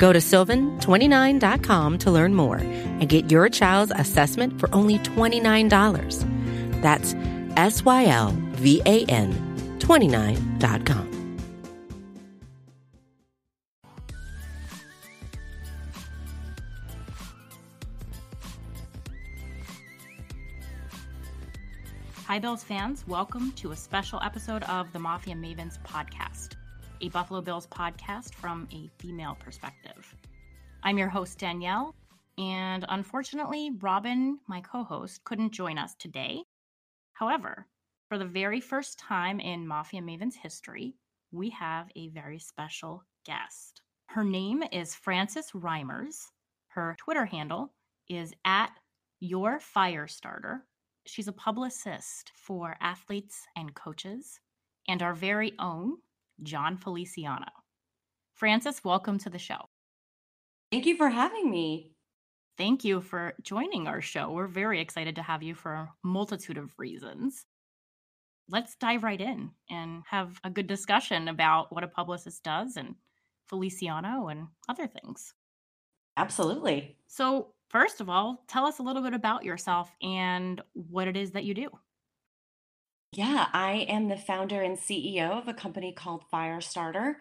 Go 0.00 0.14
to 0.14 0.18
sylvan29.com 0.18 1.98
to 1.98 2.10
learn 2.10 2.34
more 2.34 2.56
and 2.56 3.06
get 3.06 3.30
your 3.30 3.50
child's 3.50 3.92
assessment 3.94 4.58
for 4.58 4.74
only 4.74 4.98
$29. 5.00 6.80
That's 6.80 7.14
S 7.58 7.84
Y 7.84 8.06
L 8.06 8.34
V 8.52 8.80
A 8.86 9.04
N 9.04 9.76
29.com. 9.78 11.06
Hi, 22.26 22.38
Bills 22.38 22.64
fans. 22.64 23.04
Welcome 23.06 23.52
to 23.56 23.72
a 23.72 23.76
special 23.76 24.18
episode 24.22 24.62
of 24.62 24.90
the 24.94 24.98
Mafia 24.98 25.34
Mavens 25.34 25.78
podcast, 25.82 26.54
a 27.00 27.08
Buffalo 27.08 27.40
Bills 27.40 27.66
podcast 27.66 28.34
from 28.34 28.68
a 28.72 28.88
female 28.98 29.36
perspective. 29.38 30.14
I'm 30.82 30.98
your 30.98 31.08
host, 31.08 31.38
Danyel, 31.38 31.94
and 32.38 32.84
unfortunately, 32.88 33.70
Robin, 33.80 34.38
my 34.46 34.60
co 34.60 34.84
host, 34.84 35.24
couldn't 35.24 35.52
join 35.52 35.78
us 35.78 35.94
today. 35.94 36.42
However, 37.12 37.66
for 38.08 38.18
the 38.18 38.24
very 38.24 38.60
first 38.60 38.98
time 38.98 39.40
in 39.40 39.66
Mafia 39.66 40.00
Mavens 40.00 40.34
history, 40.34 40.94
we 41.32 41.50
have 41.50 41.88
a 41.96 42.08
very 42.08 42.38
special 42.38 43.04
guest. 43.24 43.82
Her 44.06 44.24
name 44.24 44.62
is 44.72 44.94
Frances 44.94 45.50
Reimers. 45.52 46.26
Her 46.68 46.96
Twitter 46.98 47.26
handle 47.26 47.72
is 48.08 48.34
at 48.44 48.72
your 49.20 49.58
Firestarter 49.58 50.60
She's 51.06 51.28
a 51.28 51.32
publicist 51.32 52.30
for 52.36 52.76
athletes 52.80 53.46
and 53.56 53.74
coaches, 53.74 54.38
and 54.86 55.02
our 55.02 55.14
very 55.14 55.54
own 55.58 55.96
Jon 56.42 56.76
Feliciano. 56.76 57.50
Frances, 58.34 58.82
welcome 58.84 59.18
to 59.18 59.30
the 59.30 59.38
show. 59.38 59.68
Thank 60.70 60.86
you 60.86 60.96
for 60.96 61.08
having 61.08 61.50
me. 61.50 61.92
Thank 62.56 62.84
you 62.84 63.00
for 63.00 63.34
joining 63.42 63.86
our 63.86 64.00
show. 64.00 64.30
We're 64.30 64.46
very 64.46 64.80
excited 64.80 65.16
to 65.16 65.22
have 65.22 65.42
you 65.42 65.54
for 65.54 65.72
a 65.72 65.92
multitude 66.02 66.58
of 66.58 66.78
reasons. 66.78 67.44
Let's 68.48 68.76
dive 68.76 69.02
right 69.02 69.20
in 69.20 69.50
and 69.70 70.02
have 70.08 70.38
a 70.44 70.50
good 70.50 70.66
discussion 70.66 71.28
about 71.28 71.72
what 71.72 71.84
a 71.84 71.88
publicist 71.88 72.42
does 72.42 72.76
and 72.76 72.94
Feliciano 73.48 74.28
and 74.28 74.48
other 74.68 74.86
things. 74.86 75.34
Absolutely. 76.16 76.96
So, 77.06 77.54
first 77.68 78.00
of 78.00 78.08
all, 78.08 78.44
tell 78.46 78.66
us 78.66 78.78
a 78.78 78.82
little 78.82 79.02
bit 79.02 79.14
about 79.14 79.44
yourself 79.44 79.90
and 80.02 80.60
what 80.72 81.08
it 81.08 81.16
is 81.16 81.32
that 81.32 81.44
you 81.44 81.54
do. 81.54 81.70
Yeah, 83.12 83.48
I 83.52 83.86
am 83.88 84.08
the 84.08 84.16
founder 84.16 84.62
and 84.62 84.78
CEO 84.78 85.30
of 85.30 85.48
a 85.48 85.54
company 85.54 85.92
called 85.92 86.24
Firestarter. 86.32 87.14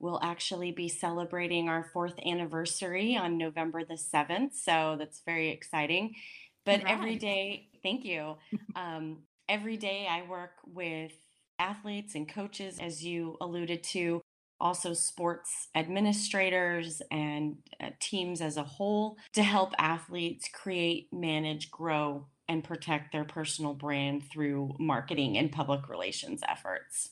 We'll 0.00 0.20
actually 0.22 0.72
be 0.72 0.88
celebrating 0.88 1.68
our 1.68 1.84
fourth 1.92 2.18
anniversary 2.26 3.16
on 3.16 3.38
November 3.38 3.84
the 3.84 3.94
7th. 3.94 4.54
So 4.54 4.96
that's 4.98 5.22
very 5.24 5.50
exciting. 5.50 6.16
But 6.64 6.80
Congrats. 6.80 6.98
every 6.98 7.16
day, 7.16 7.68
thank 7.82 8.04
you. 8.04 8.36
Um, 8.74 9.20
every 9.48 9.78
day 9.78 10.06
I 10.10 10.28
work 10.28 10.50
with 10.66 11.12
athletes 11.58 12.14
and 12.14 12.28
coaches, 12.28 12.78
as 12.78 13.02
you 13.02 13.38
alluded 13.40 13.82
to, 13.84 14.20
also 14.60 14.92
sports 14.92 15.68
administrators 15.74 17.00
and 17.10 17.56
uh, 17.80 17.90
teams 18.00 18.40
as 18.40 18.56
a 18.56 18.62
whole 18.62 19.16
to 19.32 19.42
help 19.42 19.72
athletes 19.78 20.48
create, 20.52 21.08
manage, 21.12 21.70
grow, 21.70 22.26
and 22.48 22.64
protect 22.64 23.12
their 23.12 23.24
personal 23.24 23.74
brand 23.74 24.22
through 24.30 24.74
marketing 24.78 25.36
and 25.36 25.52
public 25.52 25.88
relations 25.88 26.42
efforts. 26.48 27.10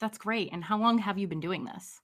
That's 0.00 0.18
great. 0.18 0.50
And 0.52 0.64
how 0.64 0.78
long 0.78 0.98
have 0.98 1.18
you 1.18 1.26
been 1.26 1.40
doing 1.40 1.64
this? 1.64 2.00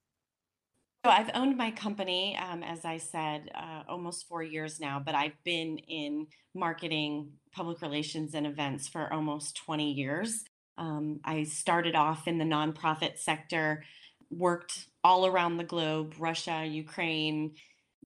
So 1.05 1.11
I've 1.11 1.31
owned 1.35 1.57
my 1.57 1.71
company, 1.71 2.37
um, 2.37 2.63
as 2.63 2.85
I 2.85 2.99
said, 2.99 3.51
uh, 3.55 3.85
almost 3.89 4.29
four 4.29 4.43
years 4.43 4.81
now, 4.81 5.01
but 5.05 5.15
I've 5.15 5.43
been 5.45 5.79
in 5.79 6.27
marketing, 6.55 7.33
public 7.53 7.81
relations, 7.81 8.35
and 8.35 8.47
events 8.47 8.87
for 8.87 9.11
almost 9.13 9.57
20 9.57 9.93
years. 9.93 10.45
Um, 10.77 11.21
I 11.25 11.45
started 11.45 11.95
off 11.95 12.29
in 12.29 12.37
the 12.37 12.45
nonprofit 12.45 13.19
sector 13.19 13.83
worked 14.31 14.87
all 15.03 15.27
around 15.27 15.57
the 15.57 15.65
globe 15.65 16.15
Russia, 16.19 16.65
Ukraine, 16.65 17.55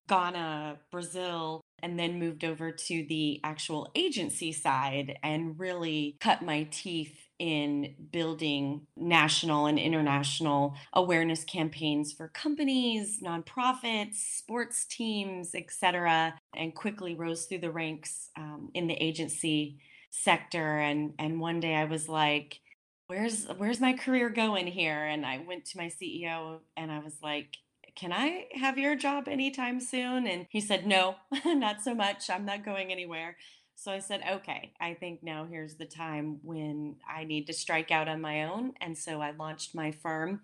Ghana, 0.09 0.79
Brazil, 0.91 1.61
and 1.83 1.99
then 1.99 2.19
moved 2.19 2.45
over 2.45 2.71
to 2.73 3.07
the 3.09 3.41
actual 3.45 3.91
agency 3.95 4.53
side 4.53 5.19
and 5.23 5.59
really 5.59 6.17
cut 6.21 6.43
my 6.43 6.67
teeth 6.71 7.19
in 7.39 7.95
building 8.13 8.87
national 8.97 9.67
and 9.67 9.79
international 9.79 10.75
awareness 10.93 11.45
campaigns 11.45 12.13
for 12.13 12.29
companies, 12.29 13.21
nonprofits, 13.23 14.17
sports 14.17 14.85
teams, 14.85 15.55
etc., 15.55 16.35
and 16.57 16.75
quickly 16.75 17.15
rose 17.15 17.47
through 17.47 17.59
the 17.59 17.73
ranks 17.73 18.31
um, 18.37 18.71
in 18.75 18.87
the 18.87 18.95
agency 18.95 19.79
sector. 20.11 20.79
And 20.79 21.13
and 21.19 21.41
one 21.41 21.61
day 21.61 21.75
I 21.75 21.85
was 21.85 22.09
like, 22.09 22.61
where's 23.07 23.47
where's 23.57 23.81
my 23.81 23.93
career 23.93 24.31
going 24.31 24.67
here 24.67 25.05
and 25.05 25.27
i 25.27 25.39
went 25.47 25.65
to 25.65 25.77
my 25.77 25.87
ceo 25.87 26.61
and 26.77 26.91
i 26.91 26.99
was 27.01 27.19
like 27.23 27.57
can 27.97 28.13
i 28.13 28.47
have 28.55 28.79
your 28.79 28.97
job 28.97 29.29
anytime 29.29 29.81
soon? 29.81 30.27
And 30.27 30.47
he 30.51 30.61
said 30.61 30.87
no 30.87 31.17
not 31.45 31.83
so 31.83 31.95
much. 31.95 32.31
I'm 32.31 32.45
not 32.45 32.65
going 32.65 32.93
anywhere. 32.93 33.37
So 33.77 33.93
i 33.93 33.99
said 33.99 34.23
okay 34.31 34.73
i 34.81 34.95
think 34.95 35.23
now 35.23 35.47
here's 35.51 35.77
the 35.77 35.87
time 35.87 36.39
when 36.43 36.97
i 37.09 37.25
need 37.25 37.47
to 37.47 37.53
strike 37.53 37.91
out 37.91 38.09
on 38.09 38.21
my 38.21 38.45
own. 38.45 38.73
And 38.81 38.97
so 38.97 39.21
i 39.21 39.33
launched 39.33 39.75
my 39.75 39.91
firm. 39.91 40.41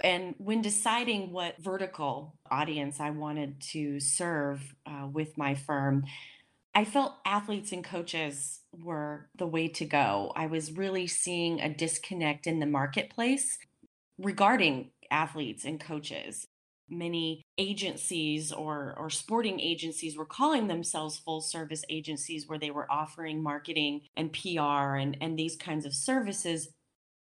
And 0.00 0.36
when 0.38 0.62
deciding 0.62 1.32
what 1.32 1.58
vertical 1.58 2.38
audience 2.50 3.00
i 3.00 3.10
wanted 3.10 3.60
to 3.72 4.00
serve 4.00 4.74
uh, 4.86 5.06
with 5.12 5.36
my 5.36 5.54
firm 5.54 6.04
I 6.74 6.84
felt 6.84 7.16
athletes 7.26 7.72
and 7.72 7.82
coaches 7.82 8.60
were 8.72 9.28
the 9.36 9.48
way 9.48 9.66
to 9.66 9.84
go. 9.84 10.32
I 10.36 10.46
was 10.46 10.70
really 10.70 11.08
seeing 11.08 11.60
a 11.60 11.68
disconnect 11.68 12.46
in 12.46 12.60
the 12.60 12.66
marketplace 12.66 13.58
regarding 14.16 14.92
athletes 15.10 15.64
and 15.64 15.80
coaches. 15.80 16.46
Many 16.90 17.42
agencies 17.58 18.52
or, 18.52 18.94
or 18.98 19.10
sporting 19.10 19.60
agencies 19.60 20.16
were 20.16 20.24
calling 20.24 20.66
themselves 20.66 21.18
full 21.18 21.40
service 21.40 21.84
agencies 21.88 22.48
where 22.48 22.58
they 22.58 22.70
were 22.70 22.90
offering 22.90 23.42
marketing 23.42 24.02
and 24.16 24.32
PR 24.32 24.96
and, 24.96 25.16
and 25.20 25.38
these 25.38 25.56
kinds 25.56 25.84
of 25.84 25.94
services. 25.94 26.68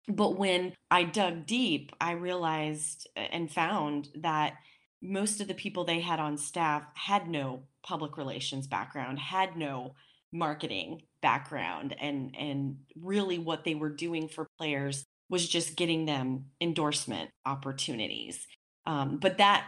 But 0.07 0.38
when 0.38 0.73
I 0.90 1.03
dug 1.03 1.45
deep, 1.45 1.91
I 2.00 2.12
realized 2.12 3.07
uh, 3.18 3.22
and 3.31 3.51
found 3.51 4.09
that 4.16 4.53
most 5.01 5.41
of 5.41 5.47
the 5.47 5.53
people 5.53 5.84
they 5.84 6.00
had 6.00 6.19
on 6.19 6.38
staff 6.38 6.84
had 6.95 7.28
no 7.28 7.63
public 7.84 8.18
relations 8.18 8.68
background, 8.68 9.19
had 9.19 9.56
no 9.57 9.95
marketing 10.34 11.01
background 11.22 11.95
and 12.00 12.35
and 12.38 12.78
really 13.01 13.39
what 13.39 13.63
they 13.63 13.75
were 13.75 13.89
doing 13.89 14.28
for 14.28 14.47
players 14.57 15.06
was 15.29 15.47
just 15.47 15.75
getting 15.75 16.06
them 16.06 16.45
endorsement 16.62 17.29
opportunities. 17.45 18.45
Um, 18.87 19.19
but 19.19 19.37
that 19.37 19.67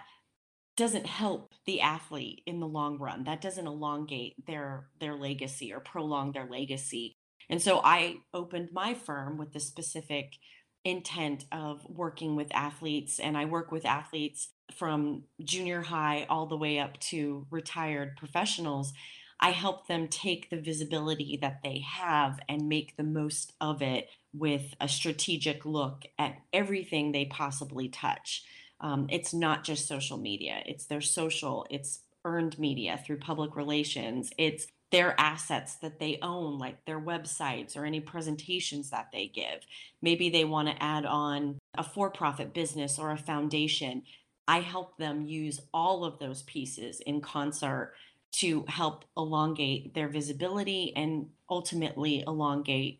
doesn't 0.78 1.06
help 1.06 1.54
the 1.66 1.82
athlete 1.82 2.42
in 2.48 2.60
the 2.62 2.68
long 2.68 2.98
run. 2.98 3.26
That 3.26 3.42
doesn't 3.42 3.68
elongate 3.68 4.34
their 4.48 4.88
their 5.00 5.16
legacy 5.16 5.74
or 5.74 5.82
prolong 5.82 6.32
their 6.32 6.48
legacy. 6.50 7.18
And 7.50 7.62
so 7.62 7.82
I 7.84 8.18
opened 8.34 8.70
my 8.72 8.94
firm 8.94 9.38
with 9.38 9.52
the 9.54 9.60
specific 9.60 10.38
intent 10.86 11.46
of 11.52 11.86
working 11.90 12.36
with 12.36 12.56
athletes 12.56 13.20
and 13.20 13.38
I 13.38 13.46
work 13.46 13.72
with 13.72 13.86
athletes 13.86 14.50
from 14.74 15.26
junior 15.44 15.82
high 15.82 16.26
all 16.30 16.46
the 16.46 16.58
way 16.58 16.80
up 16.80 16.98
to 17.00 17.46
retired 17.52 18.16
professionals, 18.18 18.94
I 19.42 19.52
help 19.52 19.88
them 19.88 20.08
take 20.08 20.50
the 20.50 20.62
visibility 20.62 21.38
that 21.42 21.62
they 21.64 21.80
have 21.80 22.40
and 22.48 22.70
make 22.70 22.96
the 22.96 23.04
most 23.04 23.54
of 23.62 23.82
it 23.82 24.10
with 24.34 24.74
a 24.80 24.88
strategic 24.88 25.66
look 25.66 26.06
at 26.18 26.38
everything 26.54 27.12
they 27.12 27.26
possibly 27.26 27.90
touch. 27.90 28.44
Um, 28.82 29.08
it's 29.10 29.34
not 29.34 29.64
just 29.64 29.88
social 29.88 30.18
media, 30.18 30.62
it's 30.66 30.86
their 30.86 31.02
social, 31.02 31.66
it's 31.70 32.00
earned 32.26 32.58
media 32.60 33.02
through 33.06 33.18
public 33.18 33.56
relations, 33.56 34.32
it's 34.38 34.68
their 34.92 35.20
assets 35.20 35.76
that 35.76 36.00
they 36.00 36.18
own, 36.22 36.58
like 36.58 36.86
their 36.86 37.00
websites 37.00 37.78
or 37.78 37.86
any 37.86 38.00
presentations 38.00 38.90
that 38.90 39.10
they 39.12 39.28
give. 39.28 39.66
Maybe 40.02 40.30
they 40.30 40.46
want 40.46 40.68
to 40.68 40.84
add 40.84 41.06
on 41.06 41.60
a 41.78 41.84
for 41.84 42.10
profit 42.10 42.54
business 42.54 42.98
or 42.98 43.12
a 43.12 43.18
foundation. 43.18 44.04
I 44.48 44.62
help 44.62 44.98
them 44.98 45.22
use 45.22 45.60
all 45.74 46.04
of 46.04 46.18
those 46.18 46.42
pieces 46.44 47.02
in 47.02 47.22
concert 47.22 47.94
to 48.32 48.66
help 48.68 49.06
elongate 49.16 49.94
their 49.94 50.08
visibility 50.08 50.94
and 50.96 51.30
ultimately 51.50 52.24
elongate 52.26 53.00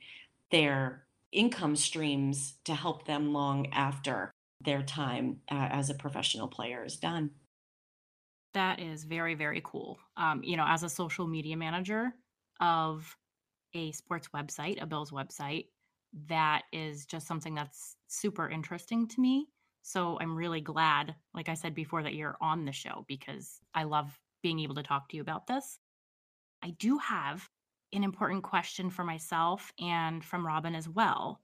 their 0.52 1.04
income 1.32 1.76
streams 1.76 2.54
to 2.66 2.74
help 2.74 3.06
them 3.06 3.34
long 3.34 3.68
after 3.72 4.32
their 4.62 4.84
time 4.84 5.40
uh, 5.52 5.70
as 5.72 5.90
a 5.90 5.94
professional 5.94 6.48
player 6.48 6.84
is 6.84 6.98
done. 6.98 7.32
That 8.54 8.80
is 8.80 9.04
very, 9.04 9.36
very 9.36 9.62
cool. 9.64 10.00
Um, 10.18 10.42
you 10.44 10.58
know, 10.58 10.66
as 10.68 10.84
a 10.84 10.90
social 10.90 11.28
media 11.28 11.56
manager 11.56 12.14
of 12.60 13.16
a 13.74 13.92
sports 13.92 14.30
website, 14.36 14.82
a 14.82 14.86
Bills 14.86 15.12
website, 15.12 15.68
that 16.28 16.64
is 16.74 17.06
just 17.06 17.28
something 17.28 17.54
that's 17.54 17.96
super 18.08 18.50
interesting 18.50 19.08
to 19.08 19.22
me. 19.22 19.48
So 19.84 20.18
I'm 20.20 20.36
really 20.36 20.62
glad, 20.62 21.16
like 21.34 21.50
I 21.50 21.54
said 21.54 21.76
before, 21.76 22.04
that 22.04 22.16
you're 22.16 22.38
on 22.42 22.66
the 22.66 22.72
show 22.72 23.06
because 23.08 23.60
I 23.74 23.84
love 23.84 24.20
being 24.42 24.60
able 24.60 24.76
to 24.76 24.84
talk 24.84 25.10
to 25.10 25.16
you 25.16 25.22
about 25.22 25.48
this. 25.48 25.80
I 26.64 26.72
do 26.72 26.98
have 26.98 27.48
an 27.94 28.04
important 28.04 28.44
question 28.44 28.90
for 28.90 29.04
myself 29.04 29.72
and 29.80 30.24
from 30.24 30.46
Robin 30.46 30.76
as 30.76 30.90
well. 30.90 31.42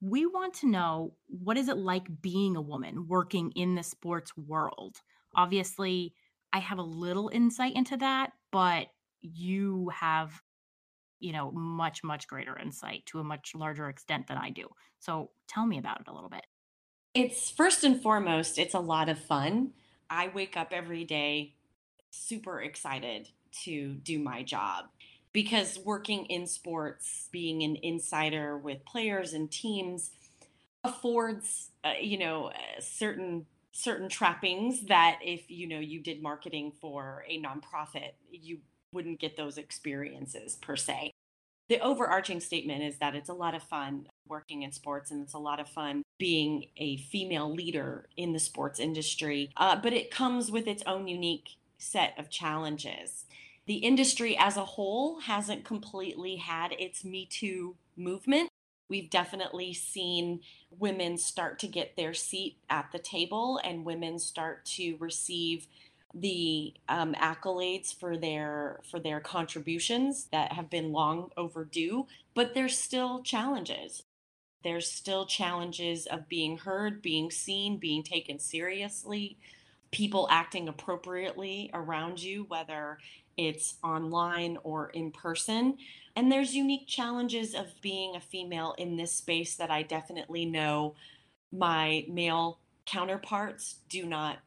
We 0.00 0.26
want 0.26 0.54
to 0.54 0.68
know 0.68 1.16
what 1.28 1.56
is 1.56 1.68
it 1.68 1.78
like 1.78 2.20
being 2.20 2.56
a 2.56 2.62
woman 2.62 3.06
working 3.08 3.52
in 3.52 3.74
the 3.74 3.82
sports 3.82 4.36
world? 4.36 4.96
Obviously, 5.34 6.14
I 6.52 6.58
have 6.58 6.78
a 6.78 6.82
little 6.82 7.30
insight 7.32 7.74
into 7.74 7.96
that, 7.98 8.32
but 8.52 8.88
you 9.22 9.90
have 9.94 10.42
you 11.20 11.32
know 11.32 11.50
much 11.52 12.04
much 12.04 12.28
greater 12.28 12.58
insight 12.58 13.06
to 13.06 13.18
a 13.18 13.24
much 13.24 13.52
larger 13.54 13.88
extent 13.88 14.26
than 14.26 14.36
I 14.36 14.50
do. 14.50 14.68
So 14.98 15.30
tell 15.48 15.66
me 15.66 15.78
about 15.78 16.00
it 16.02 16.08
a 16.08 16.12
little 16.12 16.28
bit. 16.28 16.44
It's 17.14 17.50
first 17.50 17.84
and 17.84 18.02
foremost, 18.02 18.58
it's 18.58 18.74
a 18.74 18.80
lot 18.80 19.08
of 19.08 19.18
fun. 19.18 19.72
I 20.10 20.28
wake 20.28 20.56
up 20.56 20.68
every 20.72 21.04
day 21.04 21.54
super 22.10 22.60
excited 22.60 23.28
to 23.64 23.94
do 23.94 24.18
my 24.18 24.42
job 24.42 24.86
because 25.34 25.78
working 25.80 26.24
in 26.26 26.46
sports, 26.46 27.28
being 27.30 27.62
an 27.62 27.76
insider 27.82 28.56
with 28.56 28.82
players 28.86 29.34
and 29.34 29.50
teams 29.50 30.12
affords, 30.82 31.70
uh, 31.84 31.92
you 32.00 32.16
know, 32.16 32.50
certain 32.80 33.44
certain 33.72 34.08
trappings 34.08 34.86
that 34.86 35.18
if 35.20 35.50
you 35.50 35.66
know 35.68 35.80
you 35.80 36.00
did 36.00 36.22
marketing 36.22 36.72
for 36.80 37.24
a 37.28 37.42
nonprofit, 37.42 38.12
you 38.30 38.58
wouldn't 38.92 39.20
get 39.20 39.36
those 39.36 39.58
experiences 39.58 40.54
per 40.62 40.76
se. 40.76 41.10
The 41.68 41.80
overarching 41.80 42.40
statement 42.40 42.84
is 42.84 42.98
that 42.98 43.16
it's 43.16 43.30
a 43.30 43.34
lot 43.34 43.54
of 43.54 43.62
fun 43.62 44.06
working 44.28 44.62
in 44.62 44.70
sports 44.70 45.10
and 45.10 45.22
it's 45.22 45.34
a 45.34 45.38
lot 45.38 45.58
of 45.58 45.68
fun 45.68 46.02
being 46.18 46.66
a 46.76 46.98
female 46.98 47.52
leader 47.52 48.06
in 48.16 48.32
the 48.32 48.38
sports 48.38 48.78
industry, 48.78 49.50
uh, 49.56 49.74
but 49.74 49.92
it 49.92 50.10
comes 50.10 50.50
with 50.52 50.68
its 50.68 50.82
own 50.86 51.08
unique 51.08 51.56
set 51.78 52.14
of 52.18 52.30
challenges. 52.30 53.24
The 53.66 53.76
industry 53.76 54.36
as 54.36 54.56
a 54.56 54.64
whole 54.64 55.20
hasn't 55.20 55.64
completely 55.64 56.36
had 56.36 56.72
its 56.72 57.04
Me 57.04 57.26
Too 57.26 57.76
movement. 57.96 58.50
We've 58.90 59.08
definitely 59.08 59.72
seen 59.72 60.40
women 60.78 61.16
start 61.16 61.58
to 61.60 61.66
get 61.66 61.96
their 61.96 62.12
seat 62.12 62.58
at 62.68 62.92
the 62.92 62.98
table 62.98 63.58
and 63.64 63.84
women 63.84 64.18
start 64.18 64.66
to 64.66 64.96
receive 64.98 65.66
the 66.14 66.74
um, 66.88 67.14
accolades 67.14 67.92
for 67.92 68.16
their 68.16 68.80
for 68.88 69.00
their 69.00 69.18
contributions 69.18 70.26
that 70.30 70.52
have 70.52 70.70
been 70.70 70.92
long 70.92 71.30
overdue 71.36 72.06
but 72.34 72.54
there's 72.54 72.78
still 72.78 73.20
challenges 73.22 74.04
there's 74.62 74.88
still 74.88 75.26
challenges 75.26 76.06
of 76.06 76.28
being 76.28 76.58
heard 76.58 77.02
being 77.02 77.32
seen 77.32 77.78
being 77.78 78.04
taken 78.04 78.38
seriously 78.38 79.36
people 79.90 80.28
acting 80.30 80.68
appropriately 80.68 81.68
around 81.74 82.22
you 82.22 82.44
whether 82.44 82.98
it's 83.36 83.74
online 83.82 84.58
or 84.62 84.88
in 84.90 85.10
person 85.10 85.76
and 86.16 86.30
there's 86.30 86.54
unique 86.54 86.86
challenges 86.86 87.54
of 87.54 87.66
being 87.80 88.14
a 88.14 88.20
female 88.20 88.74
in 88.78 88.96
this 88.96 89.12
space 89.12 89.56
that 89.56 89.70
i 89.70 89.82
definitely 89.82 90.44
know 90.44 90.94
my 91.52 92.04
male 92.08 92.58
counterparts 92.86 93.76
do 93.88 94.04
not 94.04 94.38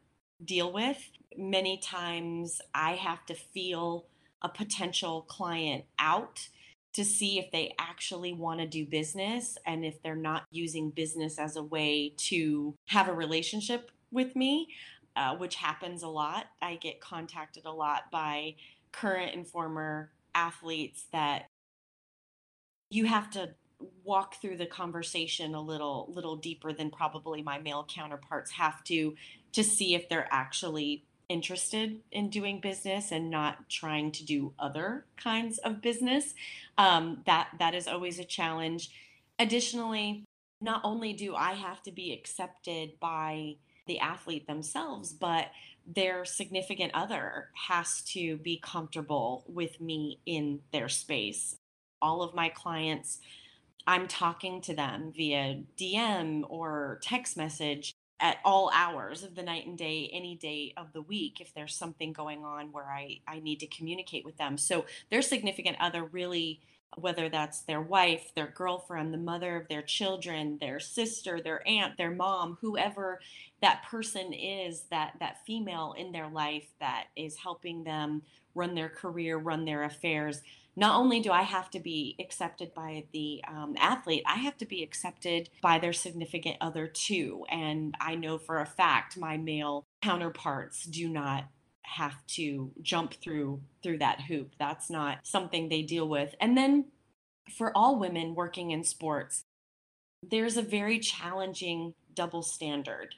deal 0.44 0.72
with 0.72 1.10
many 1.38 1.78
times 1.78 2.62
I 2.74 2.92
have 2.94 3.26
to 3.28 3.36
feel 3.36 4.08
a 4.42 4.50
potential 4.50 5.22
client 5.22 5.86
out 6.00 6.48
to 6.94 7.06
see 7.06 7.38
if 7.38 7.52
they 7.52 7.74
actually 7.80 8.34
want 8.34 8.60
to 8.60 8.68
do 8.68 8.86
business 8.86 9.58
and 9.66 9.86
if 9.86 10.02
they're 10.02 10.16
not 10.16 10.46
using 10.50 10.90
business 10.90 11.38
as 11.38 11.56
a 11.56 11.64
way 11.64 12.14
to 12.18 12.74
have 12.88 13.08
a 13.08 13.14
relationship 13.14 13.92
with 14.12 14.36
me, 14.36 14.68
uh, 15.16 15.36
which 15.36 15.56
happens 15.56 16.02
a 16.02 16.08
lot. 16.08 16.46
I 16.62 16.76
get 16.76 17.00
contacted 17.00 17.66
a 17.66 17.72
lot 17.72 18.04
by 18.12 18.56
current 19.00 19.36
and 19.36 19.48
former 19.48 20.12
athletes 20.34 21.06
that 21.12 21.48
you 22.90 23.06
have 23.06 23.30
to 23.30 23.50
walk 24.04 24.42
through 24.42 24.58
the 24.58 24.66
conversation 24.66 25.54
a 25.54 25.62
little 25.62 26.12
little 26.14 26.36
deeper 26.36 26.74
than 26.74 26.90
probably 26.90 27.44
my 27.44 27.60
male 27.60 27.86
counterparts 27.88 28.52
have 28.52 28.84
to 28.84 29.14
to 29.52 29.64
see 29.64 29.94
if 29.94 30.10
they're 30.10 30.28
actually 30.32 31.04
interested 31.30 32.00
in 32.12 32.30
doing 32.30 32.60
business 32.60 33.12
and 33.12 33.30
not 33.30 33.70
trying 33.70 34.12
to 34.12 34.26
do 34.26 34.54
other 34.58 35.06
kinds 35.18 35.58
of 35.60 35.82
business. 35.82 36.34
Um, 36.78 37.22
that 37.26 37.50
that 37.60 37.76
is 37.76 37.88
always 37.88 38.18
a 38.18 38.26
challenge. 38.26 38.90
Additionally, 39.38 40.24
not 40.62 40.82
only 40.84 41.14
do 41.14 41.36
I 41.36 41.54
have 41.54 41.84
to 41.84 41.92
be 41.92 42.14
accepted 42.14 43.00
by 43.00 43.58
the 43.86 44.00
athlete 44.00 44.48
themselves, 44.48 45.14
but 45.14 45.48
their 45.88 46.26
significant 46.26 46.92
other 46.94 47.50
has 47.68 48.02
to 48.02 48.38
be 48.38 48.60
comfortable 48.62 49.46
with 49.48 49.80
me 49.80 50.20
in 50.26 50.60
their 50.72 50.90
space. 50.90 51.56
All 52.02 52.22
of 52.22 52.36
my 52.36 52.50
clients, 52.50 53.20
I'm 53.88 54.08
talking 54.08 54.62
to 54.62 54.76
them 54.76 55.14
via 55.16 55.64
DM 55.80 56.44
or 56.50 57.00
text 57.02 57.38
message 57.38 57.96
at 58.20 58.38
all 58.44 58.70
hours 58.74 59.24
of 59.24 59.36
the 59.36 59.44
night 59.44 59.66
and 59.66 59.78
day 59.78 60.10
any 60.12 60.36
day 60.36 60.74
of 60.76 60.92
the 60.92 61.02
week 61.02 61.40
if 61.40 61.54
there's 61.54 61.76
something 61.76 62.14
going 62.14 62.44
on 62.44 62.72
where 62.72 62.90
i 62.90 63.20
i 63.28 63.40
need 63.40 63.60
to 63.60 63.68
communicate 63.68 64.26
with 64.26 64.36
them 64.38 64.58
so 64.58 64.86
their 65.12 65.22
significant 65.22 65.78
other 65.80 66.04
really 66.04 66.60
whether 66.96 67.30
that's 67.30 67.62
their 67.62 67.82
wife 67.82 68.32
their 68.36 68.48
girlfriend 68.48 69.14
the 69.14 69.18
mother 69.18 69.56
of 69.56 69.68
their 69.68 69.82
children 69.82 70.58
their 70.60 70.80
sister 70.80 71.42
their 71.42 71.68
aunt 71.68 71.98
their 71.98 72.12
mom 72.12 72.58
whoever 72.62 73.20
that 73.62 73.84
person 73.90 74.34
is 74.34 74.84
that 74.90 75.14
that 75.20 75.46
female 75.46 75.94
in 75.98 76.12
their 76.12 76.30
life 76.30 76.68
that 76.80 77.06
is 77.16 77.38
helping 77.38 77.84
them 77.84 78.22
run 78.56 78.74
their 78.74 78.90
career 78.90 79.38
run 79.38 79.66
their 79.66 79.84
affairs 79.84 80.42
not 80.78 80.96
only 80.96 81.20
do 81.20 81.32
I 81.32 81.42
have 81.42 81.72
to 81.72 81.80
be 81.80 82.16
accepted 82.20 82.72
by 82.76 83.06
the 83.12 83.44
um, 83.48 83.76
athlete, 83.80 84.22
I 84.28 84.36
have 84.36 84.58
to 84.60 84.66
be 84.66 84.84
accepted 84.84 85.50
by 85.60 85.80
their 85.80 85.92
significant 85.92 86.58
other 86.62 86.86
too. 86.88 87.46
And 87.50 87.96
I 88.00 88.14
know 88.14 88.38
for 88.38 88.60
a 88.60 88.66
fact 88.68 89.18
my 89.18 89.38
male 89.38 89.88
counterparts 90.04 90.86
do 90.86 91.10
not 91.10 91.46
have 91.88 92.26
to 92.28 92.72
jump 92.82 93.14
through 93.16 93.62
through 93.82 93.98
that 94.00 94.22
hoop. 94.22 94.54
That's 94.60 94.90
not 94.90 95.20
something 95.24 95.70
they 95.70 95.82
deal 95.82 96.08
with. 96.08 96.36
And 96.40 96.58
then 96.58 96.86
for 97.58 97.76
all 97.76 97.98
women 97.98 98.36
working 98.36 98.72
in 98.72 98.84
sports, 98.84 99.44
there's 100.22 100.58
a 100.58 100.62
very 100.62 101.00
challenging 101.00 101.94
double 102.14 102.42
standard 102.42 103.16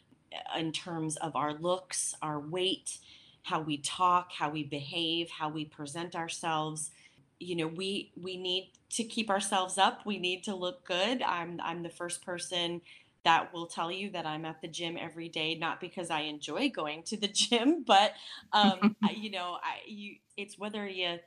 in 0.58 0.72
terms 0.72 1.16
of 1.18 1.36
our 1.36 1.54
looks, 1.54 2.14
our 2.22 2.40
weight, 2.40 3.00
how 3.44 3.60
we 3.62 3.78
talk, 3.78 4.32
how 4.34 4.50
we 4.50 4.64
behave, 4.64 5.30
how 5.32 5.50
we 5.50 5.66
present 5.66 6.16
ourselves 6.16 6.92
you 7.40 7.56
know 7.56 7.68
we 7.68 8.12
we 8.22 8.38
need 8.38 8.72
to 8.90 9.04
keep 9.04 9.30
ourselves 9.30 9.78
up 9.78 10.06
we 10.06 10.18
need 10.18 10.44
to 10.44 10.54
look 10.54 10.86
good 10.86 11.22
i'm 11.24 11.60
i'm 11.64 11.84
the 11.84 11.90
first 11.90 12.24
person 12.24 12.82
that 13.24 13.54
will 13.54 13.68
tell 13.68 13.92
you 13.92 14.10
that 14.12 14.26
i'm 14.26 14.46
at 14.46 14.62
the 14.62 14.68
gym 14.68 14.98
every 15.00 15.30
day 15.30 15.56
not 15.56 15.80
because 15.80 16.10
i 16.10 16.22
enjoy 16.22 16.70
going 16.70 17.04
to 17.04 17.18
the 17.18 17.28
gym 17.34 17.84
but 17.86 18.14
um 18.54 18.96
you 19.16 19.32
know 19.32 19.58
i 19.64 19.80
you 19.88 20.16
it's 20.38 20.58
whether 20.58 20.88
you 20.88 21.18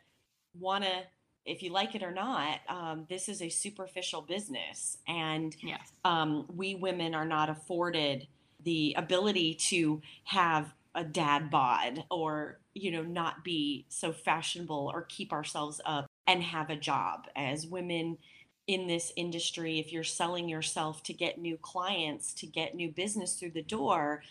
want 0.59 0.85
to 0.85 1.03
if 1.45 1.63
you 1.63 1.71
like 1.73 1.95
it 1.95 2.03
or 2.03 2.13
not, 2.13 2.61
um, 2.69 3.07
this 3.09 3.29
is 3.29 3.43
a 3.43 3.49
superficial 3.49 4.23
business, 4.23 4.99
and 5.09 5.57
yes. 5.63 5.93
um, 6.05 6.47
we 6.55 6.75
women 6.75 7.15
are 7.15 7.25
not 7.25 7.51
afforded 7.51 8.27
the 8.65 8.95
ability 8.97 9.55
to 9.55 10.01
have 10.25 10.73
a 10.95 11.03
dad 11.03 11.51
bod 11.51 12.05
or 12.11 12.59
you 12.75 12.91
know 12.91 13.03
not 13.03 13.43
be 13.43 13.87
so 13.89 14.13
fashionable 14.13 14.91
or 14.93 15.03
keep 15.09 15.33
ourselves 15.33 15.81
up 15.85 16.07
and 16.27 16.43
have 16.43 16.71
a 16.71 16.77
job 16.77 17.27
as 17.35 17.67
women 17.67 18.19
in 18.67 18.87
this 18.87 19.13
industry 19.17 19.79
if 19.79 19.93
you're 19.93 20.05
selling 20.05 20.49
yourself 20.49 21.03
to 21.03 21.13
get 21.13 21.39
new 21.39 21.57
clients 21.57 22.33
to 22.33 22.47
get 22.47 22.75
new 22.75 22.89
business 22.89 23.35
through 23.35 23.51
the 23.51 23.63
door 23.63 24.23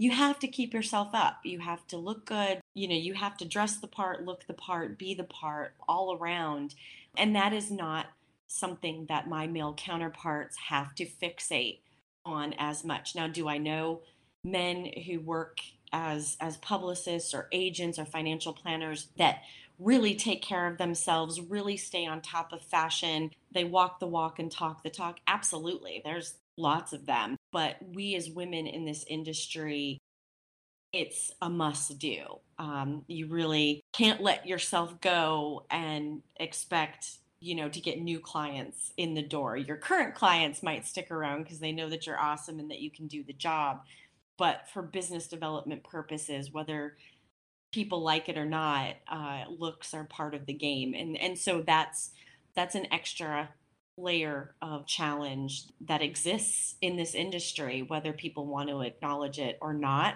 you 0.00 0.12
have 0.12 0.38
to 0.38 0.48
keep 0.48 0.72
yourself 0.72 1.10
up. 1.12 1.40
You 1.44 1.58
have 1.58 1.86
to 1.88 1.98
look 1.98 2.24
good. 2.24 2.62
You 2.72 2.88
know 2.88 2.94
you 2.94 3.12
have 3.12 3.36
to 3.36 3.44
dress 3.44 3.76
the 3.76 3.86
part 3.86 4.24
look 4.24 4.46
the 4.46 4.54
part 4.54 4.98
be 4.98 5.12
the 5.12 5.24
part 5.24 5.74
all 5.86 6.16
around. 6.16 6.74
And 7.18 7.36
that 7.36 7.52
is 7.52 7.70
not 7.70 8.06
something 8.46 9.04
that 9.10 9.28
my 9.28 9.46
male 9.46 9.74
counterparts 9.74 10.56
have 10.68 10.94
to 10.94 11.04
fixate 11.04 11.80
on 12.24 12.54
as 12.58 12.82
much. 12.82 13.14
Now 13.14 13.28
do 13.28 13.46
i 13.46 13.58
know 13.58 14.00
men 14.42 14.90
who 15.06 15.20
work 15.20 15.58
as 15.92 16.38
as 16.40 16.56
publicists 16.56 17.34
or 17.34 17.48
agents 17.52 17.98
or 17.98 18.06
financial 18.06 18.54
planners 18.54 19.08
that 19.18 19.42
really 19.80 20.14
take 20.14 20.42
care 20.42 20.66
of 20.66 20.78
themselves, 20.78 21.40
really 21.40 21.76
stay 21.76 22.06
on 22.06 22.20
top 22.20 22.52
of 22.52 22.62
fashion. 22.62 23.30
They 23.52 23.64
walk 23.64 23.98
the 23.98 24.06
walk 24.06 24.38
and 24.38 24.52
talk 24.52 24.82
the 24.82 24.90
talk. 24.90 25.18
Absolutely. 25.26 26.02
There's 26.04 26.34
lots 26.56 26.92
of 26.92 27.06
them. 27.06 27.36
But 27.50 27.76
we 27.94 28.14
as 28.14 28.30
women 28.30 28.66
in 28.66 28.84
this 28.84 29.04
industry, 29.08 29.98
it's 30.92 31.32
a 31.40 31.48
must 31.48 31.98
do. 31.98 32.24
Um, 32.58 33.04
you 33.06 33.26
really 33.26 33.80
can't 33.92 34.20
let 34.20 34.46
yourself 34.46 35.00
go 35.00 35.64
and 35.70 36.22
expect 36.38 37.18
you 37.40 37.54
know 37.54 37.70
to 37.70 37.80
get 37.80 38.00
new 38.00 38.20
clients 38.20 38.92
in 38.98 39.14
the 39.14 39.22
door 39.22 39.56
your 39.56 39.78
current 39.78 40.14
clients 40.14 40.62
might 40.62 40.86
stick 40.86 41.10
around 41.10 41.42
because 41.42 41.58
they 41.58 41.72
know 41.72 41.88
that 41.88 42.06
you're 42.06 42.20
awesome 42.20 42.58
and 42.58 42.70
that 42.70 42.80
you 42.80 42.90
can 42.90 43.06
do 43.06 43.24
the 43.24 43.32
job 43.32 43.80
but 44.36 44.68
for 44.68 44.82
business 44.82 45.26
development 45.26 45.82
purposes 45.82 46.52
whether 46.52 46.98
people 47.72 48.02
like 48.02 48.28
it 48.28 48.38
or 48.38 48.46
not, 48.46 48.96
uh, 49.08 49.44
looks 49.48 49.94
are 49.94 50.04
part 50.04 50.34
of 50.34 50.46
the 50.46 50.52
game, 50.52 50.94
and 50.94 51.16
and 51.16 51.38
so 51.38 51.62
that's 51.62 52.10
that's 52.54 52.74
an 52.74 52.86
extra 52.92 53.50
layer 53.96 54.54
of 54.62 54.86
challenge 54.86 55.64
that 55.80 56.02
exists 56.02 56.74
in 56.80 56.96
this 56.96 57.14
industry, 57.14 57.82
whether 57.82 58.12
people 58.12 58.46
want 58.46 58.68
to 58.68 58.80
acknowledge 58.80 59.38
it 59.38 59.58
or 59.60 59.74
not. 59.74 60.14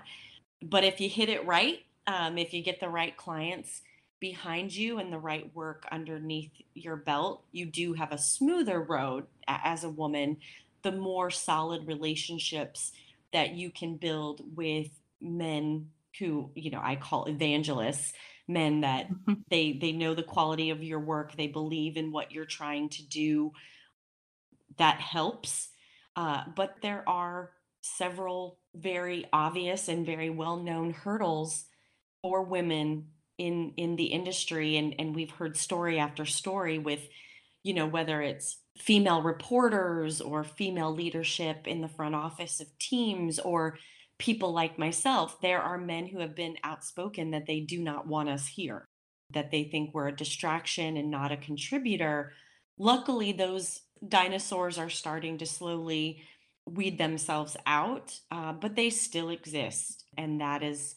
But 0.62 0.84
if 0.84 1.00
you 1.00 1.08
hit 1.08 1.28
it 1.28 1.46
right, 1.46 1.80
um, 2.06 2.38
if 2.38 2.54
you 2.54 2.62
get 2.62 2.80
the 2.80 2.88
right 2.88 3.16
clients 3.16 3.82
behind 4.20 4.74
you 4.74 4.98
and 4.98 5.12
the 5.12 5.18
right 5.18 5.54
work 5.54 5.86
underneath 5.92 6.50
your 6.74 6.96
belt, 6.96 7.44
you 7.52 7.66
do 7.66 7.92
have 7.92 8.12
a 8.12 8.18
smoother 8.18 8.80
road 8.80 9.26
as 9.46 9.84
a 9.84 9.90
woman. 9.90 10.38
The 10.82 10.92
more 10.92 11.30
solid 11.30 11.86
relationships 11.86 12.92
that 13.32 13.54
you 13.54 13.70
can 13.70 13.96
build 13.96 14.56
with 14.56 14.88
men 15.20 15.90
who 16.18 16.50
you 16.54 16.70
know 16.70 16.80
i 16.82 16.96
call 16.96 17.26
evangelists 17.26 18.12
men 18.46 18.82
that 18.82 19.10
mm-hmm. 19.10 19.34
they 19.48 19.72
they 19.72 19.92
know 19.92 20.14
the 20.14 20.22
quality 20.22 20.70
of 20.70 20.82
your 20.82 21.00
work 21.00 21.34
they 21.36 21.46
believe 21.46 21.96
in 21.96 22.12
what 22.12 22.32
you're 22.32 22.44
trying 22.44 22.88
to 22.88 23.06
do 23.06 23.52
that 24.76 25.00
helps 25.00 25.68
uh, 26.16 26.44
but 26.54 26.76
there 26.80 27.02
are 27.08 27.50
several 27.80 28.58
very 28.74 29.26
obvious 29.32 29.88
and 29.88 30.06
very 30.06 30.30
well 30.30 30.56
known 30.56 30.90
hurdles 30.90 31.64
for 32.22 32.42
women 32.42 33.08
in 33.38 33.72
in 33.76 33.96
the 33.96 34.06
industry 34.06 34.76
and 34.76 34.94
and 34.98 35.14
we've 35.14 35.30
heard 35.30 35.56
story 35.56 35.98
after 35.98 36.24
story 36.24 36.78
with 36.78 37.06
you 37.62 37.74
know 37.74 37.86
whether 37.86 38.22
it's 38.22 38.58
female 38.78 39.22
reporters 39.22 40.20
or 40.20 40.44
female 40.44 40.92
leadership 40.92 41.66
in 41.66 41.80
the 41.80 41.88
front 41.88 42.14
office 42.14 42.60
of 42.60 42.78
teams 42.78 43.38
or 43.38 43.78
people 44.24 44.54
like 44.54 44.78
myself, 44.78 45.38
there 45.42 45.60
are 45.60 45.76
men 45.76 46.06
who 46.06 46.18
have 46.18 46.34
been 46.34 46.56
outspoken 46.64 47.32
that 47.32 47.44
they 47.46 47.60
do 47.60 47.78
not 47.78 48.06
want 48.06 48.26
us 48.26 48.46
here, 48.46 48.86
that 49.34 49.50
they 49.50 49.64
think 49.64 49.92
we're 49.92 50.08
a 50.08 50.16
distraction 50.16 50.96
and 50.96 51.10
not 51.10 51.30
a 51.30 51.36
contributor. 51.36 52.32
Luckily, 52.78 53.32
those 53.32 53.82
dinosaurs 54.08 54.78
are 54.78 54.88
starting 54.88 55.36
to 55.36 55.44
slowly 55.44 56.22
weed 56.64 56.96
themselves 56.96 57.54
out, 57.66 58.18
uh, 58.30 58.54
but 58.54 58.76
they 58.76 58.88
still 58.88 59.28
exist. 59.28 60.04
And 60.16 60.40
that 60.40 60.62
is 60.62 60.94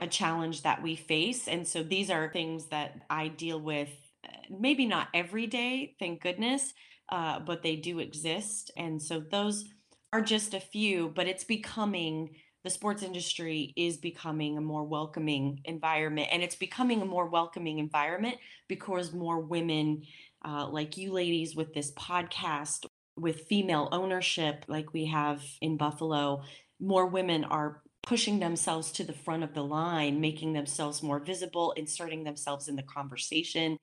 a 0.00 0.08
challenge 0.08 0.62
that 0.62 0.82
we 0.82 0.96
face. 0.96 1.46
And 1.46 1.68
so 1.68 1.84
these 1.84 2.10
are 2.10 2.32
things 2.32 2.66
that 2.70 3.02
I 3.08 3.28
deal 3.28 3.60
with, 3.60 3.90
uh, 4.26 4.32
maybe 4.50 4.84
not 4.84 5.10
every 5.14 5.46
day, 5.46 5.94
thank 6.00 6.22
goodness, 6.22 6.74
uh, 7.08 7.38
but 7.38 7.62
they 7.62 7.76
do 7.76 8.00
exist. 8.00 8.72
And 8.76 9.00
so 9.00 9.20
those 9.20 9.64
are 10.12 10.22
just 10.22 10.54
a 10.54 10.60
few, 10.60 11.12
but 11.14 11.28
it's 11.28 11.44
becoming 11.44 12.34
the 12.64 12.70
sports 12.70 13.02
industry 13.02 13.72
is 13.76 13.98
becoming 13.98 14.56
a 14.56 14.62
more 14.62 14.84
welcoming 14.84 15.60
environment 15.64 16.28
and 16.32 16.42
it's 16.42 16.56
becoming 16.56 17.02
a 17.02 17.06
more 17.06 17.26
welcoming 17.26 17.78
environment 17.78 18.36
because 18.68 19.12
more 19.12 19.38
women 19.38 20.02
uh, 20.44 20.66
like 20.66 20.96
you 20.96 21.12
ladies 21.12 21.54
with 21.54 21.72
this 21.74 21.92
podcast 21.92 22.86
with 23.16 23.42
female 23.42 23.88
ownership 23.92 24.64
like 24.66 24.92
we 24.92 25.04
have 25.06 25.42
in 25.60 25.76
buffalo 25.76 26.42
more 26.80 27.06
women 27.06 27.44
are 27.44 27.82
pushing 28.02 28.40
themselves 28.40 28.92
to 28.92 29.04
the 29.04 29.12
front 29.12 29.42
of 29.42 29.54
the 29.54 29.62
line 29.62 30.20
making 30.20 30.52
themselves 30.52 31.02
more 31.02 31.20
visible 31.20 31.72
inserting 31.72 32.24
themselves 32.24 32.68
in 32.68 32.76
the 32.76 32.82
conversation. 32.82 33.76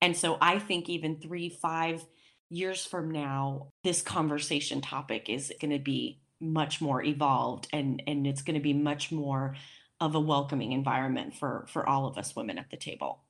And 0.00 0.16
so 0.16 0.38
i 0.40 0.58
think 0.58 0.88
even 0.88 1.20
three 1.20 1.48
five 1.48 2.04
years 2.50 2.84
from 2.84 3.10
now 3.10 3.68
this 3.84 4.00
conversation 4.00 4.80
topic 4.80 5.28
is 5.28 5.52
going 5.60 5.72
to 5.72 5.78
be 5.78 6.20
much 6.40 6.80
more 6.80 7.02
evolved 7.02 7.68
and 7.72 8.02
and 8.06 8.26
it's 8.26 8.42
going 8.42 8.54
to 8.54 8.62
be 8.62 8.72
much 8.72 9.10
more 9.10 9.56
of 10.00 10.14
a 10.14 10.20
welcoming 10.20 10.72
environment 10.72 11.34
for 11.34 11.66
for 11.68 11.88
all 11.88 12.06
of 12.06 12.16
us 12.18 12.36
women 12.36 12.58
at 12.58 12.70
the 12.70 12.76
table. 12.76 13.24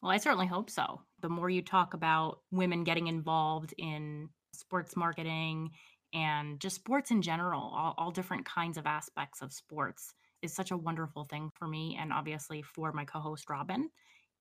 Well 0.00 0.10
i 0.12 0.16
certainly 0.16 0.46
hope 0.46 0.70
so. 0.70 1.02
The 1.20 1.28
more 1.28 1.48
you 1.48 1.62
talk 1.62 1.94
about 1.94 2.40
women 2.50 2.84
getting 2.84 3.06
involved 3.06 3.74
in 3.78 4.28
sports 4.52 4.96
marketing 4.96 5.70
and 6.12 6.60
just 6.60 6.76
sports 6.76 7.10
in 7.10 7.22
general 7.22 7.62
all, 7.74 7.94
all 7.96 8.10
different 8.10 8.44
kinds 8.44 8.76
of 8.76 8.86
aspects 8.86 9.40
of 9.40 9.52
sports 9.52 10.12
is 10.42 10.52
such 10.52 10.72
a 10.72 10.76
wonderful 10.76 11.24
thing 11.24 11.50
for 11.54 11.68
me 11.68 11.96
and 11.98 12.12
obviously 12.12 12.62
for 12.62 12.92
my 12.92 13.04
co-host 13.04 13.48
robin. 13.48 13.88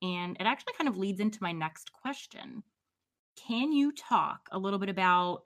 And 0.01 0.35
it 0.39 0.45
actually 0.45 0.73
kind 0.77 0.89
of 0.89 0.97
leads 0.97 1.19
into 1.19 1.37
my 1.41 1.51
next 1.51 1.91
question. 1.93 2.63
Can 3.47 3.71
you 3.71 3.91
talk 3.91 4.49
a 4.51 4.57
little 4.57 4.79
bit 4.79 4.89
about 4.89 5.43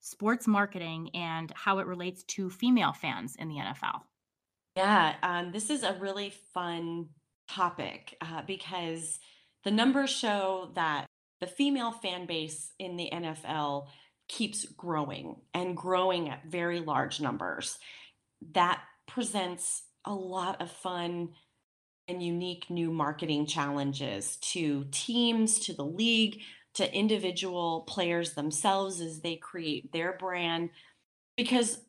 sports 0.00 0.46
marketing 0.46 1.10
and 1.14 1.52
how 1.54 1.78
it 1.78 1.86
relates 1.86 2.22
to 2.24 2.50
female 2.50 2.92
fans 2.92 3.36
in 3.36 3.48
the 3.48 3.56
NFL. 3.56 4.02
Yeah, 4.76 5.14
um, 5.22 5.52
this 5.52 5.70
is 5.70 5.82
a 5.82 5.96
really 6.00 6.32
fun 6.54 7.08
topic 7.48 8.16
uh, 8.20 8.42
because 8.46 9.18
the 9.64 9.70
numbers 9.70 10.10
show 10.10 10.70
that 10.74 11.06
the 11.40 11.46
female 11.46 11.92
fan 11.92 12.26
base 12.26 12.72
in 12.78 12.96
the 12.96 13.10
NFL 13.12 13.86
keeps 14.28 14.64
growing 14.66 15.36
and 15.54 15.76
growing 15.76 16.28
at 16.28 16.46
very 16.46 16.80
large 16.80 17.20
numbers. 17.20 17.78
That 18.54 18.80
presents 19.06 19.82
a 20.04 20.12
lot 20.12 20.60
of 20.60 20.70
fun 20.70 21.30
and 22.06 22.22
unique 22.22 22.70
new 22.70 22.90
marketing 22.90 23.46
challenges 23.46 24.36
to 24.36 24.86
teams, 24.90 25.58
to 25.60 25.74
the 25.74 25.84
league, 25.84 26.40
to 26.78 26.94
individual 26.94 27.82
players 27.88 28.34
themselves 28.34 29.00
as 29.00 29.20
they 29.20 29.36
create 29.36 29.92
their 29.92 30.12
brand. 30.12 30.70
Because, 31.36 31.80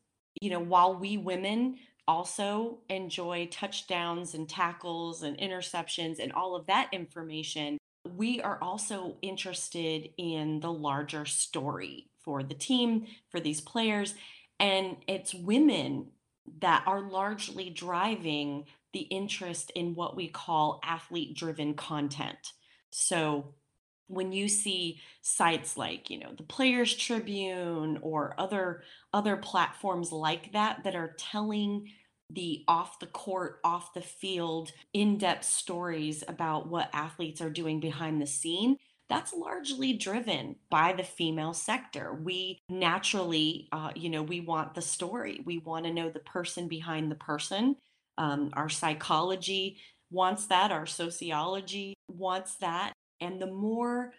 you 0.42 0.50
know, 0.50 0.60
while 0.60 0.96
we 0.96 1.18
women 1.18 1.78
also 2.08 2.80
enjoy 2.90 3.48
touchdowns 3.52 4.34
and 4.34 4.50
tackles 4.50 5.22
and 5.22 5.38
interceptions 5.38 6.18
and 6.18 6.34
all 6.34 6.56
of 6.56 6.66
that 6.66 6.90
information, 6.92 7.78
we 8.16 8.42
are 8.42 8.58
also 8.64 9.18
interested 9.22 10.10
in 10.18 10.60
the 10.60 10.72
larger 10.72 11.26
story 11.26 12.10
for 12.24 12.42
the 12.42 12.56
team, 12.56 13.06
for 13.30 13.40
these 13.40 13.62
players. 13.62 14.16
And 14.60 14.98
it's 15.08 15.36
women 15.36 16.08
that 16.62 16.84
are 16.88 17.02
largely 17.02 17.70
driving 17.70 18.66
the 18.92 19.02
interest 19.02 19.72
in 19.76 19.94
what 19.94 20.16
we 20.16 20.28
call 20.28 20.80
athlete 20.84 21.38
driven 21.38 21.76
content. 21.76 22.54
So, 22.90 23.54
when 24.10 24.32
you 24.32 24.50
see 24.50 25.00
sites 25.22 25.78
like 25.78 26.10
you 26.10 26.20
know 26.20 26.32
the 26.36 26.44
players 26.44 26.96
tribune 26.96 27.98
or 28.02 28.34
other 28.38 28.82
other 29.14 29.38
platforms 29.38 30.12
like 30.12 30.52
that 30.52 30.84
that 30.84 30.96
are 30.96 31.16
telling 31.18 31.88
the 32.32 32.64
off 32.68 33.00
the 33.00 33.08
court 33.08 33.60
off 33.64 33.94
the 33.94 34.02
field 34.02 34.72
in-depth 34.94 35.46
stories 35.46 36.24
about 36.28 36.68
what 36.68 36.90
athletes 36.94 37.42
are 37.42 37.50
doing 37.50 37.80
behind 37.80 38.22
the 38.22 38.28
scene 38.28 38.78
that's 39.10 39.34
largely 39.34 39.94
driven 39.94 40.56
by 40.70 40.94
the 40.94 41.04
female 41.04 41.54
sector. 41.54 42.14
We 42.14 42.60
naturally 42.70 43.68
uh, 43.72 43.92
you 43.96 44.10
know 44.10 44.24
we 44.24 44.40
want 44.40 44.76
the 44.76 44.82
story. 44.82 45.42
We 45.46 45.58
want 45.58 45.86
to 45.86 45.94
know 45.94 46.10
the 46.10 46.20
person 46.20 46.68
behind 46.68 47.12
the 47.12 47.16
person. 47.16 47.76
Um, 48.18 48.52
our 48.54 48.70
psychology 48.70 49.78
wants 50.12 50.48
that. 50.48 50.72
Our 50.72 50.86
sociology 50.86 51.96
wants 52.08 52.56
that 52.58 52.94
and 53.22 53.42
the 53.42 53.52
more 53.52 54.14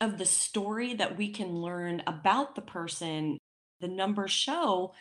of 0.00 0.18
the 0.18 0.26
story 0.26 0.94
that 0.94 1.16
we 1.16 1.30
can 1.30 1.54
learn 1.54 2.02
about 2.06 2.54
the 2.54 2.62
person, 2.62 3.38
the 3.80 3.88
numbers 3.88 4.32
show 4.32 4.92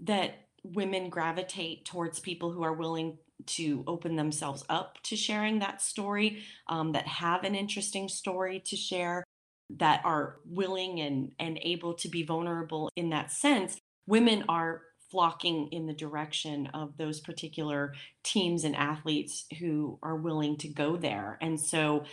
that 0.00 0.46
women 0.62 1.10
gravitate 1.10 1.84
towards 1.84 2.20
people 2.20 2.52
who 2.52 2.62
are 2.62 2.72
willing 2.72 3.18
to 3.46 3.84
open 3.86 4.16
themselves 4.16 4.64
up 4.68 4.96
to 5.02 5.16
sharing 5.16 5.58
that 5.58 5.82
story, 5.82 6.42
um, 6.68 6.92
that 6.92 7.06
have 7.06 7.44
an 7.44 7.54
interesting 7.54 8.08
story 8.08 8.62
to 8.64 8.76
share, 8.76 9.24
that 9.70 10.00
are 10.04 10.36
willing 10.46 11.00
and, 11.00 11.32
and 11.38 11.58
able 11.62 11.94
to 11.94 12.08
be 12.08 12.22
vulnerable 12.22 12.90
in 12.96 13.10
that 13.10 13.30
sense. 13.30 13.76
Women 14.06 14.44
are 14.48 14.82
flocking 15.10 15.68
in 15.72 15.86
the 15.86 15.94
direction 15.94 16.68
of 16.74 16.96
those 16.96 17.20
particular 17.20 17.94
teams 18.22 18.64
and 18.64 18.74
athletes 18.74 19.46
who 19.58 19.98
are 20.02 20.16
willing 20.16 20.56
to 20.58 20.68
go 20.68 20.96
there. 20.96 21.38
And 21.40 21.60
so 21.60 22.04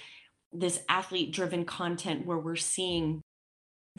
this 0.53 0.81
athlete 0.89 1.31
driven 1.31 1.65
content 1.65 2.25
where 2.25 2.37
we're 2.37 2.55
seeing 2.55 3.21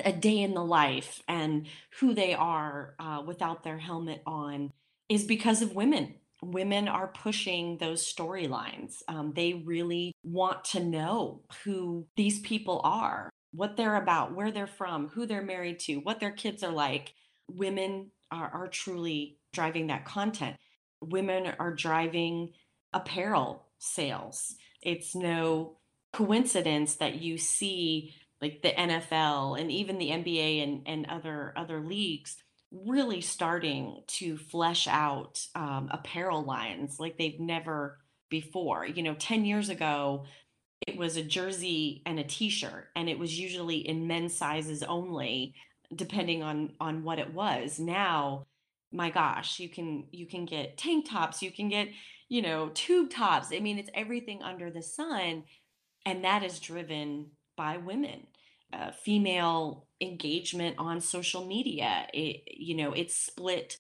a 0.05 0.13
day 0.13 0.39
in 0.39 0.55
the 0.55 0.65
life 0.65 1.23
and 1.29 1.67
who 2.01 2.15
they 2.15 2.35
are 2.35 2.95
uh, 2.99 3.23
without 3.25 3.63
their 3.63 3.79
helmet 3.79 4.23
on 4.27 4.73
is 5.09 5.25
because 5.25 5.61
of 5.61 5.75
women 5.75 6.15
women 6.43 6.89
are 6.89 7.07
pushing 7.07 7.79
those 7.79 8.13
storylines. 8.13 9.03
Um, 9.09 9.33
they 9.35 9.55
really 9.55 10.13
want 10.25 10.65
to 10.67 10.81
know 10.81 11.43
who 11.65 12.07
these 12.17 12.41
people 12.41 12.81
are, 12.85 13.31
what 13.53 13.77
they're 13.77 13.97
about, 13.97 14.35
where 14.35 14.51
they're 14.51 14.67
from, 14.67 15.09
who 15.09 15.25
they're 15.25 15.43
married 15.43 15.79
to, 15.81 15.97
what 15.99 16.21
their 16.21 16.33
kids 16.33 16.63
are 16.63 16.73
like. 16.73 17.15
Women 17.49 18.11
are, 18.31 18.51
are 18.53 18.69
truly 18.69 19.39
driving 19.53 19.87
that 19.87 20.05
content. 20.05 20.57
Women 21.01 21.53
are 21.59 21.73
driving 21.73 22.53
apparel 22.93 23.67
sales. 23.79 24.57
It's 24.83 25.15
no 25.15 25.77
coincidence 26.13 26.97
that 26.97 27.17
you 27.17 27.39
see 27.39 28.15
like 28.41 28.63
the 28.63 28.71
NFL 28.71 29.61
and 29.61 29.71
even 29.71 29.99
the 29.99 30.11
NBA 30.11 30.63
and, 30.63 30.83
and 30.87 31.07
other 31.07 31.53
other 31.57 31.81
leagues 31.81 32.37
really 32.71 33.21
starting 33.21 34.03
to 34.07 34.37
flesh 34.37 34.89
out 34.89 35.47
um, 35.55 35.89
apparel 35.93 36.43
lines 36.43 36.99
like 36.99 37.19
they've 37.19 37.41
never 37.41 37.99
before. 38.31 38.87
You 38.87 39.03
know, 39.03 39.15
10 39.15 39.45
years 39.45 39.69
ago, 39.69 40.25
it 40.87 40.97
was 40.97 41.17
a 41.17 41.23
jersey 41.23 42.03
and 42.07 42.19
a 42.19 42.25
t-shirt 42.25 42.89
and 42.97 43.09
it 43.09 43.19
was 43.19 43.39
usually 43.39 43.77
in 43.77 44.07
men's 44.07 44.35
sizes 44.35 44.83
only 44.83 45.55
depending 45.95 46.43
on 46.43 46.73
on 46.81 47.05
what 47.05 47.19
it 47.19 47.33
was 47.33 47.79
now 47.79 48.47
my 48.91 49.11
gosh 49.11 49.61
you 49.61 49.69
can 49.69 50.05
you 50.11 50.27
can 50.27 50.45
get 50.45 50.77
tank 50.77 51.09
tops 51.09 51.43
you 51.43 51.51
can 51.51 51.69
get 51.69 51.89
you 52.29 52.43
know 52.43 52.71
tube 52.75 53.11
tops 53.11 53.49
i 53.53 53.61
mean 53.61 53.79
it's 53.79 53.91
everything 53.95 54.43
under 54.43 54.71
the 54.71 54.83
sun 54.83 55.45
and 56.05 56.25
that 56.25 56.43
is 56.43 56.61
driven 56.61 57.27
by 57.57 57.77
women 57.77 58.27
uh, 58.73 58.91
female 58.91 59.87
engagement 60.01 60.77
on 60.79 61.01
social 61.01 61.47
media. 61.47 62.07
It, 62.13 62.43
you 62.47 62.75
know, 62.75 62.93
it's 62.93 63.15
split 63.15 63.77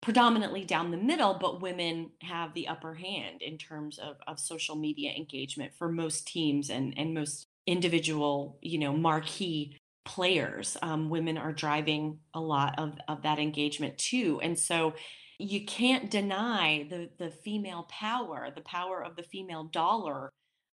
predominantly 0.00 0.64
down 0.64 0.90
the 0.90 0.96
middle, 0.96 1.34
but 1.34 1.60
women 1.60 2.10
have 2.22 2.54
the 2.54 2.68
upper 2.68 2.94
hand 2.94 3.42
in 3.42 3.58
terms 3.58 3.98
of, 3.98 4.16
of 4.26 4.38
social 4.38 4.76
media 4.76 5.10
engagement 5.10 5.72
for 5.76 5.90
most 5.90 6.26
teams 6.26 6.70
and, 6.70 6.94
and 6.96 7.12
most 7.12 7.46
individual, 7.66 8.58
you 8.62 8.78
know, 8.78 8.92
marquee 8.92 9.76
players. 10.06 10.76
Um, 10.80 11.10
women 11.10 11.36
are 11.36 11.52
driving 11.52 12.18
a 12.32 12.40
lot 12.40 12.78
of, 12.78 12.94
of 13.08 13.22
that 13.22 13.38
engagement 13.38 13.98
too. 13.98 14.40
And 14.42 14.58
so 14.58 14.94
you 15.38 15.66
can't 15.66 16.10
deny 16.10 16.86
the, 16.88 17.10
the 17.18 17.30
female 17.30 17.86
power, 17.90 18.48
the 18.54 18.62
power 18.62 19.04
of 19.04 19.16
the 19.16 19.22
female 19.22 19.64
dollar 19.64 20.30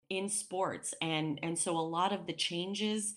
in 0.10 0.30
sports. 0.30 0.94
And, 1.02 1.40
and 1.44 1.58
so 1.58 1.78
a 1.78 1.82
lot 1.82 2.14
of 2.14 2.26
the 2.28 2.34
changes 2.34 3.16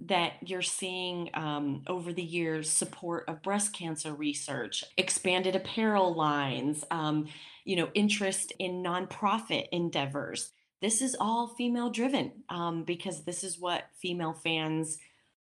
that 0.00 0.34
you're 0.46 0.62
seeing 0.62 1.30
um, 1.34 1.82
over 1.86 2.12
the 2.12 2.22
years 2.22 2.70
support 2.70 3.24
of 3.28 3.42
breast 3.42 3.74
cancer 3.74 4.14
research, 4.14 4.82
expanded 4.96 5.54
apparel 5.54 6.14
lines, 6.14 6.84
um, 6.90 7.26
you 7.64 7.76
know, 7.76 7.90
interest 7.94 8.52
in 8.58 8.82
nonprofit 8.82 9.68
endeavors. 9.72 10.52
This 10.80 11.02
is 11.02 11.14
all 11.20 11.48
female 11.48 11.90
driven 11.90 12.32
um, 12.48 12.84
because 12.84 13.24
this 13.24 13.44
is 13.44 13.58
what 13.58 13.84
female 14.00 14.32
fans 14.32 14.96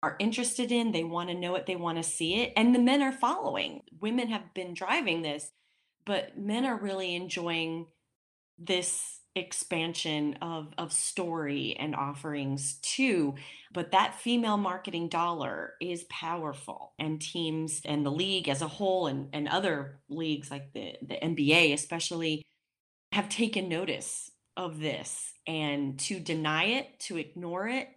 are 0.01 0.15
interested 0.19 0.71
in. 0.71 0.93
They 0.93 1.03
want 1.03 1.29
to 1.29 1.35
know 1.35 1.55
it, 1.55 1.65
they 1.65 1.75
want 1.75 1.97
to 1.97 2.03
see 2.03 2.41
it, 2.41 2.53
and 2.55 2.73
the 2.73 2.79
men 2.79 3.01
are 3.01 3.11
following. 3.11 3.81
Women 3.99 4.29
have 4.29 4.53
been 4.53 4.73
driving 4.73 5.23
this, 5.23 5.51
but 6.05 6.37
men 6.37 6.65
are 6.65 6.77
really 6.77 7.15
enjoying 7.15 7.87
this 8.57 9.16
expansion 9.37 10.37
of 10.41 10.73
of 10.77 10.91
story 10.91 11.75
and 11.79 11.95
offerings 11.95 12.75
too 12.81 13.35
but 13.71 13.91
that 13.91 14.19
female 14.19 14.57
marketing 14.57 15.07
dollar 15.07 15.73
is 15.79 16.05
powerful 16.09 16.93
and 16.99 17.21
teams 17.21 17.81
and 17.85 18.05
the 18.05 18.11
league 18.11 18.49
as 18.49 18.61
a 18.61 18.67
whole 18.67 19.07
and, 19.07 19.29
and 19.33 19.47
other 19.47 19.99
leagues 20.09 20.49
like 20.51 20.73
the, 20.73 20.93
the 21.01 21.15
nba 21.15 21.73
especially 21.73 22.43
have 23.11 23.29
taken 23.29 23.69
notice 23.69 24.31
of 24.57 24.79
this 24.79 25.33
and 25.45 25.99
to 25.99 26.19
deny 26.19 26.65
it 26.65 26.99
to 26.99 27.17
ignore 27.17 27.67
it 27.67 27.87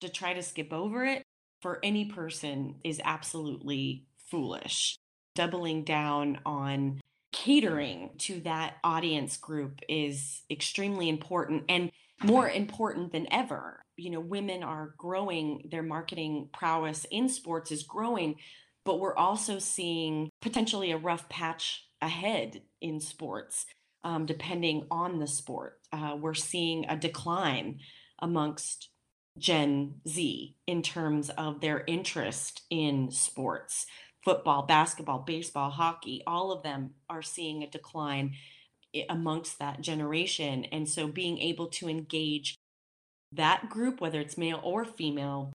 to 0.00 0.08
try 0.08 0.34
to 0.34 0.42
skip 0.42 0.72
over 0.72 1.04
it 1.04 1.22
for 1.60 1.80
any 1.82 2.04
person 2.04 2.76
is 2.84 3.00
absolutely 3.04 4.04
foolish. 4.30 4.96
Doubling 5.34 5.84
down 5.84 6.40
on 6.44 7.00
catering 7.32 8.10
to 8.18 8.40
that 8.40 8.76
audience 8.82 9.36
group 9.36 9.80
is 9.88 10.42
extremely 10.50 11.08
important 11.08 11.64
and 11.68 11.90
more 12.22 12.48
important 12.48 13.12
than 13.12 13.32
ever. 13.32 13.84
You 13.96 14.10
know, 14.10 14.20
women 14.20 14.62
are 14.62 14.94
growing, 14.96 15.68
their 15.70 15.82
marketing 15.82 16.48
prowess 16.52 17.06
in 17.10 17.28
sports 17.28 17.70
is 17.70 17.82
growing, 17.82 18.36
but 18.84 19.00
we're 19.00 19.16
also 19.16 19.58
seeing 19.58 20.30
potentially 20.40 20.90
a 20.92 20.98
rough 20.98 21.28
patch 21.28 21.84
ahead 22.00 22.62
in 22.80 23.00
sports, 23.00 23.66
um, 24.04 24.24
depending 24.24 24.86
on 24.90 25.18
the 25.18 25.26
sport. 25.26 25.80
Uh, 25.92 26.16
we're 26.18 26.34
seeing 26.34 26.86
a 26.88 26.96
decline 26.96 27.80
amongst 28.20 28.88
Gen 29.36 29.94
Z 30.08 30.56
in 30.66 30.82
terms 30.82 31.30
of 31.30 31.60
their 31.60 31.84
interest 31.86 32.62
in 32.70 33.10
sports 33.10 33.86
football, 34.28 34.60
basketball, 34.64 35.20
baseball, 35.20 35.70
hockey, 35.70 36.22
all 36.26 36.52
of 36.52 36.62
them 36.62 36.90
are 37.08 37.22
seeing 37.22 37.62
a 37.62 37.70
decline 37.70 38.34
amongst 39.08 39.58
that 39.58 39.80
generation. 39.80 40.66
And 40.66 40.86
so 40.86 41.08
being 41.08 41.38
able 41.38 41.68
to 41.68 41.88
engage 41.88 42.54
that 43.32 43.70
group, 43.70 44.02
whether 44.02 44.20
it's 44.20 44.36
male 44.36 44.60
or 44.62 44.84
female, 44.84 45.54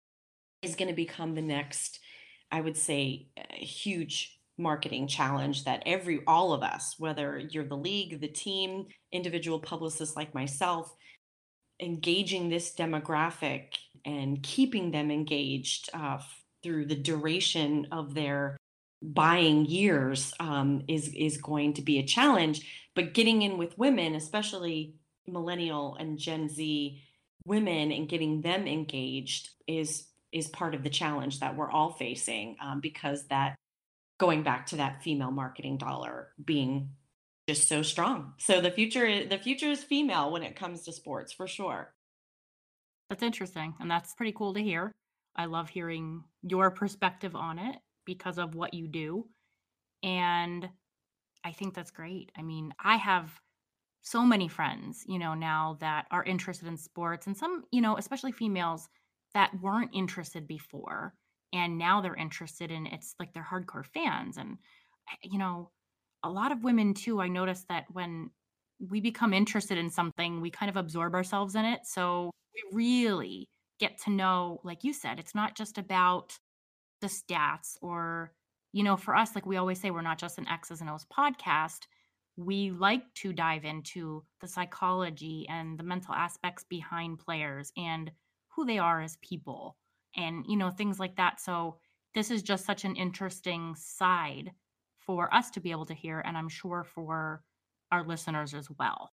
is 0.61 0.75
going 0.75 0.87
to 0.87 0.95
become 0.95 1.33
the 1.33 1.41
next, 1.41 1.99
I 2.51 2.61
would 2.61 2.77
say, 2.77 3.29
huge 3.53 4.37
marketing 4.59 5.07
challenge 5.07 5.63
that 5.63 5.81
every 5.87 6.21
all 6.27 6.51
of 6.51 6.61
us 6.61 6.95
whether 6.99 7.39
you're 7.39 7.63
the 7.63 7.77
league 7.77 8.19
the 8.19 8.27
team 8.27 8.85
individual 9.13 9.57
publicists 9.57 10.17
like 10.17 10.35
myself 10.35 10.93
engaging 11.79 12.49
this 12.49 12.75
demographic 12.75 13.75
and 14.03 14.43
keeping 14.43 14.91
them 14.91 15.09
engaged 15.09 15.89
uh, 15.93 16.17
through 16.63 16.85
the 16.85 16.95
duration 16.95 17.87
of 17.91 18.13
their 18.13 18.57
buying 19.01 19.65
years 19.65 20.33
um, 20.39 20.83
is 20.87 21.13
is 21.15 21.37
going 21.37 21.73
to 21.73 21.81
be 21.81 21.99
a 21.99 22.05
challenge. 22.05 22.89
But 22.95 23.13
getting 23.13 23.41
in 23.41 23.57
with 23.57 23.77
women, 23.77 24.15
especially 24.15 24.95
millennial 25.27 25.95
and 25.99 26.17
Gen 26.17 26.49
Z 26.49 27.01
women, 27.45 27.91
and 27.91 28.09
getting 28.09 28.41
them 28.41 28.67
engaged 28.67 29.49
is 29.67 30.07
is 30.31 30.47
part 30.47 30.75
of 30.75 30.83
the 30.83 30.89
challenge 30.89 31.39
that 31.39 31.55
we're 31.55 31.71
all 31.71 31.91
facing 31.91 32.55
um, 32.61 32.79
because 32.81 33.25
that 33.27 33.55
going 34.19 34.43
back 34.43 34.67
to 34.67 34.75
that 34.75 35.01
female 35.01 35.31
marketing 35.31 35.77
dollar 35.77 36.29
being 36.43 36.91
just 37.47 37.67
so 37.67 37.81
strong. 37.81 38.33
So 38.37 38.61
the 38.61 38.71
future 38.71 39.25
the 39.25 39.37
future 39.37 39.69
is 39.69 39.83
female 39.83 40.31
when 40.31 40.43
it 40.43 40.55
comes 40.55 40.83
to 40.83 40.91
sports 40.91 41.31
for 41.33 41.47
sure. 41.47 41.93
That's 43.09 43.23
interesting 43.23 43.73
and 43.79 43.89
that's 43.89 44.13
pretty 44.13 44.33
cool 44.33 44.53
to 44.53 44.61
hear. 44.61 44.91
I 45.39 45.45
love 45.45 45.69
hearing 45.69 46.25
your 46.43 46.69
perspective 46.69 47.33
on 47.33 47.59
it 47.59 47.77
because 48.05 48.37
of 48.37 48.55
what 48.55 48.73
you 48.73 48.89
do. 48.89 49.25
And 50.03 50.67
I 51.45 51.53
think 51.53 51.73
that's 51.73 51.91
great. 51.91 52.33
I 52.37 52.41
mean, 52.41 52.73
I 52.83 52.97
have 52.97 53.31
so 54.01 54.25
many 54.25 54.49
friends, 54.49 55.05
you 55.07 55.17
know, 55.17 55.35
now 55.35 55.77
that 55.79 56.07
are 56.11 56.25
interested 56.25 56.67
in 56.67 56.75
sports 56.75 57.25
and 57.25 57.37
some, 57.37 57.63
you 57.71 57.79
know, 57.79 57.97
especially 57.97 58.33
females 58.33 58.89
that 59.33 59.51
weren't 59.61 59.91
interested 59.93 60.45
before 60.45 61.13
and 61.53 61.77
now 61.77 62.01
they're 62.01 62.15
interested 62.15 62.69
in 62.69 62.85
it's 62.87 63.15
like 63.17 63.33
they're 63.33 63.47
hardcore 63.49 63.85
fans 63.85 64.35
and 64.35 64.57
eh, 65.09 65.15
you 65.23 65.39
know, 65.39 65.71
a 66.21 66.29
lot 66.29 66.51
of 66.51 66.65
women 66.65 66.93
too, 66.93 67.21
I 67.21 67.29
noticed 67.29 67.69
that 67.69 67.85
when 67.93 68.29
we 68.89 68.99
become 68.99 69.33
interested 69.33 69.77
in 69.77 69.89
something, 69.89 70.41
we 70.41 70.51
kind 70.51 70.69
of 70.69 70.75
absorb 70.75 71.13
ourselves 71.15 71.55
in 71.55 71.63
it. 71.63 71.81
So 71.85 72.29
we 72.53 72.77
really 72.77 73.47
get 73.79 73.97
to 74.03 74.11
know, 74.11 74.59
like 74.63 74.83
you 74.83 74.93
said, 74.93 75.19
it's 75.19 75.35
not 75.35 75.55
just 75.55 75.77
about 75.77 76.37
the 77.01 77.07
stats 77.07 77.77
or, 77.81 78.33
you 78.71 78.83
know, 78.83 78.97
for 78.97 79.15
us, 79.15 79.35
like 79.35 79.45
we 79.45 79.57
always 79.57 79.79
say, 79.79 79.91
we're 79.91 80.01
not 80.01 80.19
just 80.19 80.37
an 80.37 80.47
X's 80.47 80.81
and 80.81 80.89
O's 80.89 81.05
podcast. 81.05 81.87
We 82.35 82.71
like 82.71 83.03
to 83.15 83.33
dive 83.33 83.65
into 83.65 84.23
the 84.41 84.47
psychology 84.47 85.45
and 85.49 85.77
the 85.77 85.83
mental 85.83 86.13
aspects 86.13 86.65
behind 86.69 87.19
players 87.19 87.71
and 87.77 88.11
who 88.49 88.65
they 88.65 88.77
are 88.77 89.01
as 89.01 89.17
people 89.21 89.77
and, 90.15 90.45
you 90.47 90.57
know, 90.57 90.69
things 90.69 90.99
like 90.99 91.15
that. 91.17 91.39
So, 91.39 91.77
this 92.15 92.31
is 92.31 92.41
just 92.41 92.65
such 92.65 92.85
an 92.85 92.95
interesting 92.95 93.75
side 93.77 94.51
for 94.97 95.31
us 95.33 95.51
to 95.51 95.59
be 95.59 95.69
able 95.69 95.85
to 95.85 95.93
hear. 95.93 96.19
And 96.19 96.35
I'm 96.35 96.49
sure 96.49 96.83
for 96.83 97.43
our 97.91 98.03
listeners 98.03 98.55
as 98.55 98.67
well. 98.79 99.11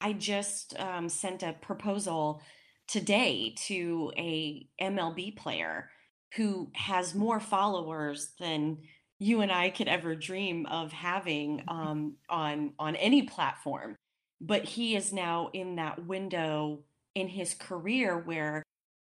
I 0.00 0.14
just 0.14 0.78
um, 0.80 1.08
sent 1.08 1.42
a 1.42 1.52
proposal 1.52 2.42
today 2.90 3.54
to 3.66 4.12
a 4.16 4.66
MLB 4.80 5.36
player 5.36 5.90
who 6.34 6.70
has 6.74 7.14
more 7.14 7.38
followers 7.38 8.32
than 8.40 8.78
you 9.20 9.42
and 9.42 9.52
I 9.52 9.70
could 9.70 9.86
ever 9.86 10.14
dream 10.16 10.66
of 10.66 10.92
having 10.92 11.58
mm-hmm. 11.58 11.68
um, 11.68 12.16
on 12.28 12.72
on 12.78 12.96
any 12.96 13.22
platform. 13.22 13.96
But 14.40 14.64
he 14.64 14.96
is 14.96 15.12
now 15.12 15.50
in 15.52 15.76
that 15.76 16.06
window 16.06 16.80
in 17.14 17.28
his 17.28 17.54
career 17.54 18.18
where 18.18 18.62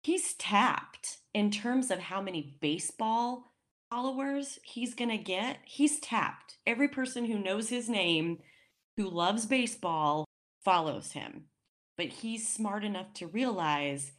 he's 0.04 0.34
tapped 0.34 1.18
in 1.34 1.52
terms 1.52 1.92
of 1.92 2.00
how 2.00 2.22
many 2.22 2.58
baseball 2.60 3.54
followers 3.90 4.58
he's 4.64 4.96
going 4.96 5.12
to 5.12 5.18
get. 5.18 5.60
He's 5.66 6.00
tapped. 6.00 6.58
Every 6.66 6.88
person 6.88 7.26
who 7.26 7.38
knows 7.38 7.70
his 7.70 7.88
name 7.88 8.40
who 8.98 9.10
loves 9.10 9.46
baseball 9.46 10.26
follows 10.64 11.12
him. 11.12 11.46
But 11.98 12.08
he's 12.08 12.48
smart 12.48 12.84
enough 12.84 13.14
to 13.16 13.28
realize 13.28 14.12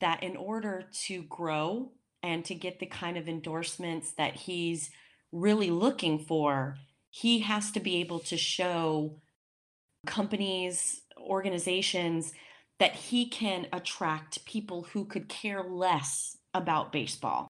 that 0.00 0.22
in 0.22 0.36
order 0.36 0.84
to 1.06 1.22
grow 1.22 1.92
and 2.22 2.44
to 2.44 2.54
get 2.54 2.78
the 2.78 2.86
kind 2.86 3.16
of 3.16 3.28
endorsements 3.28 4.12
that 4.12 4.34
he's 4.34 4.90
really 5.32 5.70
looking 5.70 6.18
for, 6.18 6.76
he 7.10 7.40
has 7.40 7.70
to 7.72 7.80
be 7.80 7.96
able 7.96 8.18
to 8.20 8.36
show 8.36 9.20
companies, 10.06 11.02
organizations 11.18 12.32
that 12.78 12.94
he 12.94 13.28
can 13.28 13.66
attract 13.72 14.44
people 14.44 14.82
who 14.92 15.04
could 15.04 15.28
care 15.28 15.62
less 15.62 16.36
about 16.52 16.92
baseball. 16.92 17.48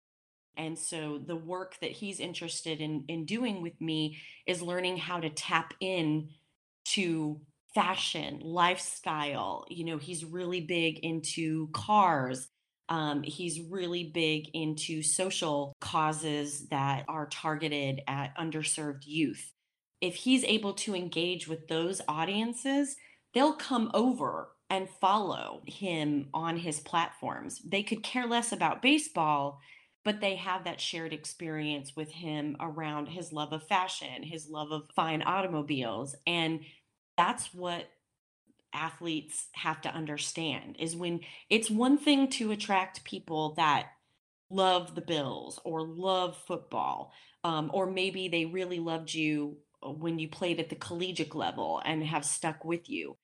And 0.55 0.77
so 0.77 1.19
the 1.25 1.35
work 1.35 1.77
that 1.81 1.91
he's 1.91 2.19
interested 2.19 2.79
in 2.79 3.05
in 3.07 3.25
doing 3.25 3.61
with 3.61 3.79
me 3.81 4.19
is 4.45 4.61
learning 4.61 4.97
how 4.97 5.19
to 5.19 5.29
tap 5.29 5.73
in 5.79 6.29
to 6.85 7.41
fashion, 7.73 8.39
lifestyle. 8.43 9.65
You 9.69 9.85
know, 9.85 9.97
he's 9.97 10.25
really 10.25 10.61
big 10.61 10.99
into 10.99 11.69
cars. 11.73 12.47
Um, 12.89 13.23
he's 13.23 13.61
really 13.61 14.11
big 14.13 14.49
into 14.53 15.01
social 15.01 15.73
causes 15.79 16.67
that 16.69 17.05
are 17.07 17.27
targeted 17.27 18.01
at 18.07 18.37
underserved 18.37 19.05
youth. 19.05 19.51
If 20.01 20.15
he's 20.15 20.43
able 20.43 20.73
to 20.73 20.95
engage 20.95 21.47
with 21.47 21.67
those 21.67 22.01
audiences, 22.07 22.95
they'll 23.33 23.53
come 23.53 23.89
over 23.93 24.49
and 24.69 24.89
follow 25.01 25.61
him 25.65 26.27
on 26.33 26.57
his 26.57 26.79
platforms. 26.79 27.61
They 27.65 27.83
could 27.83 28.03
care 28.03 28.27
less 28.27 28.51
about 28.51 28.81
baseball, 28.81 29.59
but 30.03 30.19
they 30.19 30.35
have 30.35 30.65
that 30.65 30.81
shared 30.81 31.13
experience 31.13 31.95
with 31.95 32.11
him 32.11 32.57
around 32.59 33.07
his 33.07 33.31
love 33.31 33.53
of 33.53 33.65
fashion, 33.67 34.23
his 34.23 34.49
love 34.49 34.71
of 34.71 34.89
fine 34.95 35.21
automobiles. 35.21 36.15
And 36.27 36.61
that's 37.17 37.53
what 37.53 37.89
athletes 38.73 39.47
have 39.53 39.81
to 39.81 39.89
understand 39.89 40.75
is 40.79 40.95
when 40.95 41.19
it's 41.49 41.69
one 41.69 41.97
thing 41.97 42.27
to 42.27 42.51
attract 42.51 43.03
people 43.03 43.53
that 43.55 43.89
love 44.49 44.95
the 44.95 45.01
Bills 45.01 45.59
or 45.63 45.81
love 45.81 46.37
football, 46.47 47.11
um, 47.43 47.69
or 47.73 47.85
maybe 47.85 48.27
they 48.27 48.45
really 48.45 48.79
loved 48.79 49.13
you 49.13 49.57
uh, 49.81 49.89
when 49.89 50.19
you 50.19 50.27
played 50.27 50.59
at 50.59 50.69
the 50.69 50.75
collegiate 50.75 51.35
level 51.35 51.81
and 51.85 52.03
have 52.03 52.25
stuck 52.25 52.63
with 52.63 52.89
you. 52.89 53.15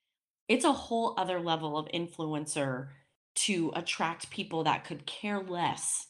It's 0.48 0.66
a 0.66 0.74
whole 0.74 1.14
other 1.18 1.40
level 1.40 1.78
of 1.78 1.88
influencer 1.94 2.90
to 3.36 3.72
attract 3.76 4.32
people 4.32 4.64
that 4.64 4.84
could 4.84 5.06
care 5.06 5.42
less 5.42 6.08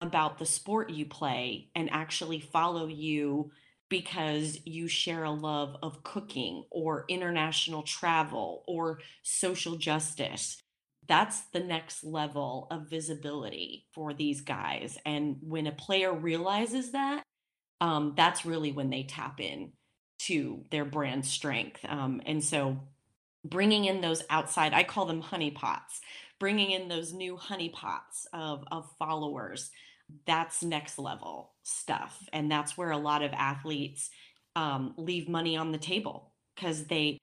about 0.00 0.38
the 0.38 0.46
sport 0.46 0.90
you 0.90 1.04
play 1.04 1.68
and 1.74 1.90
actually 1.92 2.40
follow 2.40 2.86
you 2.86 3.50
because 3.90 4.58
you 4.64 4.88
share 4.88 5.24
a 5.24 5.30
love 5.30 5.76
of 5.82 6.02
cooking 6.02 6.64
or 6.70 7.04
international 7.08 7.82
travel 7.82 8.64
or 8.66 9.00
social 9.22 9.76
justice. 9.76 10.62
That's 11.08 11.40
the 11.52 11.60
next 11.60 12.04
level 12.04 12.68
of 12.70 12.88
visibility 12.88 13.86
for 13.92 14.14
these 14.14 14.40
guys. 14.40 14.96
And 15.04 15.36
when 15.42 15.66
a 15.66 15.72
player 15.72 16.14
realizes 16.14 16.92
that, 16.92 17.24
um, 17.80 18.14
that's 18.16 18.46
really 18.46 18.72
when 18.72 18.90
they 18.90 19.02
tap 19.02 19.40
in 19.40 19.72
to 20.20 20.64
their 20.70 20.84
brand 20.84 21.26
strength. 21.26 21.80
Um, 21.88 22.22
and 22.26 22.42
so 22.44 22.78
bringing 23.44 23.86
in 23.86 24.00
those 24.00 24.22
outside, 24.30 24.72
I 24.72 24.84
call 24.84 25.06
them 25.06 25.20
honey 25.20 25.50
pots, 25.50 26.00
bringing 26.38 26.70
in 26.70 26.88
those 26.88 27.12
new 27.12 27.36
honey 27.36 27.70
pots 27.70 28.28
of, 28.32 28.64
of 28.70 28.88
followers 28.98 29.70
that's 30.26 30.62
next 30.62 30.98
level 30.98 31.52
stuff. 31.62 32.28
And 32.32 32.50
that's 32.50 32.76
where 32.76 32.90
a 32.90 32.98
lot 32.98 33.22
of 33.22 33.32
athletes 33.32 34.10
um, 34.56 34.94
leave 34.96 35.28
money 35.28 35.56
on 35.56 35.72
the 35.72 35.78
table 35.78 36.32
because 36.54 36.86
they 36.86 37.18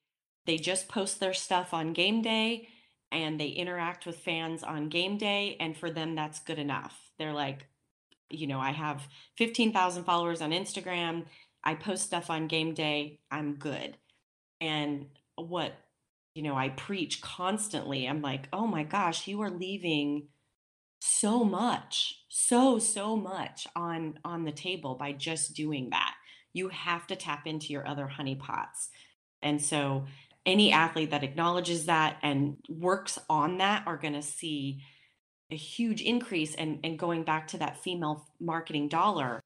they 0.46 0.58
just 0.58 0.88
post 0.88 1.20
their 1.20 1.34
stuff 1.34 1.74
on 1.74 1.92
game 1.92 2.22
day 2.22 2.70
and 3.12 3.40
they 3.40 3.48
interact 3.48 4.06
with 4.06 4.20
fans 4.20 4.64
on 4.64 4.90
game 4.90 5.18
day 5.18 5.58
and 5.60 5.76
for 5.76 5.92
them 5.92 6.16
that's 6.16 6.40
good 6.40 6.60
enough. 6.60 6.98
They're 7.20 7.34
like 7.34 7.68
you 8.30 8.46
know 8.46 8.60
i 8.60 8.72
have 8.72 9.08
15000 9.38 10.04
followers 10.04 10.42
on 10.42 10.52
instagram. 10.52 11.26
I 11.64 11.76
post 11.76 12.06
stuff 12.06 12.30
on 12.30 12.48
game 12.48 12.74
day. 12.74 13.20
I'm 13.32 13.56
good. 13.56 13.98
And 14.62 15.08
what 15.36 15.74
you 16.38 16.44
know 16.44 16.56
i 16.56 16.70
preach 16.70 17.22
constantly 17.22 18.08
i'm 18.08 18.22
like 18.22 18.48
oh 18.54 18.68
my 18.68 18.84
gosh 18.84 19.28
you 19.28 19.42
are 19.42 19.50
leaving 19.50 20.28
so 21.20 21.44
much 21.44 22.16
so 22.30 22.78
so 22.78 23.18
much 23.18 23.68
on 23.76 24.20
on 24.24 24.44
the 24.46 24.52
table 24.52 24.96
by 24.96 25.12
just 25.12 25.56
doing 25.56 25.90
that. 25.90 26.14
You 26.54 26.70
have 26.70 27.08
to 27.08 27.16
tap 27.16 27.48
into 27.48 27.74
your 27.74 27.88
other 27.88 28.08
honeypots 28.08 28.90
and 29.42 29.62
so 29.62 30.06
any 30.46 30.72
athlete 30.72 31.12
that 31.12 31.24
acknowledges 31.24 31.88
that 31.88 32.18
and 32.24 32.58
works 32.70 33.20
on 33.30 33.58
that 33.58 33.86
are 33.86 33.98
going 33.98 34.14
to 34.14 34.22
see 34.22 34.82
a 35.52 35.56
huge 35.56 36.02
increase. 36.02 36.56
And 36.56 36.80
and 36.84 37.00
going 37.00 37.24
back 37.24 37.48
to 37.50 37.58
that 37.58 37.84
female 37.84 38.28
marketing 38.40 38.88
dollar 38.88 39.42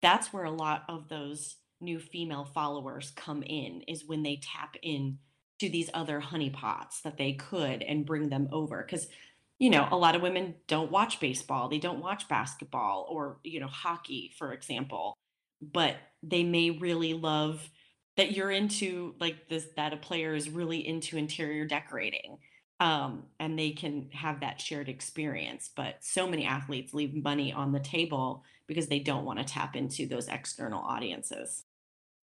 that's 0.00 0.32
where 0.32 0.44
a 0.44 0.50
lot 0.50 0.84
of 0.88 1.08
those 1.08 1.56
new 1.80 1.98
female 1.98 2.44
followers 2.44 3.12
come 3.16 3.42
in 3.42 3.82
is 3.88 4.06
when 4.06 4.22
they 4.22 4.40
tap 4.42 4.76
in 4.82 5.18
to 5.60 5.68
these 5.68 5.90
other 5.92 6.20
honeypots 6.20 7.02
that 7.02 7.18
they 7.18 7.32
could 7.32 7.82
and 7.82 8.06
bring 8.06 8.28
them 8.28 8.48
over. 8.52 8.84
Because 8.86 9.08
you 9.58 9.70
know, 9.70 9.88
a 9.90 9.96
lot 9.96 10.14
of 10.14 10.22
women 10.22 10.54
don't 10.68 10.90
watch 10.90 11.18
baseball, 11.18 11.68
they 11.68 11.78
don't 11.78 12.00
watch 12.00 12.28
basketball 12.28 13.06
or, 13.10 13.38
you 13.42 13.60
know, 13.60 13.66
hockey, 13.66 14.32
for 14.38 14.52
example, 14.52 15.16
but 15.60 15.96
they 16.22 16.44
may 16.44 16.70
really 16.70 17.14
love 17.14 17.68
that 18.16 18.32
you're 18.32 18.50
into 18.50 19.14
like 19.20 19.48
this, 19.48 19.66
that 19.76 19.92
a 19.92 19.96
player 19.96 20.34
is 20.34 20.48
really 20.48 20.86
into 20.86 21.16
interior 21.16 21.64
decorating. 21.64 22.38
Um, 22.80 23.24
and 23.40 23.58
they 23.58 23.70
can 23.70 24.08
have 24.12 24.40
that 24.40 24.60
shared 24.60 24.88
experience. 24.88 25.70
But 25.74 25.96
so 26.00 26.28
many 26.28 26.44
athletes 26.44 26.94
leave 26.94 27.12
money 27.12 27.52
on 27.52 27.72
the 27.72 27.80
table 27.80 28.44
because 28.68 28.86
they 28.86 29.00
don't 29.00 29.24
want 29.24 29.40
to 29.40 29.44
tap 29.44 29.74
into 29.74 30.06
those 30.06 30.28
external 30.28 30.80
audiences. 30.80 31.64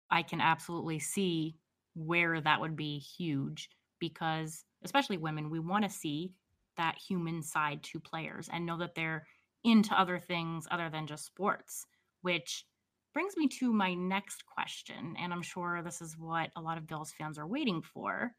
I 0.09 0.23
can 0.23 0.39
absolutely 0.39 0.99
see 0.99 1.57
where 1.93 2.39
that 2.39 2.61
would 2.61 2.77
be 2.77 2.99
huge 2.99 3.69
because, 3.99 4.63
especially 4.83 5.17
women, 5.17 5.49
we 5.49 5.59
want 5.59 5.83
to 5.83 5.89
see 5.89 6.31
that 6.77 6.97
human 6.97 7.41
side 7.41 7.83
to 7.83 7.99
players 7.99 8.49
and 8.51 8.65
know 8.65 8.77
that 8.77 8.95
they're 8.95 9.25
into 9.63 9.99
other 9.99 10.19
things 10.19 10.67
other 10.69 10.89
than 10.89 11.07
just 11.07 11.25
sports, 11.25 11.85
which 12.21 12.65
brings 13.13 13.35
me 13.37 13.47
to 13.47 13.71
my 13.71 13.93
next 13.93 14.43
question. 14.45 15.15
And 15.19 15.33
I'm 15.33 15.41
sure 15.41 15.81
this 15.81 16.01
is 16.01 16.17
what 16.17 16.51
a 16.55 16.61
lot 16.61 16.77
of 16.77 16.87
Bills 16.87 17.13
fans 17.17 17.37
are 17.37 17.47
waiting 17.47 17.81
for. 17.81 18.33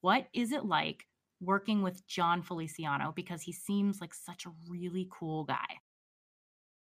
What 0.00 0.26
is 0.32 0.52
it 0.52 0.64
like 0.64 1.04
working 1.40 1.82
with 1.82 2.06
Jon 2.06 2.42
Feliciano? 2.42 3.12
Because 3.14 3.42
he 3.42 3.52
seems 3.52 4.00
like 4.00 4.14
such 4.14 4.46
a 4.46 4.52
really 4.68 5.08
cool 5.10 5.44
guy. 5.44 5.66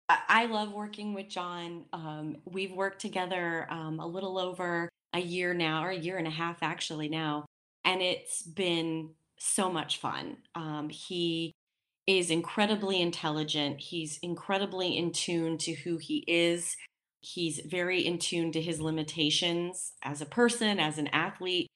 I 0.09 0.45
love 0.45 0.71
working 0.71 1.13
with 1.13 1.27
Jon. 1.27 1.85
Um, 1.91 2.37
we've 2.45 2.71
worked 2.71 3.01
together 3.01 3.67
um, 3.69 3.99
a 3.99 4.07
little 4.07 4.37
over 4.37 4.87
a 5.13 5.19
year 5.19 5.53
now, 5.53 5.83
or 5.83 5.89
a 5.89 5.97
year 5.97 6.17
and 6.17 6.27
a 6.27 6.31
half 6.31 6.63
actually 6.63 7.09
now. 7.09 7.45
And 7.83 8.01
it's 8.01 8.41
been 8.41 9.09
so 9.37 9.71
much 9.71 9.99
fun. 9.99 10.37
Um, 10.55 10.89
he 10.89 11.53
is 12.07 12.31
incredibly 12.31 13.01
intelligent. 13.01 13.79
He's 13.79 14.17
incredibly 14.21 14.97
in 14.97 15.11
tune 15.11 15.57
to 15.59 15.73
who 15.73 15.97
he 15.97 16.23
is. 16.27 16.75
He's 17.19 17.59
very 17.59 18.05
in 18.05 18.19
tune 18.19 18.51
to 18.53 18.61
his 18.61 18.79
limitations 18.79 19.91
as 20.03 20.21
a 20.21 20.25
person, 20.25 20.79
as 20.79 20.97
an 20.97 21.07
athlete. 21.07 21.67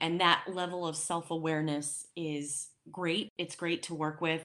And 0.00 0.20
that 0.20 0.44
level 0.48 0.86
of 0.86 0.96
self 0.96 1.30
awareness 1.30 2.06
is 2.16 2.68
great. 2.90 3.28
It's 3.38 3.56
great 3.56 3.82
to 3.84 3.94
work 3.94 4.20
with. 4.20 4.42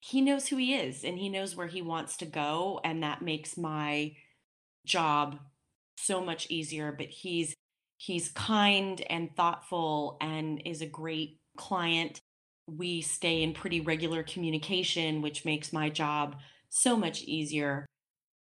He 0.00 0.20
knows 0.20 0.48
who 0.48 0.56
he 0.56 0.74
is 0.74 1.02
and 1.02 1.18
he 1.18 1.30
knows 1.30 1.56
where 1.56 1.66
he 1.66 1.80
wants 1.80 2.18
to 2.18 2.26
go. 2.26 2.80
And 2.84 3.02
that 3.02 3.22
makes 3.22 3.56
my 3.56 4.16
job 4.84 5.38
so 5.96 6.22
much 6.22 6.46
easier. 6.50 6.92
But 6.92 7.06
he's 7.06 7.54
he's 7.96 8.28
kind 8.30 9.00
and 9.08 9.34
thoughtful 9.34 10.18
and 10.20 10.60
is 10.66 10.82
a 10.82 10.86
great 10.86 11.38
client. 11.56 12.20
We 12.66 13.00
stay 13.00 13.42
in 13.42 13.52
pretty 13.52 13.80
regular 13.80 14.22
communication, 14.22 15.22
which 15.22 15.44
makes 15.44 15.72
my 15.72 15.90
job 15.90 16.36
so 16.70 16.96
much 16.96 17.22
easier. 17.22 17.86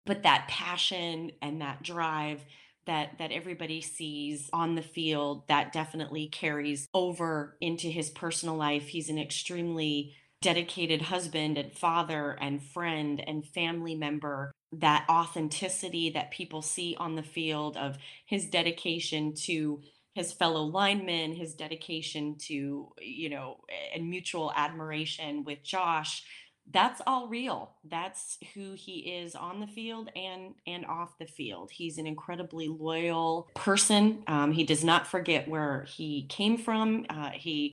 But 0.07 0.23
that 0.23 0.49
passion 0.49 1.33
and 1.43 1.61
that 1.61 1.83
drive 1.83 2.45
that 2.89 3.19
that 3.19 3.31
everybody 3.31 3.83
sees 3.83 4.49
on 4.53 4.75
the 4.75 4.83
field 4.83 5.47
that 5.49 5.73
definitely 5.73 6.27
carries 6.27 6.89
over 6.95 7.57
into 7.61 7.87
his 7.87 8.09
personal 8.09 8.57
life. 8.57 8.89
He's 8.89 9.11
an 9.11 9.19
extremely 9.19 10.15
dedicated 10.41 11.03
husband 11.03 11.59
and 11.59 11.73
father 11.73 12.37
and 12.41 12.63
friend 12.63 13.23
and 13.27 13.45
family 13.45 13.95
member 13.95 14.53
that 14.73 15.05
authenticity 15.09 16.11
that 16.11 16.31
people 16.31 16.63
see 16.63 16.97
on 16.99 17.15
the 17.15 17.23
field 17.23 17.77
of 17.77 17.99
his 18.25 18.47
dedication 18.49 19.35
to 19.35 19.81
his 20.19 20.33
fellow 20.33 20.65
linemen, 20.65 21.33
his 21.33 21.55
dedication 21.55 22.37
to, 22.37 22.89
you 23.01 23.29
know, 23.31 23.59
and 23.95 24.11
mutual 24.11 24.53
admiration 24.57 25.45
with 25.45 25.63
Josh. 25.63 26.25
that's 26.71 27.01
all 27.07 27.29
real. 27.29 27.77
That's 27.85 28.37
who 28.53 28.75
he 28.75 28.99
is 29.21 29.35
on 29.35 29.61
the 29.61 29.67
field 29.67 30.11
and 30.15 30.55
and 30.67 30.85
off 30.85 31.17
the 31.19 31.27
field. 31.27 31.71
He's 31.73 31.99
an 31.99 32.07
incredibly 32.07 32.69
loyal 32.69 33.49
person. 33.55 34.23
Um, 34.27 34.53
he 34.53 34.65
does 34.65 34.85
not 34.85 35.07
forget 35.07 35.49
where 35.49 35.87
he 35.89 36.27
came 36.29 36.59
from. 36.59 37.07
Uh, 37.09 37.31
he, 37.31 37.73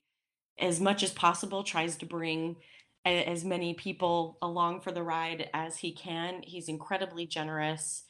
as 0.58 0.80
much 0.80 1.02
as 1.02 1.10
possible, 1.10 1.62
tries 1.62 1.96
to 1.98 2.06
bring 2.06 2.56
a, 3.04 3.24
as 3.24 3.44
many 3.44 3.74
people 3.74 4.38
along 4.40 4.80
for 4.80 4.92
the 4.92 5.02
ride 5.02 5.50
as 5.52 5.78
he 5.78 5.92
can. 5.92 6.42
He's 6.42 6.68
incredibly 6.68 7.26
generous. 7.26 8.05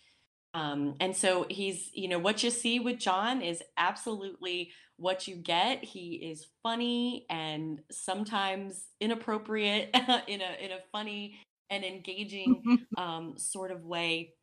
Um, 0.55 0.95
and 1.01 1.15
so 1.15 1.47
he's, 1.51 1.91
you 1.93 2.09
know, 2.09 2.19
what 2.19 2.43
you 2.43 2.51
see 2.51 2.81
with 2.81 2.99
Jon 2.99 3.43
is 3.43 3.63
absolutely 3.77 4.71
what 4.97 5.29
you 5.29 5.37
get. 5.37 5.85
He 5.85 6.15
is 6.15 6.47
funny 6.63 7.27
and 7.29 7.81
sometimes 7.91 8.85
inappropriate 9.01 9.91
in 10.27 10.41
a 10.41 10.65
in 10.65 10.73
a 10.73 10.81
funny 10.93 11.39
and 11.69 11.85
engaging 11.85 12.87
um, 12.97 13.35
sort 13.37 13.71
of 13.71 13.85
way. 13.85 14.35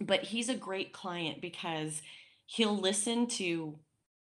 But 0.00 0.24
he's 0.24 0.48
a 0.48 0.54
great 0.54 0.92
client 0.92 1.40
because 1.40 2.02
he'll 2.46 2.76
listen 2.76 3.26
to 3.28 3.78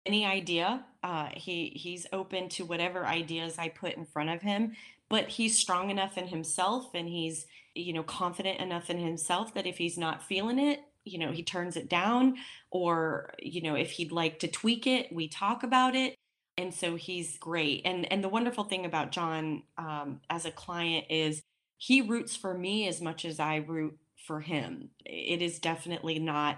any 0.06 0.26
idea. 0.26 0.86
Uh, 1.04 1.30
he 1.34 1.74
he's 1.76 2.08
open 2.14 2.50
to 2.50 2.66
whatever 2.66 3.06
ideas 3.06 3.58
I 3.58 3.70
put 3.70 3.94
in 3.94 4.06
front 4.06 4.30
of 4.30 4.42
him. 4.42 4.74
But 5.10 5.30
he's 5.30 5.58
strong 5.58 5.90
enough 5.90 6.18
in 6.18 6.28
himself, 6.28 6.94
and 6.94 7.08
he's 7.08 7.46
you 7.76 7.94
know 7.94 8.04
confident 8.04 8.60
enough 8.60 8.90
in 8.90 8.98
himself 8.98 9.54
that 9.54 9.68
if 9.68 9.78
he's 9.78 9.98
not 9.98 10.24
feeling 10.24 10.60
it, 10.60 10.82
you 11.08 11.18
know 11.18 11.32
he 11.32 11.44
turns 11.44 11.76
it 11.76 11.90
down 11.90 12.36
or 12.72 13.34
you 13.40 13.62
know 13.62 13.76
if 13.76 13.92
he'd 13.92 14.12
like 14.12 14.40
to 14.40 14.48
tweak 14.48 14.86
it 14.88 15.12
we 15.12 15.28
talk 15.28 15.64
about 15.64 15.96
it 15.96 16.16
and 16.58 16.74
so 16.74 16.96
he's 16.96 17.38
great. 17.38 17.84
And 17.86 18.12
and 18.12 18.24
the 18.24 18.30
wonderful 18.30 18.64
thing 18.64 18.86
about 18.86 19.12
jon 19.12 19.64
um, 19.78 20.22
as 20.30 20.46
a 20.46 20.52
client 20.52 21.06
is 21.10 21.42
he 21.78 22.02
roots 22.02 22.36
for 22.36 22.58
me 22.58 22.88
as 22.88 23.00
much 23.00 23.24
as 23.24 23.40
i 23.40 23.58
root 23.58 23.98
for 24.26 24.42
him. 24.42 24.90
It 25.06 25.42
is 25.42 25.60
definitely 25.60 26.20
not 26.20 26.58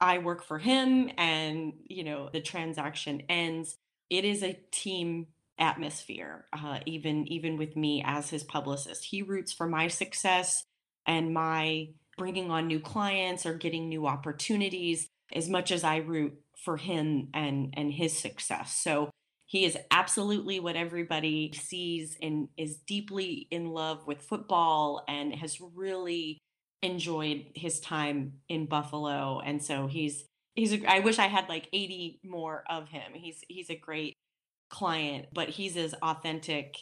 i 0.00 0.18
work 0.18 0.42
for 0.42 0.58
him 0.58 1.10
and 1.16 1.74
you 1.86 2.04
know 2.04 2.30
the 2.32 2.40
transaction 2.40 3.22
ends. 3.28 3.76
It 4.10 4.24
is 4.24 4.42
a 4.42 4.58
team 4.70 5.28
atmosphere 5.58 6.46
uh, 6.52 6.80
even 6.86 7.28
even 7.28 7.56
with 7.56 7.76
me 7.76 8.02
as 8.04 8.30
his 8.30 8.44
publicist. 8.44 9.04
He 9.04 9.22
roots 9.22 9.52
for 9.52 9.68
my 9.68 9.88
success 9.88 10.64
and 11.06 11.34
my 11.34 11.88
bringing 12.16 12.50
on 12.50 12.66
new 12.66 12.80
clients 12.80 13.46
or 13.46 13.54
getting 13.54 13.88
new 13.88 14.06
opportunities 14.06 15.08
as 15.32 15.48
much 15.48 15.70
as 15.70 15.84
I 15.84 15.96
root 15.96 16.34
for 16.56 16.76
him 16.76 17.28
and 17.34 17.74
and 17.76 17.92
his 17.92 18.16
success. 18.16 18.76
So 18.82 19.10
he 19.46 19.64
is 19.64 19.76
absolutely 19.90 20.60
what 20.60 20.76
everybody 20.76 21.52
sees 21.52 22.16
and 22.22 22.48
is 22.56 22.76
deeply 22.76 23.46
in 23.50 23.70
love 23.70 24.06
with 24.06 24.22
football 24.22 25.04
and 25.06 25.34
has 25.34 25.60
really 25.60 26.38
enjoyed 26.82 27.46
his 27.54 27.80
time 27.80 28.34
in 28.48 28.66
Buffalo 28.66 29.40
and 29.40 29.62
so 29.62 29.86
he's 29.86 30.24
he's 30.54 30.72
a, 30.72 30.84
I 30.86 31.00
wish 31.00 31.18
I 31.18 31.26
had 31.26 31.48
like 31.48 31.68
80 31.72 32.20
more 32.24 32.64
of 32.68 32.88
him. 32.88 33.12
He's 33.14 33.42
he's 33.48 33.70
a 33.70 33.76
great 33.76 34.14
client, 34.70 35.26
but 35.32 35.50
he's 35.50 35.76
as 35.76 35.94
authentic 35.94 36.76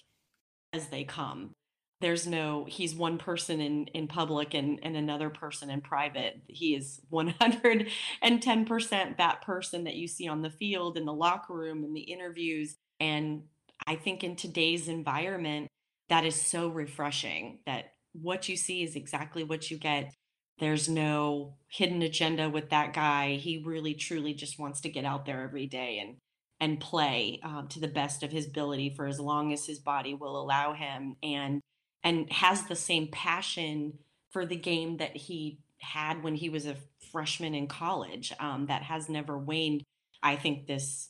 as 0.72 0.88
they 0.88 1.04
come 1.04 1.52
there's 2.02 2.26
no 2.26 2.66
he's 2.68 2.94
one 2.94 3.16
person 3.16 3.60
in 3.60 3.86
in 3.94 4.08
public 4.08 4.52
and 4.54 4.80
and 4.82 4.96
another 4.96 5.30
person 5.30 5.70
in 5.70 5.80
private. 5.80 6.42
He 6.48 6.74
is 6.74 7.00
110% 7.10 9.16
that 9.16 9.42
person 9.42 9.84
that 9.84 9.94
you 9.94 10.08
see 10.08 10.28
on 10.28 10.42
the 10.42 10.50
field 10.50 10.98
in 10.98 11.06
the 11.06 11.14
locker 11.14 11.54
room 11.54 11.84
in 11.84 11.94
the 11.94 12.02
interviews. 12.02 12.76
And 13.00 13.44
i 13.86 13.96
think 13.96 14.22
in 14.22 14.36
today's 14.36 14.86
environment 14.86 15.66
that 16.08 16.24
is 16.24 16.40
so 16.40 16.68
refreshing 16.68 17.58
that 17.66 17.92
what 18.12 18.48
you 18.48 18.56
see 18.56 18.82
is 18.82 18.96
exactly 18.96 19.44
what 19.44 19.70
you 19.70 19.78
get. 19.78 20.12
There's 20.58 20.88
no 20.88 21.56
hidden 21.68 22.02
agenda 22.02 22.50
with 22.50 22.70
that 22.70 22.92
guy. 22.92 23.36
He 23.36 23.62
really 23.64 23.94
truly 23.94 24.34
just 24.34 24.58
wants 24.58 24.80
to 24.82 24.90
get 24.90 25.04
out 25.04 25.24
there 25.24 25.42
every 25.42 25.66
day 25.66 25.98
and 25.98 26.16
and 26.60 26.78
play 26.78 27.40
um, 27.42 27.66
to 27.68 27.80
the 27.80 27.88
best 27.88 28.22
of 28.22 28.30
his 28.30 28.46
ability 28.46 28.94
for 28.94 29.06
as 29.06 29.18
long 29.18 29.52
as 29.52 29.66
his 29.66 29.80
body 29.80 30.14
will 30.14 30.40
allow 30.40 30.74
him. 30.74 31.16
And 31.20 31.60
and 32.04 32.30
has 32.32 32.64
the 32.64 32.76
same 32.76 33.08
passion 33.08 33.98
for 34.30 34.46
the 34.46 34.56
game 34.56 34.96
that 34.98 35.16
he 35.16 35.58
had 35.80 36.22
when 36.22 36.34
he 36.34 36.48
was 36.48 36.66
a 36.66 36.76
freshman 37.10 37.54
in 37.54 37.66
college 37.66 38.32
um, 38.40 38.66
that 38.66 38.82
has 38.82 39.08
never 39.08 39.36
waned. 39.36 39.82
I 40.22 40.36
think 40.36 40.66
this 40.66 41.08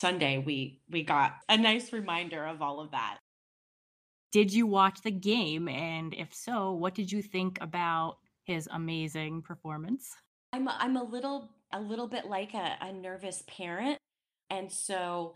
sunday 0.00 0.36
we 0.36 0.78
we 0.90 1.02
got 1.02 1.36
a 1.48 1.56
nice 1.56 1.92
reminder 1.92 2.44
of 2.44 2.60
all 2.60 2.80
of 2.80 2.90
that. 2.90 3.18
Did 4.32 4.52
you 4.52 4.66
watch 4.66 5.00
the 5.02 5.10
game? 5.10 5.68
And 5.68 6.12
if 6.14 6.34
so 6.34 6.72
what 6.72 6.94
did 6.94 7.10
you 7.10 7.22
think 7.22 7.58
about 7.60 8.18
his 8.44 8.68
amazing 8.72 9.42
performance? 9.42 10.14
I'm 10.52 10.68
a, 10.68 10.76
i'm 10.80 10.96
a 10.96 11.02
little 11.02 11.50
a 11.72 11.80
little 11.80 12.06
bit 12.06 12.26
like 12.26 12.54
a, 12.54 12.76
a 12.80 12.92
nervous 12.92 13.42
parent. 13.46 13.98
And 14.50 14.70
so 14.70 15.34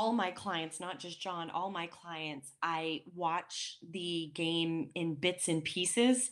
all 0.00 0.14
my 0.14 0.30
clients, 0.30 0.80
not 0.80 0.98
just 0.98 1.20
Jon, 1.20 1.50
all 1.50 1.70
my 1.70 1.86
clients, 1.88 2.54
I 2.62 3.02
watch 3.14 3.76
the 3.86 4.32
game 4.34 4.88
in 4.94 5.14
bits 5.14 5.46
and 5.46 5.62
pieces 5.62 6.30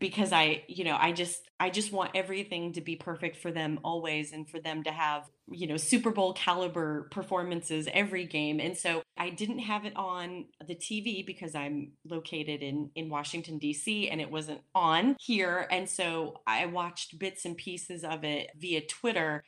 because 0.00 0.32
I, 0.32 0.64
you 0.66 0.82
know, 0.82 0.96
I 0.98 1.12
just 1.12 1.48
I 1.60 1.70
just 1.70 1.92
want 1.92 2.10
everything 2.16 2.72
to 2.72 2.80
be 2.80 2.96
perfect 2.96 3.36
for 3.36 3.52
them 3.52 3.78
always 3.84 4.32
and 4.32 4.50
for 4.50 4.58
them 4.58 4.82
to 4.82 4.90
have, 4.90 5.22
you 5.48 5.68
know, 5.68 5.76
Super 5.76 6.10
Bowl 6.10 6.32
caliber 6.32 7.06
performances 7.12 7.86
every 7.92 8.26
game. 8.26 8.58
And 8.58 8.76
so 8.76 9.02
I 9.16 9.30
didn't 9.30 9.60
have 9.60 9.84
it 9.84 9.94
on 9.94 10.46
the 10.66 10.74
TV 10.74 11.24
because 11.24 11.54
I'm 11.54 11.92
located 12.04 12.60
in 12.60 12.90
in 12.96 13.08
Washington 13.08 13.60
DC 13.60 14.10
and 14.10 14.20
it 14.20 14.32
wasn't 14.32 14.62
on 14.74 15.14
here. 15.20 15.68
And 15.70 15.88
so 15.88 16.40
I 16.44 16.66
watched 16.66 17.20
bits 17.20 17.44
and 17.44 17.56
pieces 17.56 18.02
of 18.02 18.24
it 18.24 18.50
via 18.58 18.80
Twitter, 18.80 19.44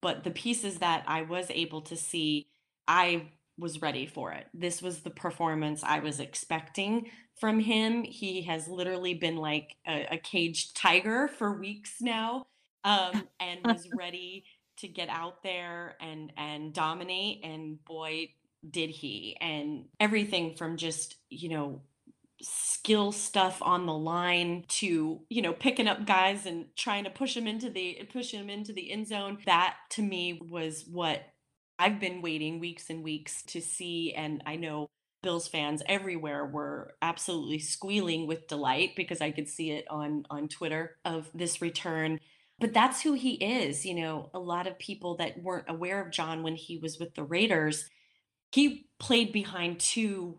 but 0.00 0.22
the 0.22 0.30
pieces 0.30 0.78
that 0.78 1.02
I 1.08 1.22
was 1.22 1.46
able 1.50 1.80
to 1.82 1.96
see 1.96 2.46
I 2.90 3.28
was 3.56 3.80
ready 3.80 4.04
for 4.06 4.32
it. 4.32 4.48
This 4.52 4.82
was 4.82 5.00
the 5.00 5.10
performance 5.10 5.84
I 5.84 6.00
was 6.00 6.18
expecting 6.18 7.08
from 7.38 7.60
him. 7.60 8.02
He 8.02 8.42
has 8.42 8.66
literally 8.66 9.14
been 9.14 9.36
like 9.36 9.76
a, 9.86 10.14
a 10.14 10.18
caged 10.18 10.76
tiger 10.76 11.28
for 11.28 11.56
weeks 11.56 11.98
now, 12.00 12.48
um, 12.82 13.28
and 13.40 13.60
was 13.64 13.88
ready 13.96 14.44
to 14.78 14.88
get 14.88 15.08
out 15.08 15.44
there 15.44 15.96
and 16.00 16.32
and 16.36 16.74
dominate. 16.74 17.44
And 17.44 17.84
boy, 17.84 18.30
did 18.68 18.90
he! 18.90 19.36
And 19.40 19.84
everything 20.00 20.56
from 20.56 20.76
just 20.76 21.14
you 21.28 21.48
know 21.48 21.82
skill 22.42 23.12
stuff 23.12 23.62
on 23.62 23.86
the 23.86 23.96
line 23.96 24.64
to 24.66 25.20
you 25.28 25.42
know 25.42 25.52
picking 25.52 25.86
up 25.86 26.06
guys 26.06 26.44
and 26.44 26.64
trying 26.74 27.04
to 27.04 27.10
push 27.10 27.34
them 27.34 27.46
into 27.46 27.70
the 27.70 28.02
push 28.12 28.32
them 28.32 28.50
into 28.50 28.72
the 28.72 28.90
end 28.90 29.06
zone 29.06 29.36
that 29.44 29.76
to 29.90 30.02
me 30.02 30.40
was 30.48 30.86
what 30.90 31.22
I've 31.80 31.98
been 31.98 32.20
waiting 32.20 32.60
weeks 32.60 32.90
and 32.90 33.02
weeks 33.02 33.42
to 33.44 33.60
see, 33.62 34.12
and 34.12 34.42
I 34.44 34.56
know 34.56 34.90
Bills 35.22 35.48
fans 35.48 35.82
everywhere 35.86 36.44
were 36.44 36.94
absolutely 37.00 37.58
squealing 37.58 38.26
with 38.26 38.48
delight 38.48 38.90
because 38.96 39.22
I 39.22 39.30
could 39.30 39.48
see 39.48 39.70
it 39.70 39.86
on 39.90 40.26
on 40.28 40.48
Twitter 40.48 40.98
of 41.06 41.30
this 41.34 41.62
return. 41.62 42.20
But 42.58 42.74
that's 42.74 43.00
who 43.00 43.14
he 43.14 43.32
is. 43.34 43.86
You 43.86 43.94
know, 43.94 44.30
a 44.34 44.38
lot 44.38 44.66
of 44.66 44.78
people 44.78 45.16
that 45.16 45.42
weren't 45.42 45.70
aware 45.70 46.02
of 46.04 46.12
Jon 46.12 46.42
when 46.42 46.54
he 46.54 46.76
was 46.76 46.98
with 46.98 47.14
the 47.14 47.24
Raiders, 47.24 47.88
he 48.52 48.86
played 48.98 49.32
behind 49.32 49.80
two 49.80 50.38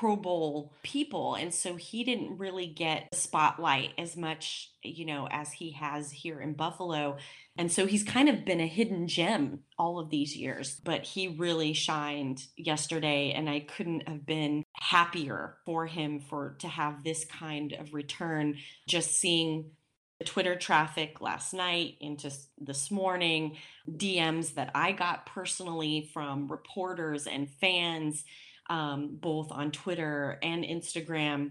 Pro 0.00 0.16
Bowl 0.16 0.72
people. 0.82 1.34
And 1.34 1.52
so 1.52 1.76
he 1.76 2.04
didn't 2.04 2.38
really 2.38 2.66
get 2.66 3.08
the 3.10 3.18
spotlight 3.18 3.90
as 3.98 4.16
much, 4.16 4.70
you 4.82 5.04
know, 5.04 5.28
as 5.30 5.52
he 5.52 5.72
has 5.72 6.10
here 6.10 6.40
in 6.40 6.54
Buffalo. 6.54 7.18
And 7.58 7.70
so 7.70 7.84
he's 7.84 8.02
kind 8.02 8.30
of 8.30 8.46
been 8.46 8.60
a 8.60 8.66
hidden 8.66 9.08
gem 9.08 9.58
all 9.78 9.98
of 9.98 10.08
these 10.08 10.34
years, 10.34 10.80
but 10.82 11.02
he 11.02 11.28
really 11.28 11.74
shined 11.74 12.42
yesterday. 12.56 13.32
And 13.32 13.50
I 13.50 13.60
couldn't 13.60 14.08
have 14.08 14.24
been 14.24 14.64
happier 14.72 15.58
for 15.66 15.86
him 15.86 16.20
for 16.20 16.56
to 16.60 16.68
have 16.68 17.04
this 17.04 17.26
kind 17.26 17.74
of 17.74 17.92
return. 17.92 18.56
Just 18.88 19.18
seeing 19.18 19.72
the 20.18 20.24
Twitter 20.24 20.56
traffic 20.56 21.20
last 21.20 21.52
night 21.52 21.96
into 22.00 22.32
this 22.58 22.90
morning, 22.90 23.58
DMs 23.86 24.54
that 24.54 24.70
I 24.74 24.92
got 24.92 25.26
personally 25.26 26.08
from 26.14 26.50
reporters 26.50 27.26
and 27.26 27.50
fans 27.50 28.24
um, 28.70 29.18
both 29.20 29.50
on 29.50 29.72
Twitter 29.72 30.38
and 30.42 30.64
Instagram 30.64 31.50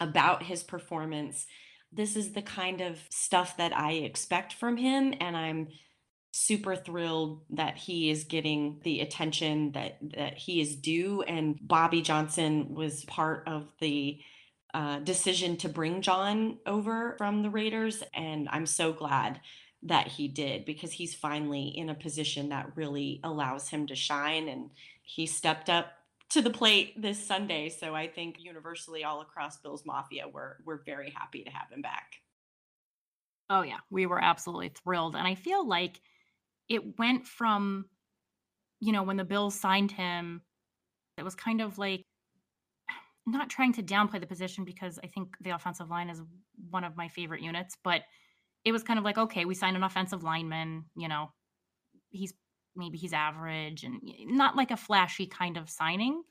about 0.00 0.42
his 0.42 0.64
performance. 0.64 1.46
This 1.92 2.16
is 2.16 2.32
the 2.32 2.42
kind 2.42 2.80
of 2.80 2.98
stuff 3.10 3.56
that 3.58 3.76
I 3.76 3.92
expect 3.92 4.54
from 4.54 4.76
him, 4.76 5.14
and 5.20 5.36
I'm 5.36 5.68
super 6.32 6.74
thrilled 6.74 7.42
that 7.50 7.76
he 7.76 8.10
is 8.10 8.24
getting 8.24 8.80
the 8.82 9.00
attention 9.00 9.72
that 9.72 9.98
that 10.16 10.38
he 10.38 10.60
is 10.60 10.76
due. 10.76 11.22
And 11.22 11.58
Bobby 11.60 12.02
Johnson 12.02 12.74
was 12.74 13.04
part 13.04 13.44
of 13.46 13.66
the 13.80 14.20
uh, 14.74 14.98
decision 15.00 15.56
to 15.58 15.68
bring 15.68 16.02
Jon 16.02 16.58
over 16.66 17.14
from 17.18 17.42
the 17.42 17.50
Raiders, 17.50 18.02
and 18.14 18.48
I'm 18.50 18.66
so 18.66 18.92
glad 18.92 19.40
that 19.82 20.08
he 20.08 20.28
did 20.28 20.64
because 20.64 20.92
he's 20.92 21.14
finally 21.14 21.68
in 21.68 21.88
a 21.88 21.94
position 21.94 22.48
that 22.48 22.72
really 22.74 23.20
allows 23.22 23.68
him 23.68 23.86
to 23.86 23.94
shine 23.94 24.48
and 24.48 24.70
he 25.02 25.24
stepped 25.24 25.70
up 25.70 25.92
to 26.30 26.42
the 26.42 26.50
plate 26.50 27.00
this 27.00 27.24
Sunday. 27.24 27.68
So 27.68 27.94
I 27.94 28.06
think 28.06 28.36
universally 28.38 29.04
all 29.04 29.20
across 29.20 29.58
Bills 29.58 29.84
Mafia, 29.86 30.24
we're 30.32 30.56
we're 30.64 30.82
very 30.84 31.10
happy 31.10 31.44
to 31.44 31.50
have 31.50 31.70
him 31.70 31.82
back. 31.82 32.16
Oh 33.50 33.62
yeah, 33.62 33.78
we 33.90 34.06
were 34.06 34.22
absolutely 34.22 34.70
thrilled, 34.70 35.16
and 35.16 35.26
I 35.26 35.34
feel 35.34 35.66
like 35.66 36.00
it 36.68 36.98
went 36.98 37.26
from, 37.26 37.86
you 38.80 38.92
know, 38.92 39.02
when 39.02 39.16
the 39.16 39.24
Bills 39.24 39.58
signed 39.58 39.90
him, 39.90 40.42
it 41.16 41.22
was 41.22 41.34
kind 41.34 41.62
of 41.62 41.78
like 41.78 42.04
not 43.26 43.50
trying 43.50 43.72
to 43.74 43.82
downplay 43.82 44.20
the 44.20 44.26
position 44.26 44.64
because 44.64 44.98
I 45.02 45.06
think 45.06 45.36
the 45.40 45.50
offensive 45.50 45.88
line 45.88 46.10
is 46.10 46.20
one 46.70 46.84
of 46.84 46.96
my 46.96 47.08
favorite 47.08 47.42
units, 47.42 47.76
but 47.82 48.02
it 48.64 48.72
was 48.72 48.82
kind 48.82 48.98
of 48.98 49.04
like, 49.04 49.18
okay, 49.18 49.44
we 49.44 49.54
signed 49.54 49.76
an 49.76 49.82
offensive 49.82 50.22
lineman, 50.22 50.84
you 50.96 51.08
know, 51.08 51.30
he's 52.10 52.32
maybe 52.76 52.98
he's 52.98 53.12
average 53.12 53.84
and 53.84 54.00
not 54.26 54.56
like 54.56 54.70
a 54.70 54.76
flashy 54.76 55.26
kind 55.26 55.56
of 55.56 55.68
signing 55.68 56.22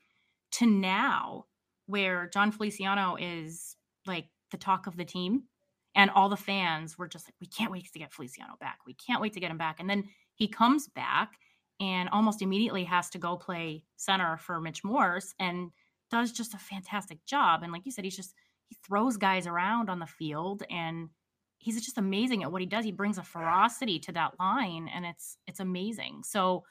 to 0.53 0.65
now 0.65 1.45
where 1.85 2.29
Jon 2.33 2.51
Feliciano 2.51 3.17
is 3.19 3.75
like 4.05 4.25
the 4.51 4.57
talk 4.57 4.87
of 4.87 4.97
the 4.97 5.05
team 5.05 5.43
and 5.95 6.11
all 6.11 6.29
the 6.29 6.37
fans 6.37 6.97
were 6.97 7.07
just 7.07 7.27
like 7.27 7.35
we 7.41 7.47
can't 7.47 7.71
wait 7.71 7.91
to 7.91 7.99
get 7.99 8.13
Feliciano 8.13 8.53
back. 8.59 8.79
We 8.85 8.93
can't 8.93 9.21
wait 9.21 9.33
to 9.33 9.39
get 9.39 9.51
him 9.51 9.57
back. 9.57 9.79
And 9.79 9.89
then 9.89 10.05
he 10.35 10.47
comes 10.47 10.87
back 10.87 11.33
and 11.79 12.09
almost 12.09 12.41
immediately 12.41 12.83
has 12.85 13.09
to 13.11 13.17
go 13.17 13.35
play 13.35 13.83
center 13.95 14.37
for 14.37 14.61
Mitch 14.61 14.83
Morse 14.83 15.33
and 15.39 15.71
does 16.09 16.31
just 16.31 16.53
a 16.53 16.59
fantastic 16.59 17.25
job. 17.25 17.63
And 17.63 17.71
like 17.71 17.85
you 17.85 17.91
said, 17.91 18.03
he's 18.03 18.15
just 18.15 18.33
he 18.67 18.75
throws 18.85 19.17
guys 19.17 19.47
around 19.47 19.89
on 19.89 19.99
the 19.99 20.05
field 20.05 20.63
and 20.69 21.09
he's 21.59 21.83
just 21.83 21.97
amazing 21.97 22.43
at 22.43 22.51
what 22.51 22.61
he 22.61 22.67
does. 22.67 22.85
He 22.85 22.91
brings 22.91 23.17
a 23.17 23.23
ferocity 23.23 23.99
to 23.99 24.11
that 24.13 24.33
line 24.39 24.89
and 24.93 25.05
it's 25.05 25.37
it's 25.47 25.59
amazing. 25.59 26.21
So 26.23 26.63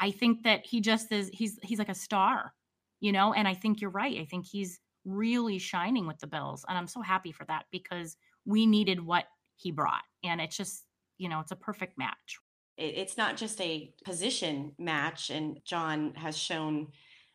I 0.00 0.10
think 0.10 0.44
that 0.44 0.66
he 0.66 0.80
just 0.80 1.12
is 1.12 1.30
he's 1.32 1.58
he's 1.62 1.78
like 1.78 1.88
a 1.88 1.94
star, 1.94 2.54
you 3.00 3.12
know, 3.12 3.32
and 3.32 3.46
I 3.46 3.54
think 3.54 3.80
you're 3.80 3.90
right. 3.90 4.18
I 4.20 4.24
think 4.24 4.46
he's 4.46 4.80
really 5.04 5.58
shining 5.58 6.06
with 6.06 6.18
the 6.18 6.26
Bills 6.26 6.64
and 6.68 6.78
I'm 6.78 6.86
so 6.86 7.02
happy 7.02 7.32
for 7.32 7.44
that 7.46 7.64
because 7.72 8.16
we 8.44 8.66
needed 8.66 9.04
what 9.04 9.24
he 9.56 9.70
brought 9.70 10.02
and 10.24 10.40
it's 10.40 10.56
just, 10.56 10.84
you 11.18 11.28
know, 11.28 11.40
it's 11.40 11.52
a 11.52 11.56
perfect 11.56 11.98
match. 11.98 12.38
It's 12.78 13.16
not 13.16 13.36
just 13.36 13.60
a 13.60 13.92
position 14.04 14.72
match 14.78 15.30
and 15.30 15.58
Jon 15.64 16.14
has 16.14 16.38
shown 16.38 16.88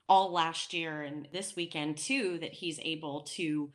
all 0.10 0.32
last 0.32 0.74
year 0.74 1.02
and 1.02 1.28
this 1.34 1.56
weekend 1.56 1.98
too 1.98 2.38
that 2.40 2.54
he's 2.54 2.80
able 2.82 3.22
to 3.22 3.70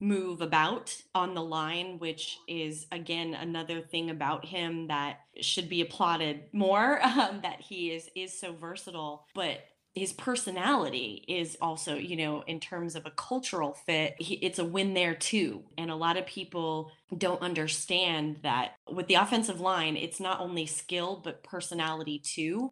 move 0.00 0.40
about 0.40 0.96
on 1.14 1.34
the 1.34 1.42
line, 1.42 1.98
which 1.98 2.38
is 2.48 2.86
again 2.90 3.34
another 3.34 3.80
thing 3.80 4.10
about 4.10 4.46
him 4.46 4.88
that 4.88 5.20
should 5.40 5.68
be 5.68 5.82
applauded 5.82 6.44
more. 6.52 7.00
Um, 7.20 7.40
that 7.42 7.60
he 7.60 7.90
is 7.90 8.08
is 8.14 8.38
so 8.38 8.52
versatile, 8.52 9.26
but 9.34 9.64
his 9.94 10.12
personality 10.12 11.24
is 11.26 11.56
also, 11.60 11.96
you 11.96 12.16
know, 12.16 12.42
in 12.46 12.60
terms 12.60 12.94
of 12.94 13.04
a 13.04 13.10
cultural 13.10 13.74
fit, 13.74 14.14
he, 14.18 14.34
it's 14.36 14.60
a 14.60 14.64
win 14.64 14.94
there 14.94 15.14
too. 15.14 15.64
And 15.76 15.90
a 15.90 15.96
lot 15.96 16.16
of 16.16 16.26
people 16.26 16.92
don't 17.16 17.42
understand 17.42 18.38
that 18.44 18.76
with 18.88 19.08
the 19.08 19.14
offensive 19.14 19.60
line, 19.60 19.96
it's 19.96 20.20
not 20.20 20.40
only 20.40 20.66
skill 20.66 21.20
but 21.22 21.42
personality 21.42 22.20
too. 22.20 22.70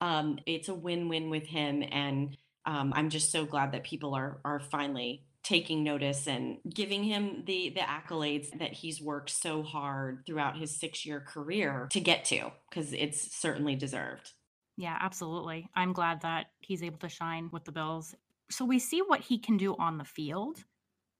Um, 0.00 0.38
it's 0.46 0.68
a 0.68 0.74
win-win 0.74 1.28
with 1.28 1.46
him, 1.46 1.82
and 1.90 2.36
um, 2.64 2.92
I'm 2.94 3.10
just 3.10 3.30
so 3.30 3.44
glad 3.44 3.72
that 3.72 3.84
people 3.84 4.14
are 4.14 4.40
are 4.44 4.60
finally 4.60 5.24
taking 5.42 5.82
notice 5.82 6.26
and 6.26 6.58
giving 6.72 7.02
him 7.02 7.44
the 7.46 7.70
the 7.70 7.80
accolades 7.80 8.56
that 8.58 8.72
he's 8.72 9.00
worked 9.00 9.30
so 9.30 9.62
hard 9.62 10.22
throughout 10.26 10.58
his 10.58 10.78
6-year 10.78 11.20
career 11.20 11.88
to 11.90 12.00
get 12.00 12.24
to 12.26 12.50
cuz 12.70 12.92
it's 12.92 13.34
certainly 13.36 13.74
deserved. 13.74 14.32
Yeah, 14.76 14.96
absolutely. 15.00 15.68
I'm 15.74 15.92
glad 15.92 16.22
that 16.22 16.46
he's 16.60 16.82
able 16.82 16.98
to 16.98 17.08
shine 17.08 17.50
with 17.52 17.64
the 17.64 17.72
Bills. 17.72 18.14
So 18.50 18.64
we 18.64 18.78
see 18.78 19.00
what 19.00 19.20
he 19.20 19.38
can 19.38 19.56
do 19.56 19.76
on 19.76 19.98
the 19.98 20.04
field, 20.04 20.64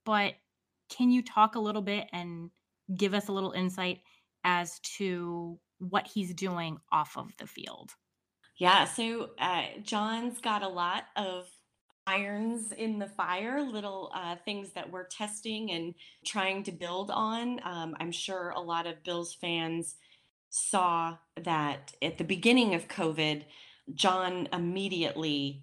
but 0.05 0.35
can 0.89 1.11
you 1.11 1.23
talk 1.23 1.55
a 1.55 1.61
little 1.61 1.83
bit 1.83 2.09
and 2.13 2.51
give 2.97 3.15
us 3.15 3.29
a 3.29 3.33
little 3.33 3.53
insight 3.53 4.01
as 4.45 4.81
to 4.81 5.59
what 5.79 6.07
he's 6.07 6.35
doing 6.35 6.79
off 6.91 7.17
of 7.17 7.37
the 7.39 7.47
field? 7.47 7.95
Yeah, 8.57 8.85
so 8.85 9.31
uh, 9.39 9.65
Jon's 9.83 10.41
got 10.41 10.63
a 10.63 10.69
lot 10.69 11.05
of 11.17 11.49
irons 12.07 12.73
in 12.73 12.99
the 12.99 13.07
fire, 13.07 13.61
little 13.63 14.11
uh, 14.15 14.37
things 14.45 14.73
that 14.73 14.91
we're 14.91 15.07
testing 15.07 15.71
and 15.71 15.95
trying 16.25 16.63
to 16.65 16.73
build 16.73 17.11
on. 17.11 17.61
Um, 17.63 17.97
I'm 18.01 18.13
sure 18.13 18.51
a 18.51 18.61
lot 18.61 18.87
of 18.87 19.03
Bills 19.05 19.35
fans 19.35 19.97
saw 20.51 21.17
that 21.41 21.93
at 22.03 22.19
the 22.19 22.25
beginning 22.25 22.75
of 22.75 22.89
COVID, 22.89 23.45
Jon 23.95 24.49
immediately 24.53 25.63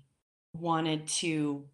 wanted 0.54 1.08
to 1.08 1.65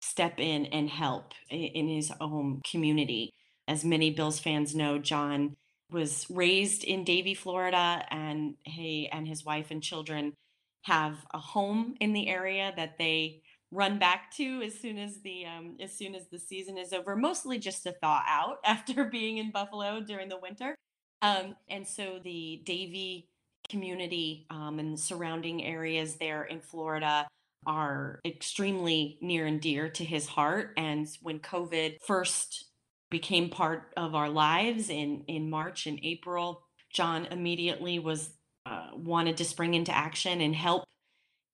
step 0.00 0.38
in 0.38 0.66
and 0.66 0.88
help 0.88 1.32
in 1.50 1.88
his 1.88 2.10
home 2.20 2.60
community. 2.70 3.32
As 3.66 3.84
many 3.84 4.10
Bills 4.10 4.38
fans 4.38 4.74
know, 4.74 4.98
Jon 4.98 5.56
was 5.90 6.26
raised 6.30 6.84
in 6.84 7.04
Davie, 7.04 7.34
Florida, 7.34 8.04
and 8.10 8.54
he 8.62 9.08
and 9.08 9.26
his 9.26 9.44
wife 9.44 9.70
and 9.70 9.82
children 9.82 10.34
have 10.82 11.16
a 11.32 11.38
home 11.38 11.94
in 12.00 12.12
the 12.12 12.28
area 12.28 12.72
that 12.76 12.98
they 12.98 13.42
run 13.70 13.98
back 13.98 14.30
to 14.36 14.62
as 14.62 14.78
soon 14.78 14.98
as 14.98 15.20
the 15.20 15.44
um, 15.44 15.76
as 15.80 15.92
soon 15.92 16.14
as 16.14 16.28
the 16.28 16.38
season 16.38 16.78
is 16.78 16.92
over 16.92 17.16
mostly 17.16 17.58
just 17.58 17.82
to 17.82 17.92
thaw 17.92 18.22
out 18.26 18.58
after 18.64 19.04
being 19.04 19.38
in 19.38 19.50
buffalo 19.50 20.00
during 20.00 20.28
the 20.28 20.38
winter. 20.38 20.74
Um, 21.20 21.56
and 21.68 21.86
so 21.86 22.20
the 22.22 22.62
davie 22.64 23.28
community 23.68 24.46
um, 24.50 24.78
and 24.78 24.98
surrounding 24.98 25.64
areas 25.64 26.16
there 26.16 26.44
in 26.44 26.60
florida 26.60 27.26
are 27.66 28.20
extremely 28.24 29.18
near 29.20 29.44
and 29.44 29.60
dear 29.60 29.88
to 29.90 30.04
his 30.04 30.26
heart. 30.26 30.72
And 30.76 31.06
when 31.22 31.40
covid 31.40 31.96
first 32.06 32.66
became 33.10 33.50
part 33.50 33.92
of 33.96 34.14
our 34.14 34.28
lives 34.28 34.90
in 34.90 35.24
in 35.26 35.50
march 35.50 35.86
and 35.86 35.98
april 36.02 36.62
Jon 36.92 37.26
immediately 37.26 37.98
was 37.98 38.30
uh, 38.66 38.88
wanted 38.94 39.36
to 39.38 39.44
spring 39.44 39.74
into 39.74 39.94
action 39.94 40.40
and 40.40 40.54
help 40.54 40.84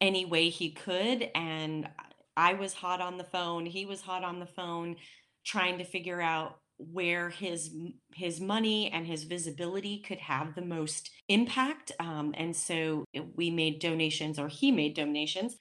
any 0.05 0.25
way 0.25 0.51
he 0.51 0.71
could. 0.71 1.31
And 1.35 1.89
I 2.37 2.55
was 2.55 2.75
hot 2.75 3.01
on 3.01 3.17
the 3.17 3.25
phone. 3.25 3.67
He 3.67 3.87
was 3.87 4.03
hot 4.03 4.23
on 4.23 4.39
the 4.39 4.47
phone, 4.47 4.97
trying 5.45 5.79
to 5.79 5.85
figure 5.85 6.21
out 6.21 6.59
where 6.77 7.31
his 7.31 7.75
his 8.15 8.41
money 8.41 8.91
and 8.91 9.07
his 9.07 9.25
visibility 9.25 10.01
could 10.01 10.19
have 10.19 10.55
the 10.55 10.63
most 10.63 11.11
impact. 11.29 11.93
Um, 12.01 12.35
and 12.37 12.55
so 12.55 13.05
we 13.35 13.51
made 13.51 13.79
donations, 13.79 14.39
or 14.39 14.49
he 14.49 14.71
made 14.71 14.95
donations 14.95 15.57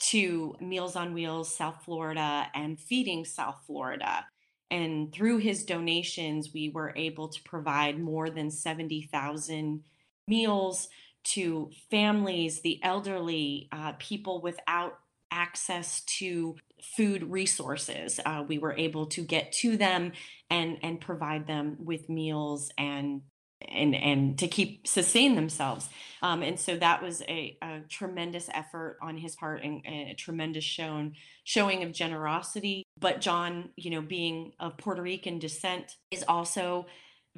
to 0.00 0.54
Meals 0.60 0.96
on 0.96 1.14
Wheels 1.14 1.54
South 1.54 1.82
Florida 1.84 2.48
and 2.54 2.78
Feeding 2.78 3.24
South 3.24 3.62
Florida. 3.66 4.26
And 4.70 5.12
through 5.12 5.38
his 5.38 5.64
donations, 5.64 6.50
we 6.52 6.68
were 6.68 6.92
able 6.94 7.28
to 7.28 7.42
provide 7.42 7.98
more 7.98 8.28
than 8.28 8.50
70,000 8.50 9.82
meals 10.26 10.88
to 11.24 11.70
families, 11.90 12.62
the 12.62 12.80
elderly, 12.82 13.68
uh, 13.72 13.92
people 13.98 14.40
without 14.40 14.98
access 15.30 16.02
to 16.04 16.56
food 16.96 17.22
resources. 17.24 18.18
Uh, 18.24 18.44
we 18.46 18.58
were 18.58 18.74
able 18.76 19.06
to 19.06 19.22
get 19.22 19.52
to 19.52 19.76
them 19.76 20.12
and 20.50 20.78
and 20.82 21.00
provide 21.00 21.46
them 21.46 21.76
with 21.80 22.08
meals 22.08 22.70
and 22.78 23.22
and 23.66 23.94
and 23.94 24.38
to 24.38 24.46
keep 24.46 24.86
sustain 24.86 25.34
themselves 25.34 25.88
um, 26.22 26.42
and 26.42 26.60
so 26.60 26.76
that 26.76 27.02
was 27.02 27.22
a, 27.22 27.58
a, 27.62 27.80
tremendous 27.88 28.48
effort 28.54 28.98
on 29.02 29.16
his 29.16 29.34
part 29.34 29.64
and, 29.64 29.82
and 29.84 30.10
a 30.10 30.14
tremendous 30.14 30.62
shown 30.62 31.12
showing 31.42 31.82
of 31.82 31.92
generosity 31.92 32.84
but 33.00 33.20
Jon, 33.20 33.70
you 33.76 33.90
know 33.90 34.00
being 34.00 34.52
of 34.60 34.78
puerto 34.78 35.02
rican 35.02 35.40
descent 35.40 35.96
is 36.12 36.24
also 36.28 36.86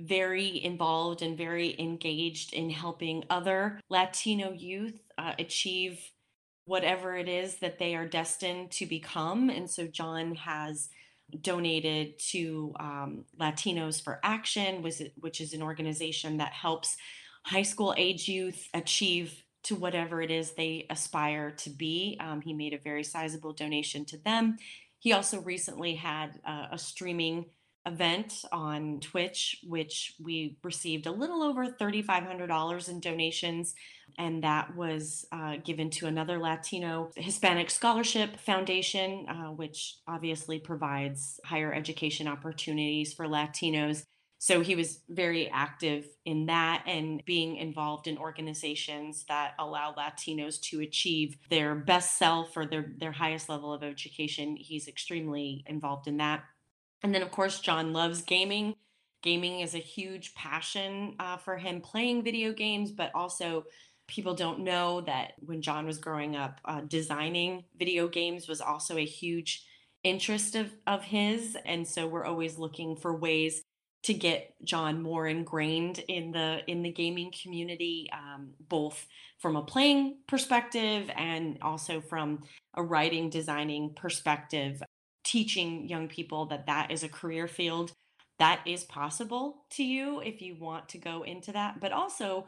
very 0.01 0.63
involved 0.63 1.23
and 1.23 1.37
very 1.37 1.79
engaged 1.79 2.53
in 2.53 2.71
helping 2.71 3.25
other 3.31 3.81
Latino 3.89 4.53
youth 4.53 5.01
uh, 5.19 5.33
achieve 5.39 6.01
whatever 6.65 7.17
it 7.17 7.29
is 7.29 7.57
that 7.57 7.79
they 7.79 7.95
are 7.95 8.07
destined 8.07 8.71
to 8.71 8.87
become. 8.87 9.51
And 9.51 9.69
so 9.69 9.87
Jon 9.87 10.35
has 10.37 10.89
donated 11.41 12.19
to 12.31 12.73
um, 12.79 13.25
Latinos 13.39 14.03
for 14.03 14.21
Action, 14.23 14.83
which 14.83 15.41
is 15.41 15.53
an 15.53 15.63
organization 15.63 16.39
that 16.39 16.53
helps 16.53 16.97
high 17.45 17.63
school 17.63 17.95
age 17.97 18.29
youth 18.29 18.69
achieve 18.75 19.43
to 19.63 19.75
whatever 19.75 20.23
it 20.23 20.31
is 20.31 20.53
they 20.53 20.87
aspire 20.91 21.51
to 21.51 21.71
be. 21.71 22.17
Um, 22.21 22.41
he 22.41 22.55
made 22.55 22.73
a 22.73 22.79
very 22.79 23.05
sizable 23.05 23.53
donation 23.53 24.05
to 24.07 24.19
them. 24.19 24.57
He 24.99 25.13
also 25.13 25.41
recently 25.41 25.95
had 25.95 26.41
uh, 26.47 26.67
a 26.73 26.79
streaming 26.79 27.47
event 27.87 28.45
on 28.53 29.01
Twitch, 29.01 29.61
which 29.67 30.15
we 30.23 30.59
received 30.63 31.07
a 31.07 31.13
little 31.13 31.43
over 31.43 31.67
$3,500 31.67 32.89
in 32.89 33.01
donations. 33.01 33.75
And 34.19 34.45
that 34.45 34.77
was 34.77 35.25
uh, 35.33 35.57
given 35.65 35.89
to 35.91 36.07
another 36.07 36.39
Latino 36.39 37.11
Hispanic 37.17 37.71
Scholarship 37.71 38.39
Foundation, 38.41 39.27
uh, 39.29 39.53
which 39.53 39.97
obviously 40.07 40.59
provides 40.59 41.41
higher 41.45 41.73
education 41.73 42.29
opportunities 42.29 43.15
for 43.15 43.27
Latinos. 43.27 44.05
so 44.39 44.61
he 44.63 44.75
was 44.75 45.01
very 45.09 45.49
active 45.49 46.07
in 46.25 46.47
that 46.47 46.83
and 46.87 47.25
being 47.25 47.57
involved 47.57 48.07
in 48.09 48.19
organizations 48.19 49.25
that 49.29 49.55
allow 49.59 49.95
Latinos 49.95 50.61
to 50.61 50.81
achieve 50.81 51.37
their 51.49 51.75
best 51.75 52.19
self 52.19 52.57
or 52.57 52.67
their, 52.67 52.93
their 52.99 53.13
highest 53.13 53.49
level 53.49 53.73
of 53.73 53.83
education. 53.83 54.57
He's 54.57 54.89
extremely 54.89 55.65
involved 55.67 56.09
in 56.09 56.19
that. 56.19 56.43
And 57.03 57.15
then, 57.15 57.23
of 57.23 57.31
course, 57.31 57.61
Jon 57.61 57.93
loves 57.93 58.23
gaming. 58.23 58.75
Gaming 59.23 59.61
is 59.61 59.75
a 59.75 59.79
huge 59.79 60.35
passion 60.35 61.15
uh, 61.19 61.37
for 61.37 61.57
him, 61.57 61.81
playing 61.81 62.23
video 62.23 62.53
games, 62.53 62.91
but 62.91 63.11
also 63.15 63.65
people 64.07 64.35
don't 64.35 64.61
know 64.61 65.01
that 65.03 65.35
when 65.39 65.63
Jon 65.63 65.87
was 65.87 65.99
growing 65.99 66.37
up, 66.37 66.61
uh, 66.65 66.81
designing 66.81 67.65
video 67.79 68.09
games 68.09 68.49
was 68.49 68.61
also 68.61 68.97
a 68.97 69.05
huge 69.05 69.65
interest 70.03 70.57
of, 70.57 70.71
of 70.87 71.05
his. 71.05 71.57
And 71.65 71.87
so 71.87 72.07
we're 72.07 72.25
always 72.25 72.59
looking 72.59 72.97
for 72.97 73.15
ways 73.15 73.63
to 74.03 74.15
get 74.15 74.55
Jon 74.65 75.03
more 75.03 75.27
ingrained 75.27 75.99
in 76.09 76.33
the 76.33 76.61
in 76.67 76.83
the 76.83 76.91
gaming 76.91 77.33
community, 77.43 78.09
um, 78.13 78.51
both 78.69 79.07
from 79.39 79.57
a 79.57 79.63
playing 79.63 80.17
perspective 80.27 81.11
and 81.17 81.59
also 81.61 82.01
from 82.01 82.41
a 82.75 82.83
writing 82.83 83.29
designing 83.29 83.93
perspective, 83.95 84.83
teaching 85.25 85.89
young 85.89 86.09
people 86.09 86.47
that 86.47 86.67
that 86.67 86.91
is 86.91 87.03
a 87.03 87.09
career 87.09 87.47
field 87.47 87.93
that 88.39 88.63
is 88.67 88.85
possible 88.85 89.67
to 89.71 89.85
you 89.85 90.21
if 90.21 90.41
you 90.41 90.57
want 90.59 90.89
to 90.89 90.99
go 90.99 91.23
into 91.23 91.53
that. 91.53 91.79
But 91.79 91.93
also, 91.93 92.47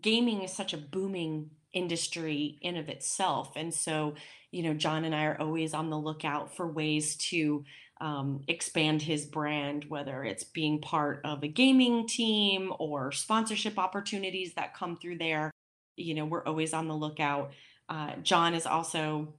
gaming 0.00 0.42
is 0.42 0.52
such 0.52 0.72
a 0.72 0.78
booming 0.78 1.50
industry 1.72 2.58
in 2.62 2.76
of 2.76 2.88
itself, 2.88 3.52
and 3.54 3.72
so 3.72 4.14
you 4.50 4.64
know, 4.64 4.74
Jon 4.74 5.04
and 5.04 5.14
I 5.14 5.24
are 5.26 5.40
always 5.40 5.74
on 5.74 5.90
the 5.90 5.98
lookout 5.98 6.56
for 6.56 6.66
ways 6.66 7.16
to 7.28 7.64
um, 8.00 8.42
expand 8.48 9.02
his 9.02 9.26
brand, 9.26 9.84
whether 9.88 10.24
it's 10.24 10.44
being 10.44 10.80
part 10.80 11.20
of 11.24 11.42
a 11.42 11.48
gaming 11.48 12.08
team 12.08 12.72
or 12.78 13.12
sponsorship 13.12 13.78
opportunities 13.78 14.54
that 14.54 14.74
come 14.74 14.96
through 14.96 15.18
there. 15.18 15.50
You 15.96 16.14
know, 16.14 16.24
we're 16.24 16.44
always 16.44 16.72
on 16.72 16.88
the 16.88 16.96
lookout. 16.96 17.52
Uh, 17.88 18.16
Jon 18.22 18.54
is 18.54 18.66
also 18.66 19.34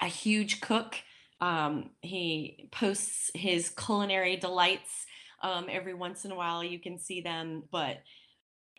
a 0.00 0.06
huge 0.06 0.60
cook. 0.60 0.96
Um, 1.40 1.90
he 2.00 2.68
posts 2.72 3.30
his 3.34 3.70
culinary 3.70 4.36
delights 4.36 5.06
um, 5.42 5.66
every 5.68 5.94
once 5.94 6.24
in 6.24 6.32
a 6.32 6.34
while. 6.34 6.64
You 6.64 6.78
can 6.78 6.98
see 6.98 7.20
them, 7.20 7.64
but 7.70 8.02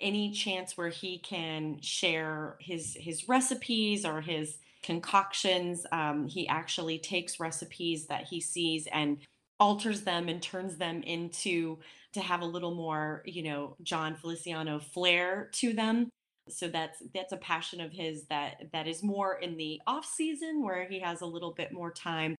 any 0.02 0.32
chance 0.32 0.76
where 0.78 0.90
he 0.90 1.20
can 1.20 1.80
share 1.82 2.58
his 2.60 2.98
his 3.00 3.30
recipes 3.30 4.06
or 4.06 4.22
his 4.22 4.58
concoctions. 4.84 5.86
Um, 5.92 6.28
he 6.28 6.48
actually 6.48 7.00
takes 7.00 7.40
recipes 7.40 8.08
that 8.08 8.26
he 8.26 8.42
sees 8.42 8.88
and 8.92 9.18
alters 9.60 10.02
them 10.02 10.28
and 10.28 10.42
turns 10.42 10.78
them 10.78 11.02
into 11.04 11.80
to 12.14 12.22
have 12.22 12.42
a 12.42 12.46
little 12.46 12.76
more, 12.76 13.24
you 13.26 13.44
know, 13.44 13.76
Jon 13.84 14.16
Feliciano 14.16 14.80
flair 14.80 15.50
to 15.54 15.74
them. 15.74 16.10
So 16.50 16.68
that's 16.68 17.02
that's 17.14 17.34
a 17.34 17.38
passion 17.38 17.82
of 17.82 17.92
his 17.92 18.26
that 18.26 18.72
that 18.74 18.88
is 18.88 19.02
more 19.02 19.36
in 19.36 19.58
the 19.58 19.82
off 19.88 20.06
season 20.06 20.64
where 20.64 20.88
he 20.88 21.00
has 21.00 21.22
a 21.22 21.26
little 21.26 21.52
bit 21.52 21.72
more 21.74 21.92
time. 21.92 22.36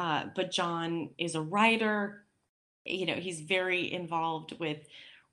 Uh, 0.00 0.24
but 0.34 0.50
Jon 0.50 1.10
is 1.18 1.34
a 1.34 1.42
writer. 1.42 2.24
You 2.86 3.04
know, 3.04 3.16
he's 3.16 3.42
very 3.42 3.92
involved 3.92 4.58
with 4.58 4.78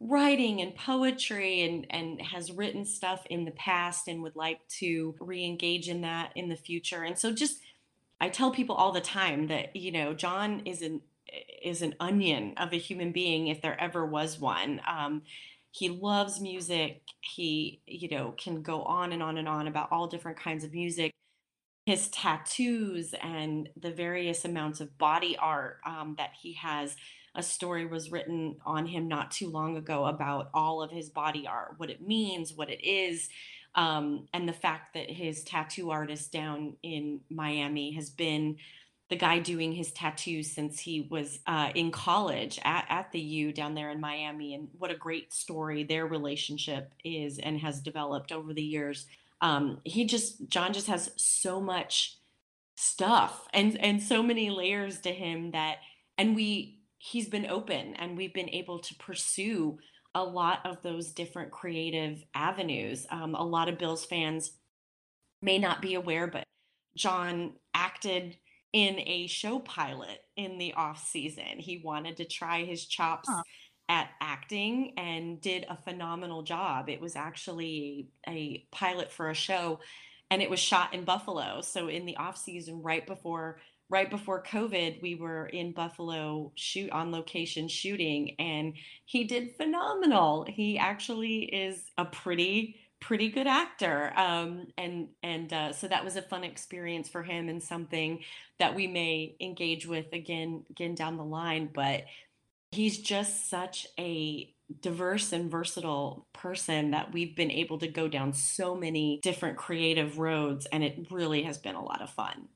writing 0.01 0.59
and 0.59 0.75
poetry 0.75 1.61
and 1.61 1.87
and 1.89 2.21
has 2.21 2.51
written 2.51 2.83
stuff 2.83 3.25
in 3.29 3.45
the 3.45 3.51
past 3.51 4.09
and 4.09 4.21
would 4.21 4.35
like 4.35 4.59
to 4.67 5.15
re-engage 5.21 5.87
in 5.87 6.01
that 6.01 6.33
in 6.35 6.49
the 6.49 6.55
future. 6.57 7.03
And 7.03 7.17
so 7.17 7.31
just 7.31 7.61
i 8.19 8.27
tell 8.27 8.51
people 8.51 8.75
all 8.75 8.91
the 8.91 8.99
time 9.01 9.45
that 9.47 9.75
you 9.75 9.91
know 9.91 10.11
jon 10.13 10.61
is 10.65 10.81
an 10.81 10.99
is 11.63 11.81
an 11.83 11.93
onion 11.99 12.53
of 12.57 12.73
a 12.73 12.77
human 12.77 13.11
being 13.11 13.47
if 13.47 13.61
there 13.61 13.79
ever 13.79 14.05
was 14.05 14.39
one. 14.39 14.81
Um, 14.87 15.21
he 15.71 15.89
loves 15.89 16.41
music. 16.41 17.03
He 17.21 17.81
you 17.87 18.09
know 18.09 18.33
can 18.37 18.61
go 18.61 18.83
on 18.83 19.13
and 19.13 19.23
on 19.23 19.37
and 19.37 19.47
on 19.47 19.67
about 19.67 19.91
all 19.91 20.07
different 20.07 20.37
kinds 20.37 20.65
of 20.65 20.73
music 20.73 21.13
his 21.87 22.09
tattoos 22.09 23.15
and 23.23 23.69
the 23.79 23.89
various 23.89 24.43
amounts 24.43 24.81
of 24.81 24.97
body 24.97 25.37
art 25.37 25.79
um, 25.85 26.15
that 26.17 26.31
he 26.37 26.51
has 26.51 26.97
a 27.33 27.41
story 27.41 27.85
was 27.85 28.11
written 28.11 28.57
on 28.65 28.85
him 28.85 29.07
not 29.07 29.31
too 29.31 29.49
long 29.49 29.77
ago 29.77 30.03
about 30.03 30.49
all 30.53 30.81
of 30.83 30.91
his 30.91 31.09
body 31.09 31.47
art, 31.47 31.75
what 31.77 31.89
it 31.89 32.05
means, 32.05 32.53
what 32.53 32.69
it 32.69 32.85
is, 32.85 33.29
um, 33.75 34.27
and 34.33 34.49
the 34.49 34.53
fact 34.53 34.95
that 34.95 35.09
his 35.09 35.45
tattoo 35.45 35.89
artist 35.89 36.29
down 36.29 36.75
in 36.83 37.21
Miami 37.29 37.93
has 37.93 38.09
been 38.09 38.57
the 39.07 39.15
guy 39.15 39.39
doing 39.39 39.71
his 39.71 39.93
tattoos 39.93 40.51
since 40.51 40.81
he 40.81 41.07
was 41.09 41.39
uh, 41.47 41.69
in 41.73 41.89
college 41.89 42.59
at, 42.65 42.85
at 42.89 43.13
the 43.13 43.21
U 43.21 43.53
down 43.53 43.75
there 43.75 43.91
in 43.91 44.01
Miami. 44.01 44.55
And 44.55 44.67
what 44.77 44.91
a 44.91 44.97
great 44.97 45.31
story 45.31 45.85
their 45.85 46.05
relationship 46.05 46.91
is 47.05 47.39
and 47.39 47.57
has 47.61 47.79
developed 47.79 48.33
over 48.33 48.53
the 48.53 48.61
years. 48.61 49.05
Um, 49.41 49.79
he 49.83 50.05
just, 50.05 50.47
Jon 50.49 50.73
just 50.73 50.87
has 50.87 51.11
so 51.15 51.61
much 51.61 52.17
stuff 52.75 53.47
and, 53.53 53.77
and 53.77 54.01
so 54.01 54.21
many 54.23 54.49
layers 54.49 55.01
to 55.01 55.11
him 55.11 55.51
that, 55.51 55.77
and 56.17 56.35
we, 56.35 56.79
he's 56.97 57.29
been 57.29 57.45
open 57.45 57.93
and 57.95 58.17
we've 58.17 58.33
been 58.33 58.49
able 58.49 58.79
to 58.79 58.95
pursue 58.95 59.77
a 60.15 60.23
lot 60.23 60.65
of 60.65 60.81
those 60.81 61.11
different 61.11 61.51
creative 61.51 62.23
avenues. 62.33 63.05
Um, 63.11 63.35
a 63.35 63.43
lot 63.43 63.69
of 63.69 63.77
Bills 63.77 64.05
fans 64.05 64.51
may 65.41 65.59
not 65.59 65.81
be 65.81 65.93
aware, 65.93 66.25
but 66.27 66.43
Jon 66.95 67.53
acted 67.73 68.37
in 68.73 68.99
a 68.99 69.27
show 69.27 69.59
pilot 69.59 70.19
in 70.35 70.57
the 70.57 70.73
off 70.73 71.07
season. 71.07 71.59
He 71.59 71.81
wanted 71.83 72.17
to 72.17 72.25
try 72.25 72.63
his 72.63 72.85
chops 72.85 73.29
huh. 73.29 73.41
At 73.89 74.09
acting 74.21 74.93
and 74.97 75.39
did 75.39 75.65
a 75.69 75.77
phenomenal 75.77 76.43
job. 76.43 76.89
It 76.89 76.99
was 76.99 77.15
actually 77.15 78.09
a 78.27 78.65
pilot 78.71 79.11
for 79.11 79.29
a 79.29 79.35
show 79.35 79.79
and 80.29 80.41
it 80.41 80.49
was 80.49 80.59
shot 80.59 80.93
in 80.93 81.05
Buffalo. 81.05 81.61
So 81.61 81.87
in 81.87 82.05
the 82.05 82.17
off 82.17 82.37
season 82.37 82.81
right 82.81 83.05
before 83.05 83.59
right 83.89 84.09
before 84.09 84.43
COVID, 84.43 85.01
we 85.01 85.15
were 85.15 85.45
in 85.45 85.71
Buffalo 85.71 86.51
shoot 86.55 86.91
on 86.91 87.11
location 87.11 87.67
shooting, 87.69 88.35
and 88.37 88.73
he 89.05 89.23
did 89.23 89.55
phenomenal. 89.55 90.45
He 90.47 90.77
actually 90.77 91.43
is 91.43 91.83
a 91.97 92.05
pretty 92.05 92.75
pretty 92.99 93.29
good 93.29 93.45
actor 93.45 94.11
um, 94.17 94.65
and 94.75 95.07
and 95.21 95.53
uh, 95.53 95.71
so 95.71 95.87
that 95.87 96.03
was 96.03 96.15
a 96.15 96.21
fun 96.21 96.43
experience 96.43 97.07
for 97.07 97.21
him 97.21 97.47
and 97.47 97.61
something 97.61 98.19
that 98.57 98.73
we 98.73 98.87
may 98.87 99.35
engage 99.39 99.85
with 99.85 100.11
again 100.13 100.63
again 100.71 100.95
down 100.95 101.15
the 101.15 101.23
line 101.23 101.69
but 101.71 102.05
he's 102.71 102.99
just 102.99 103.49
such 103.49 103.87
a 103.99 104.53
diverse 104.81 105.31
and 105.31 105.49
versatile 105.49 106.27
person 106.33 106.91
that 106.91 107.13
we've 107.13 107.35
been 107.35 107.51
able 107.51 107.77
to 107.77 107.87
go 107.87 108.07
down 108.07 108.33
so 108.33 108.75
many 108.75 109.19
different 109.23 109.57
creative 109.57 110.19
roads 110.19 110.65
and 110.67 110.83
it 110.83 111.07
really 111.09 111.43
has 111.43 111.57
been 111.57 111.75
a 111.75 111.83
lot 111.83 112.01
of 112.01 112.09
fun 112.09 112.49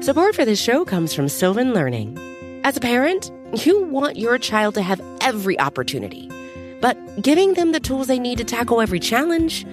Support 0.00 0.36
for 0.36 0.44
this 0.44 0.58
show 0.60 0.84
comes 0.84 1.12
from 1.12 1.28
Sylvan 1.28 1.74
Learning. 1.74 2.16
As 2.64 2.76
a 2.76 2.80
parent, 2.80 3.30
you 3.64 3.84
want 3.84 4.16
your 4.16 4.38
child 4.38 4.74
to 4.74 4.82
have 4.82 5.02
every 5.20 5.58
opportunity, 5.60 6.30
but 6.80 6.96
giving 7.20 7.54
them 7.54 7.72
the 7.72 7.80
tools 7.80 8.06
they 8.06 8.18
need 8.18 8.38
to 8.38 8.44
tackle 8.44 8.80
every 8.80 9.00
challenge, 9.00 9.66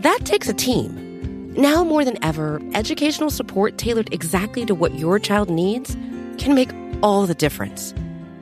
that 0.00 0.20
takes 0.24 0.48
a 0.48 0.54
team. 0.54 1.52
Now 1.54 1.84
more 1.84 2.04
than 2.04 2.22
ever, 2.24 2.60
educational 2.74 3.30
support 3.30 3.78
tailored 3.78 4.12
exactly 4.12 4.66
to 4.66 4.74
what 4.74 4.94
your 4.94 5.18
child 5.18 5.50
needs 5.50 5.94
can 6.38 6.54
make 6.54 6.70
all 7.02 7.26
the 7.26 7.34
difference. 7.34 7.94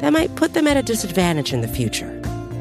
that 0.00 0.12
might 0.12 0.34
put 0.36 0.54
them 0.54 0.66
at 0.66 0.76
a 0.76 0.82
disadvantage 0.82 1.52
in 1.52 1.60
the 1.60 1.68
future. 1.68 2.10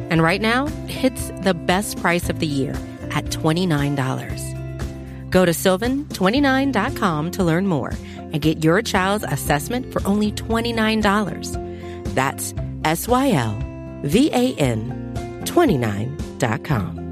And 0.09 0.21
right 0.21 0.41
now, 0.41 0.67
it's 0.87 1.29
the 1.41 1.53
best 1.53 1.99
price 1.99 2.29
of 2.29 2.39
the 2.39 2.47
year 2.47 2.73
at 3.11 3.25
$29. 3.25 5.29
Go 5.29 5.45
to 5.45 5.51
sylvan29.com 5.51 7.31
to 7.31 7.43
learn 7.43 7.67
more 7.67 7.93
and 8.17 8.41
get 8.41 8.63
your 8.63 8.81
child's 8.81 9.25
assessment 9.25 9.91
for 9.91 10.01
only 10.05 10.31
$29. 10.31 12.13
That's 12.15 12.53
S 12.83 13.07
Y 13.07 13.31
L 13.31 13.59
V 14.03 14.29
A 14.31 14.55
N 14.55 15.41
29.com. 15.45 17.05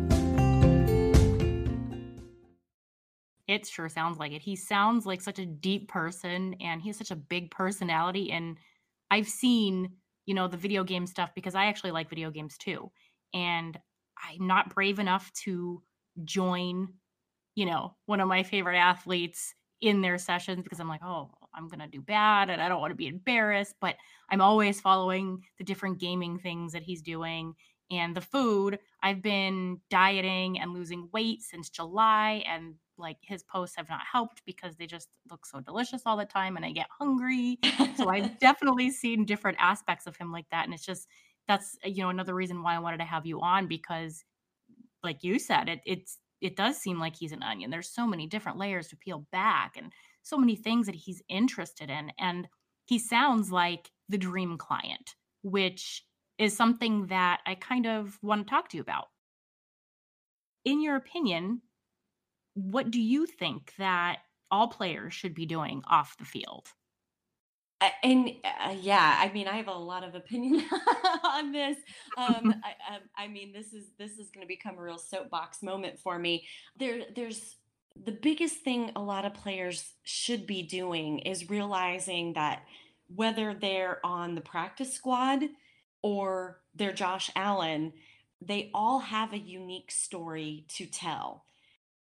It 3.47 3.67
sure 3.67 3.89
sounds 3.89 4.17
like 4.17 4.31
it. 4.31 4.41
He 4.41 4.55
sounds 4.55 5.05
like 5.05 5.21
such 5.21 5.37
a 5.37 5.45
deep 5.45 5.89
person 5.89 6.55
and 6.61 6.81
he's 6.81 6.97
such 6.97 7.11
a 7.11 7.15
big 7.15 7.51
personality. 7.51 8.31
And 8.31 8.57
I've 9.11 9.27
seen 9.27 9.97
you 10.25 10.33
know, 10.33 10.47
the 10.47 10.57
video 10.57 10.83
game 10.83 11.05
stuff 11.07 11.31
because 11.35 11.55
I 11.55 11.65
actually 11.65 11.91
like 11.91 12.09
video 12.09 12.31
games 12.31 12.57
too. 12.57 12.91
And 13.33 13.77
I'm 14.17 14.47
not 14.47 14.73
brave 14.73 14.99
enough 14.99 15.31
to 15.43 15.81
join, 16.23 16.93
you 17.55 17.65
know, 17.65 17.95
one 18.05 18.19
of 18.19 18.27
my 18.27 18.43
favorite 18.43 18.77
athletes 18.77 19.53
in 19.81 20.01
their 20.01 20.17
sessions 20.17 20.63
because 20.63 20.79
I'm 20.79 20.87
like, 20.87 21.03
oh, 21.03 21.31
I'm 21.53 21.67
going 21.67 21.79
to 21.79 21.87
do 21.87 22.01
bad 22.01 22.49
and 22.49 22.61
I 22.61 22.69
don't 22.69 22.79
want 22.79 22.91
to 22.91 22.95
be 22.95 23.07
embarrassed. 23.07 23.75
But 23.81 23.95
I'm 24.29 24.41
always 24.41 24.79
following 24.79 25.43
the 25.57 25.63
different 25.63 25.99
gaming 25.99 26.39
things 26.39 26.71
that 26.73 26.83
he's 26.83 27.01
doing 27.01 27.53
and 27.91 28.15
the 28.15 28.21
food. 28.21 28.79
I've 29.01 29.21
been 29.21 29.81
dieting 29.89 30.59
and 30.59 30.73
losing 30.73 31.09
weight 31.11 31.41
since 31.41 31.69
July, 31.69 32.43
and 32.47 32.75
like 32.97 33.17
his 33.21 33.43
posts 33.43 33.75
have 33.75 33.89
not 33.89 34.01
helped 34.09 34.41
because 34.45 34.75
they 34.75 34.85
just 34.85 35.09
look 35.29 35.45
so 35.45 35.59
delicious 35.59 36.03
all 36.05 36.17
the 36.17 36.25
time 36.25 36.55
and 36.55 36.65
I 36.65 36.71
get 36.71 36.87
hungry. 36.99 37.59
so 37.97 38.09
I've 38.09 38.39
definitely 38.39 38.91
seen 38.91 39.25
different 39.25 39.57
aspects 39.59 40.07
of 40.07 40.15
him 40.15 40.31
like 40.31 40.45
that. 40.51 40.65
And 40.65 40.73
it's 40.73 40.85
just, 40.85 41.07
that's, 41.47 41.77
you 41.83 42.03
know, 42.03 42.09
another 42.09 42.35
reason 42.35 42.63
why 42.63 42.75
I 42.75 42.79
wanted 42.79 42.97
to 42.97 43.05
have 43.05 43.25
you 43.25 43.41
on 43.41 43.67
because, 43.67 44.23
like 45.03 45.23
you 45.23 45.39
said, 45.39 45.69
it, 45.69 45.81
it's, 45.85 46.19
it 46.41 46.55
does 46.55 46.77
seem 46.77 46.99
like 46.99 47.15
he's 47.15 47.31
an 47.31 47.43
onion. 47.43 47.71
There's 47.71 47.89
so 47.89 48.05
many 48.05 48.27
different 48.27 48.57
layers 48.57 48.87
to 48.89 48.97
peel 48.97 49.25
back 49.31 49.75
and 49.77 49.91
so 50.21 50.37
many 50.37 50.55
things 50.55 50.85
that 50.85 50.95
he's 50.95 51.21
interested 51.29 51.89
in. 51.89 52.11
And 52.19 52.47
he 52.85 52.99
sounds 52.99 53.51
like 53.51 53.89
the 54.09 54.17
dream 54.17 54.57
client, 54.57 55.15
which 55.41 56.03
is 56.37 56.55
something 56.55 57.07
that 57.07 57.39
I 57.45 57.55
kind 57.55 57.85
of 57.85 58.17
want 58.21 58.45
to 58.45 58.49
talk 58.49 58.69
to 58.69 58.77
you 58.77 58.81
about. 58.81 59.05
In 60.65 60.81
your 60.81 60.95
opinion, 60.95 61.61
what 62.53 62.91
do 62.91 63.01
you 63.01 63.25
think 63.25 63.73
that 63.77 64.19
all 64.51 64.67
players 64.67 65.13
should 65.13 65.33
be 65.33 65.45
doing 65.45 65.81
off 65.87 66.17
the 66.17 66.25
field? 66.25 66.67
and 68.01 68.31
uh, 68.43 68.75
yeah, 68.79 69.17
I 69.19 69.31
mean, 69.33 69.47
I 69.47 69.57
have 69.57 69.67
a 69.67 69.73
lot 69.73 70.03
of 70.03 70.15
opinion 70.15 70.63
on 71.23 71.51
this. 71.51 71.77
Um, 72.17 72.55
I, 72.63 72.95
um, 72.95 73.01
I, 73.17 73.27
mean, 73.27 73.51
this 73.51 73.73
is 73.73 73.91
this 73.97 74.11
is 74.11 74.29
going 74.29 74.43
to 74.43 74.47
become 74.47 74.77
a 74.77 74.81
real 74.81 74.97
soapbox 74.97 75.63
moment 75.63 75.99
for 75.99 76.17
me. 76.17 76.45
There, 76.77 77.03
there's 77.15 77.57
the 78.05 78.11
biggest 78.11 78.57
thing 78.57 78.91
a 78.95 79.01
lot 79.01 79.25
of 79.25 79.33
players 79.33 79.93
should 80.03 80.47
be 80.47 80.63
doing 80.63 81.19
is 81.19 81.49
realizing 81.49 82.33
that 82.33 82.63
whether 83.13 83.53
they're 83.53 83.99
on 84.05 84.35
the 84.35 84.41
practice 84.41 84.93
squad 84.93 85.43
or 86.01 86.59
they're 86.73 86.93
Josh 86.93 87.29
Allen, 87.35 87.93
they 88.41 88.71
all 88.73 88.99
have 88.99 89.33
a 89.33 89.37
unique 89.37 89.91
story 89.91 90.65
to 90.69 90.85
tell 90.85 91.45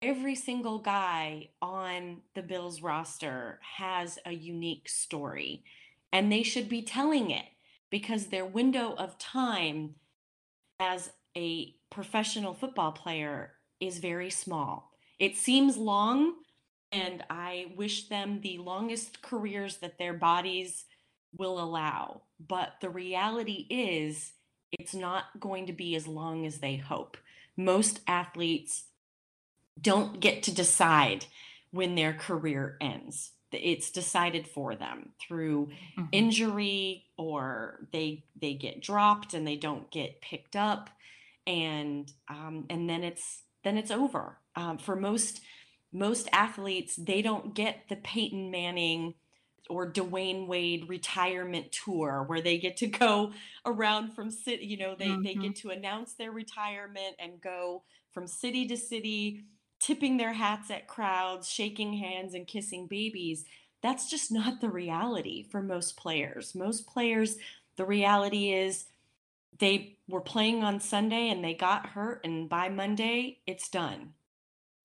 every 0.02 0.36
single 0.36 0.80
guy 0.80 1.50
on 1.62 2.18
the 2.34 2.42
Bills 2.42 2.82
roster 2.82 3.60
has 3.78 4.18
a 4.26 4.32
unique 4.32 4.90
story, 4.90 5.64
and 6.12 6.32
they 6.32 6.44
should 6.44 6.68
be 6.68 6.82
telling 6.82 7.30
it 7.30 7.46
because 7.90 8.28
their 8.28 8.46
window 8.46 8.96
of 8.98 9.18
time 9.18 9.96
as 10.80 11.12
a 11.38 11.76
professional 11.90 12.54
football 12.54 12.92
player 12.92 13.54
is 13.80 14.00
very 14.00 14.30
small. 14.30 14.92
It 15.20 15.38
seems 15.38 15.78
long, 15.78 16.34
and 16.92 17.24
I 17.30 17.68
wish 17.76 18.08
them 18.08 18.42
the 18.42 18.58
longest 18.58 19.22
careers 19.22 19.78
that 19.78 20.00
their 20.00 20.14
bodies 20.14 20.86
will 21.38 21.62
allow. 21.62 22.24
But 22.40 22.74
the 22.82 22.90
reality 22.90 23.68
is, 23.70 24.34
it's 24.72 24.96
not 24.96 25.26
going 25.40 25.68
to 25.68 25.74
be 25.74 25.96
as 25.96 26.08
long 26.08 26.46
as 26.46 26.58
they 26.58 26.78
hope. 26.78 27.18
Most 27.56 28.00
athletes 28.08 28.86
don't 29.80 30.20
get 30.20 30.44
to 30.44 30.54
decide 30.54 31.26
when 31.72 31.96
their 31.96 32.14
career 32.14 32.78
ends. 32.82 33.32
It's 33.52 33.92
decided 33.92 34.48
for 34.48 34.76
them 34.76 35.10
through 35.20 35.68
mm-hmm. 35.98 36.06
injury 36.12 37.06
or 37.18 37.88
they 37.92 38.24
they 38.40 38.54
get 38.54 38.82
dropped 38.82 39.34
and 39.34 39.46
they 39.46 39.58
don't 39.58 39.92
get 39.92 40.22
picked 40.22 40.56
up, 40.56 40.90
and 41.46 42.12
um, 42.30 42.66
and 42.70 42.90
then 42.90 43.04
it's 43.04 43.44
then 43.64 43.78
it's 43.78 43.92
over. 43.92 44.38
Um, 44.56 44.78
for 44.78 44.96
most 44.96 45.42
most 45.92 46.30
athletes, 46.32 46.96
they 46.96 47.22
don't 47.22 47.54
get 47.54 47.90
the 47.90 47.98
Peyton 47.98 48.52
Manning 48.52 49.16
or 49.70 49.92
Dwyane 49.92 50.48
Wade 50.48 50.88
retirement 50.88 51.72
tour 51.72 52.24
where 52.28 52.42
they 52.42 52.58
get 52.58 52.78
to 52.78 52.88
go 52.88 53.32
around 53.66 54.12
from 54.12 54.30
city, 54.30 54.66
you 54.66 54.78
know, 54.78 54.96
they, 54.98 55.08
mm-hmm. 55.08 55.24
they 55.24 55.34
get 55.36 55.56
to 55.58 55.70
announce 55.70 56.14
their 56.14 56.32
retirement 56.32 57.16
and 57.20 57.42
go 57.42 57.84
from 58.12 58.28
city 58.28 58.68
to 58.68 58.78
city 58.78 59.44
tipping 59.82 60.18
their 60.18 60.34
hats 60.34 60.70
at 60.70 60.88
crowds, 60.88 61.50
shaking 61.50 61.94
hands, 61.94 62.34
and 62.34 62.48
kissing 62.48 62.88
babies. 62.88 63.46
That's 63.82 64.10
just 64.10 64.32
not 64.32 64.62
the 64.62 64.70
reality 64.70 65.44
for 65.50 65.62
most 65.62 65.98
players. 65.98 66.54
Most 66.54 66.86
players, 66.86 67.38
the 67.78 67.86
reality 67.86 68.54
is 68.54 68.86
they 69.58 69.98
were 70.08 70.22
playing 70.22 70.64
on 70.64 70.80
Sunday 70.80 71.30
and 71.30 71.44
they 71.44 71.56
got 71.56 71.88
hurt, 71.88 72.22
and 72.24 72.48
by 72.48 72.70
Monday, 72.70 73.40
it's 73.48 73.70
done. 73.70 74.14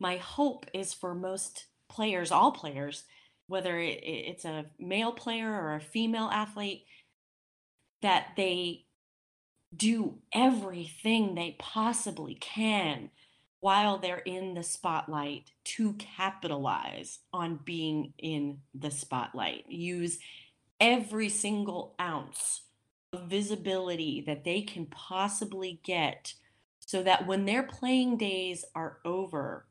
My 0.00 0.16
hope 0.16 0.66
is 0.72 0.94
for 0.94 1.14
most 1.14 1.66
players, 1.88 2.32
all 2.32 2.52
players, 2.52 3.04
whether 3.48 3.78
it's 3.78 4.44
a 4.44 4.66
male 4.78 5.12
player 5.12 5.50
or 5.50 5.74
a 5.74 5.80
female 5.80 6.30
athlete, 6.32 6.86
that 8.02 8.28
they 8.36 8.86
do 9.74 10.18
everything 10.32 11.34
they 11.34 11.54
possibly 11.58 12.34
can 12.34 13.10
while 13.66 13.98
they're 13.98 14.18
in 14.18 14.54
the 14.54 14.62
spotlight 14.62 15.50
to 15.64 15.92
capitalize 15.94 17.18
on 17.32 17.58
being 17.64 18.12
in 18.16 18.56
the 18.72 18.92
spotlight. 18.92 19.64
Use 19.68 20.20
every 20.80 21.28
single 21.28 21.96
ounce 22.00 22.62
of 23.12 23.22
visibility 23.22 24.22
that 24.24 24.44
they 24.44 24.62
can 24.62 24.86
possibly 24.86 25.80
get 25.82 26.32
so 26.78 27.02
that 27.02 27.26
when 27.26 27.44
their 27.44 27.64
playing 27.64 28.16
days 28.16 28.64
are 28.76 28.98
over, 29.04 29.66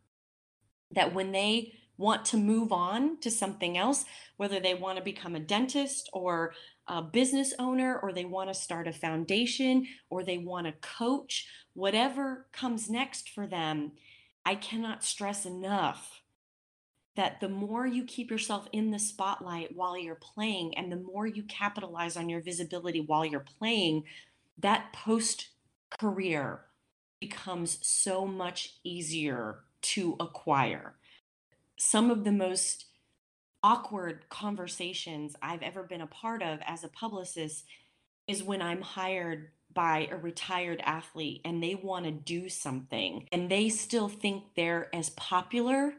that 0.91 1.13
when 1.13 1.31
they 1.31 1.71
want 1.95 2.25
to 2.25 2.35
move 2.35 2.73
on 2.73 3.17
to 3.21 3.31
something 3.31 3.77
else, 3.77 4.03
whether 4.35 4.59
they 4.59 4.73
want 4.73 4.97
to 4.97 5.03
become 5.05 5.37
a 5.37 5.39
dentist 5.39 6.09
or 6.11 6.53
a 6.87 7.01
business 7.01 7.53
owner, 7.59 7.97
or 7.97 8.13
they 8.13 8.25
want 8.25 8.49
to 8.49 8.53
start 8.53 8.87
a 8.87 8.93
foundation, 8.93 9.87
or 10.09 10.23
they 10.23 10.37
want 10.37 10.67
to 10.67 10.73
coach, 10.73 11.47
whatever 11.73 12.47
comes 12.51 12.89
next 12.89 13.29
for 13.29 13.47
them, 13.47 13.91
I 14.45 14.55
cannot 14.55 15.03
stress 15.03 15.45
enough 15.45 16.21
that 17.15 17.39
the 17.39 17.49
more 17.49 17.87
you 17.87 18.03
keep 18.03 18.29
yourself 18.29 18.67
in 18.71 18.91
the 18.91 18.99
spotlight 18.99 19.75
while 19.75 19.97
you're 19.97 20.15
playing 20.15 20.77
and 20.77 20.91
the 20.91 20.97
more 20.97 21.25
you 21.25 21.43
capitalize 21.43 22.17
on 22.17 22.29
your 22.29 22.41
visibility 22.41 23.01
while 23.01 23.25
you're 23.25 23.45
playing, 23.59 24.03
that 24.59 24.91
post 24.93 25.49
career 25.99 26.61
becomes 27.19 27.79
so 27.81 28.27
much 28.27 28.75
easier 28.83 29.59
to 29.81 30.15
acquire. 30.19 30.95
Some 31.77 32.11
of 32.11 32.23
the 32.23 32.31
most 32.31 32.85
awkward 33.65 34.29
conversations 34.29 35.35
I've 35.41 35.63
ever 35.63 35.81
been 35.81 36.01
a 36.01 36.07
part 36.07 36.43
of 36.43 36.59
as 36.67 36.83
a 36.83 36.87
publicist 36.87 37.65
is 38.27 38.43
when 38.43 38.61
I'm 38.61 38.81
hired 38.83 39.49
by 39.73 40.07
a 40.11 40.17
retired 40.17 40.81
athlete 40.85 41.41
and 41.43 41.63
they 41.63 41.73
want 41.73 42.05
to 42.05 42.11
do 42.11 42.47
something 42.47 43.27
and 43.31 43.49
they 43.49 43.69
still 43.69 44.07
think 44.07 44.43
they're 44.55 44.95
as 44.95 45.09
popular 45.09 45.95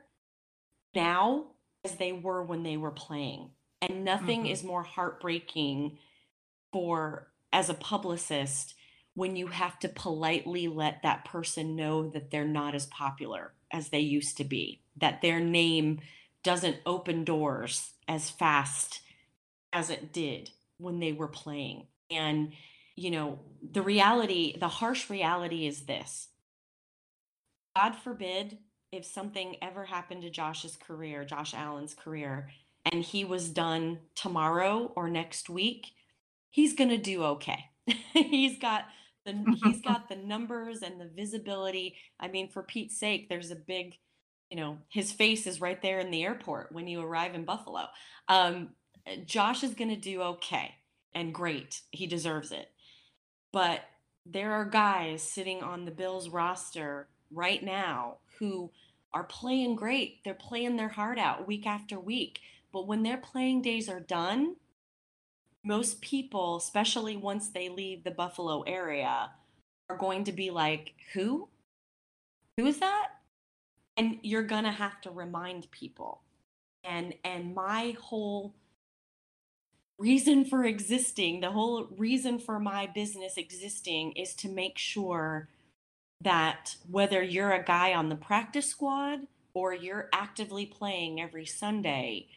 now 0.95 1.47
as 1.85 1.97
they 1.97 2.13
were 2.13 2.41
when 2.41 2.63
they 2.63 2.77
were 2.77 2.93
playing. 2.93 3.51
And 3.83 4.05
nothing 4.05 4.43
mm-hmm. 4.43 4.53
is 4.53 4.63
more 4.63 4.85
heartbreaking 4.85 5.99
for 6.73 7.27
as 7.53 7.69
a 7.69 7.75
publicist 7.75 8.75
when 9.15 9.35
you 9.35 9.49
have 9.49 9.77
to 9.81 9.89
politely 9.89 10.69
let 10.69 11.03
that 11.03 11.25
person 11.25 11.75
know 11.75 12.11
that 12.11 12.31
they're 12.31 12.45
not 12.45 12.77
as 12.77 12.87
popular 12.87 13.55
as 13.73 13.89
they 13.89 13.99
used 13.99 14.37
to 14.37 14.45
be, 14.45 14.83
that 14.99 15.21
their 15.21 15.41
name 15.41 15.99
doesn't 16.45 16.79
open 16.87 17.25
doors 17.25 17.93
as 18.09 18.31
fast 18.31 19.01
as 19.73 19.91
it 19.91 20.13
did 20.13 20.51
when 20.79 21.01
they 21.01 21.13
were 21.13 21.29
playing. 21.29 21.87
And 22.11 22.53
you 22.97 23.11
know, 23.11 23.39
the 23.63 23.83
reality, 23.83 24.57
the 24.59 24.69
harsh 24.69 25.11
reality 25.11 25.67
is 25.67 25.83
this 25.83 26.29
God 27.77 27.95
forbid 27.95 28.59
if 28.91 29.05
something 29.05 29.57
ever 29.61 29.85
happened 29.85 30.23
to 30.23 30.31
Josh's 30.31 30.77
career, 30.77 31.25
Josh 31.25 31.53
Allen's 31.53 31.95
career, 31.95 32.49
and 32.91 33.03
he 33.03 33.25
was 33.25 33.51
done 33.51 33.99
tomorrow 34.15 34.93
or 34.97 35.11
next 35.11 35.51
week, 35.51 35.89
he's 36.51 36.73
going 36.73 36.91
to 36.91 36.97
do 36.97 37.23
okay. 37.25 37.67
he's 38.13 38.59
got 38.59 38.85
the 39.27 39.59
he's 39.63 39.81
got 39.85 40.09
the 40.09 40.17
numbers 40.17 40.83
and 40.83 41.01
the 41.01 41.11
visibility. 41.15 41.97
I 42.19 42.29
mean, 42.29 42.49
for 42.49 42.63
Pete's 42.63 42.99
sake, 42.99 43.29
there's 43.29 43.51
a 43.51 43.57
big, 43.57 43.97
you 44.51 44.57
know, 44.57 44.79
his 44.89 45.13
face 45.13 45.47
is 45.47 45.61
right 45.61 45.81
there 45.83 45.99
in 45.99 46.11
the 46.11 46.25
airport 46.25 46.73
when 46.73 46.87
you 46.87 47.01
arrive 47.01 47.35
in 47.35 47.45
Buffalo. 47.45 47.87
Um, 48.29 48.71
Josh 49.25 49.63
is 49.63 49.75
going 49.75 49.91
to 49.91 49.97
do 49.97 50.23
okay 50.23 50.75
and 51.15 51.35
great. 51.35 51.81
He 51.91 52.07
deserves 52.07 52.53
it. 52.53 52.71
But 53.53 53.83
there 54.25 54.53
are 54.53 54.65
guys 54.65 55.23
sitting 55.23 55.63
on 55.63 55.85
the 55.85 55.91
Bills 55.91 56.29
roster 56.29 57.09
right 57.33 57.63
now 57.63 58.19
who 58.39 58.71
are 59.13 59.25
playing 59.25 59.77
great. 59.77 60.23
They're 60.25 60.35
playing 60.35 60.77
their 60.77 60.89
heart 60.89 61.19
out 61.19 61.47
week 61.47 61.67
after 61.67 61.99
week. 61.99 62.41
But 62.73 62.87
when 62.87 63.03
their 63.03 63.17
playing 63.17 63.63
days 63.63 63.89
are 63.89 64.01
done, 64.01 64.57
most 65.65 66.01
people, 66.01 66.57
especially 66.57 67.17
once 67.17 67.49
they 67.49 67.69
leave 67.69 68.05
the 68.05 68.11
Buffalo 68.11 68.63
area, 68.63 69.31
are 69.89 69.97
going 69.97 70.25
to 70.25 70.33
be 70.33 70.51
like, 70.51 70.95
Who? 71.15 71.49
Who 72.57 72.67
is 72.67 72.79
that? 72.81 73.09
And 73.97 74.19
you're 74.23 74.43
to 74.65 74.71
have 74.71 75.01
to 75.03 75.11
remind 75.11 75.71
people. 75.71 76.23
And, 76.85 77.15
and 77.25 77.55
my 77.55 77.97
whole 78.01 78.55
reason 79.99 80.45
for 80.45 80.65
existing, 80.65 81.41
the 81.41 81.51
whole 81.51 81.89
reason 81.97 82.39
for 82.39 82.61
my 82.61 82.87
business 82.87 83.37
existing 83.37 84.13
is 84.13 84.35
to 84.35 84.49
make 84.49 84.79
sure 84.79 85.49
that 86.21 86.77
whether 86.91 87.23
you're 87.23 87.53
a 87.53 87.65
guy 87.65 87.95
on 87.95 88.09
the 88.09 88.17
practice 88.17 88.67
squad 88.67 89.21
or 89.55 89.75
you're 89.75 90.09
actively 90.13 90.67
playing 90.67 91.21
every 91.21 91.47
Sunday, 91.47 92.29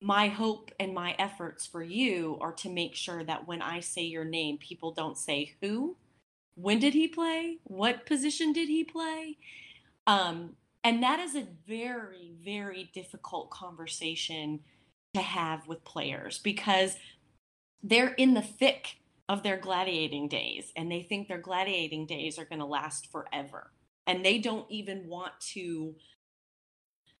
my 0.00 0.28
hope 0.28 0.70
and 0.78 0.94
my 0.94 1.14
efforts 1.18 1.66
for 1.66 1.82
you 1.82 2.38
are 2.40 2.52
to 2.52 2.70
make 2.70 2.94
sure 2.94 3.24
that 3.24 3.48
when 3.48 3.62
I 3.62 3.80
say 3.80 4.02
your 4.02 4.24
name, 4.24 4.58
people 4.58 4.92
don't 4.92 5.18
say 5.18 5.56
who, 5.60 5.96
when 6.54 6.78
did 6.78 6.94
he 6.94 7.08
play, 7.08 7.58
what 7.64 8.06
position 8.06 8.52
did 8.52 8.68
he 8.68 8.84
play. 8.84 9.36
Um, 10.08 10.54
and 10.82 11.02
that 11.02 11.20
is 11.20 11.36
a 11.36 11.46
very, 11.68 12.32
very 12.42 12.90
difficult 12.94 13.50
conversation 13.50 14.60
to 15.12 15.20
have 15.20 15.68
with 15.68 15.84
players 15.84 16.38
because 16.38 16.96
they're 17.82 18.14
in 18.14 18.32
the 18.32 18.42
thick 18.42 18.96
of 19.28 19.42
their 19.42 19.58
gladiating 19.58 20.26
days 20.26 20.72
and 20.74 20.90
they 20.90 21.02
think 21.02 21.28
their 21.28 21.38
gladiating 21.38 22.06
days 22.06 22.38
are 22.38 22.46
going 22.46 22.58
to 22.60 22.64
last 22.64 23.12
forever. 23.12 23.70
And 24.06 24.24
they 24.24 24.38
don't 24.38 24.64
even 24.70 25.06
want 25.08 25.38
to 25.52 25.94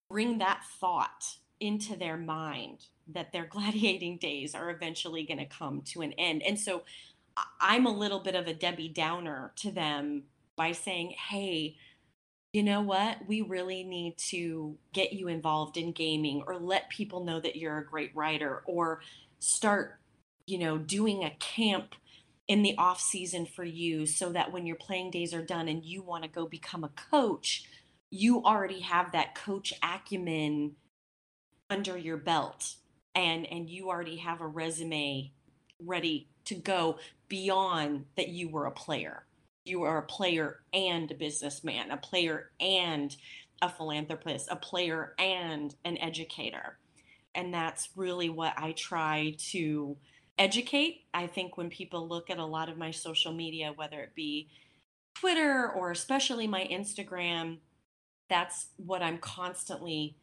bring 0.08 0.38
that 0.38 0.62
thought 0.80 1.26
into 1.60 1.94
their 1.94 2.16
mind 2.16 2.86
that 3.12 3.32
their 3.32 3.46
gladiating 3.50 4.16
days 4.16 4.54
are 4.54 4.70
eventually 4.70 5.24
going 5.26 5.38
to 5.38 5.44
come 5.44 5.82
to 5.82 6.00
an 6.00 6.12
end. 6.12 6.42
And 6.42 6.58
so 6.58 6.84
I'm 7.60 7.84
a 7.84 7.92
little 7.92 8.20
bit 8.20 8.34
of 8.34 8.46
a 8.46 8.54
Debbie 8.54 8.88
Downer 8.88 9.52
to 9.56 9.70
them 9.70 10.22
by 10.56 10.72
saying, 10.72 11.14
hey, 11.28 11.76
you 12.52 12.62
know 12.62 12.80
what? 12.80 13.18
We 13.26 13.42
really 13.42 13.84
need 13.84 14.16
to 14.30 14.76
get 14.92 15.12
you 15.12 15.28
involved 15.28 15.76
in 15.76 15.92
gaming 15.92 16.42
or 16.46 16.56
let 16.58 16.88
people 16.88 17.24
know 17.24 17.40
that 17.40 17.56
you're 17.56 17.78
a 17.78 17.86
great 17.86 18.14
writer 18.16 18.62
or 18.66 19.02
start, 19.38 19.98
you 20.46 20.58
know, 20.58 20.78
doing 20.78 21.24
a 21.24 21.36
camp 21.38 21.94
in 22.48 22.62
the 22.62 22.76
off 22.78 23.00
season 23.00 23.44
for 23.44 23.64
you 23.64 24.06
so 24.06 24.32
that 24.32 24.50
when 24.50 24.66
your 24.66 24.76
playing 24.76 25.10
days 25.10 25.34
are 25.34 25.44
done 25.44 25.68
and 25.68 25.84
you 25.84 26.02
want 26.02 26.24
to 26.24 26.30
go 26.30 26.46
become 26.46 26.84
a 26.84 26.90
coach, 27.10 27.64
you 28.10 28.42
already 28.42 28.80
have 28.80 29.12
that 29.12 29.34
coach 29.34 29.74
acumen 29.82 30.74
under 31.68 31.98
your 31.98 32.16
belt 32.16 32.76
and 33.14 33.46
and 33.46 33.68
you 33.68 33.90
already 33.90 34.16
have 34.16 34.40
a 34.40 34.46
resume 34.46 35.30
ready 35.84 36.28
to 36.46 36.54
go 36.54 36.98
beyond 37.28 38.06
that 38.16 38.28
you 38.28 38.48
were 38.48 38.64
a 38.64 38.70
player 38.70 39.24
you 39.68 39.84
are 39.84 39.98
a 39.98 40.06
player 40.06 40.60
and 40.72 41.10
a 41.10 41.14
businessman, 41.14 41.90
a 41.90 41.96
player 41.96 42.50
and 42.60 43.14
a 43.60 43.68
philanthropist, 43.68 44.48
a 44.50 44.56
player 44.56 45.14
and 45.18 45.74
an 45.84 45.98
educator. 45.98 46.78
And 47.34 47.52
that's 47.52 47.90
really 47.96 48.30
what 48.30 48.54
I 48.56 48.72
try 48.72 49.36
to 49.50 49.96
educate. 50.38 51.04
I 51.12 51.26
think 51.26 51.56
when 51.56 51.68
people 51.68 52.08
look 52.08 52.30
at 52.30 52.38
a 52.38 52.44
lot 52.44 52.68
of 52.68 52.78
my 52.78 52.90
social 52.90 53.32
media, 53.32 53.72
whether 53.74 54.00
it 54.00 54.14
be 54.14 54.48
Twitter 55.14 55.70
or 55.70 55.90
especially 55.90 56.46
my 56.46 56.66
Instagram, 56.70 57.58
that's 58.28 58.68
what 58.76 59.02
I'm 59.02 59.18
constantly 59.18 60.16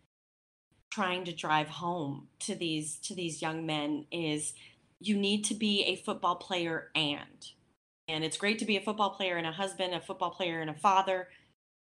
trying 0.89 1.26
to 1.26 1.34
drive 1.34 1.68
home 1.68 2.28
to 2.39 2.56
these 2.56 2.98
to 3.00 3.14
these 3.14 3.41
young 3.41 3.66
men 3.66 4.06
is 4.12 4.54
you 5.02 5.18
need 5.18 5.43
to 5.43 5.54
be 5.54 5.84
a 5.84 5.98
football 5.98 6.36
player 6.36 6.89
and 6.96 7.52
and 8.08 8.24
it's 8.24 8.38
great 8.38 8.60
to 8.60 8.66
be 8.66 8.78
a 8.78 8.82
football 8.82 9.12
player 9.12 9.38
and 9.38 9.47
a 9.47 9.51
husband, 9.51 9.93
a 9.93 9.99
football 9.99 10.32
player 10.32 10.62
and 10.62 10.70
a 10.70 10.76
father. 10.76 11.30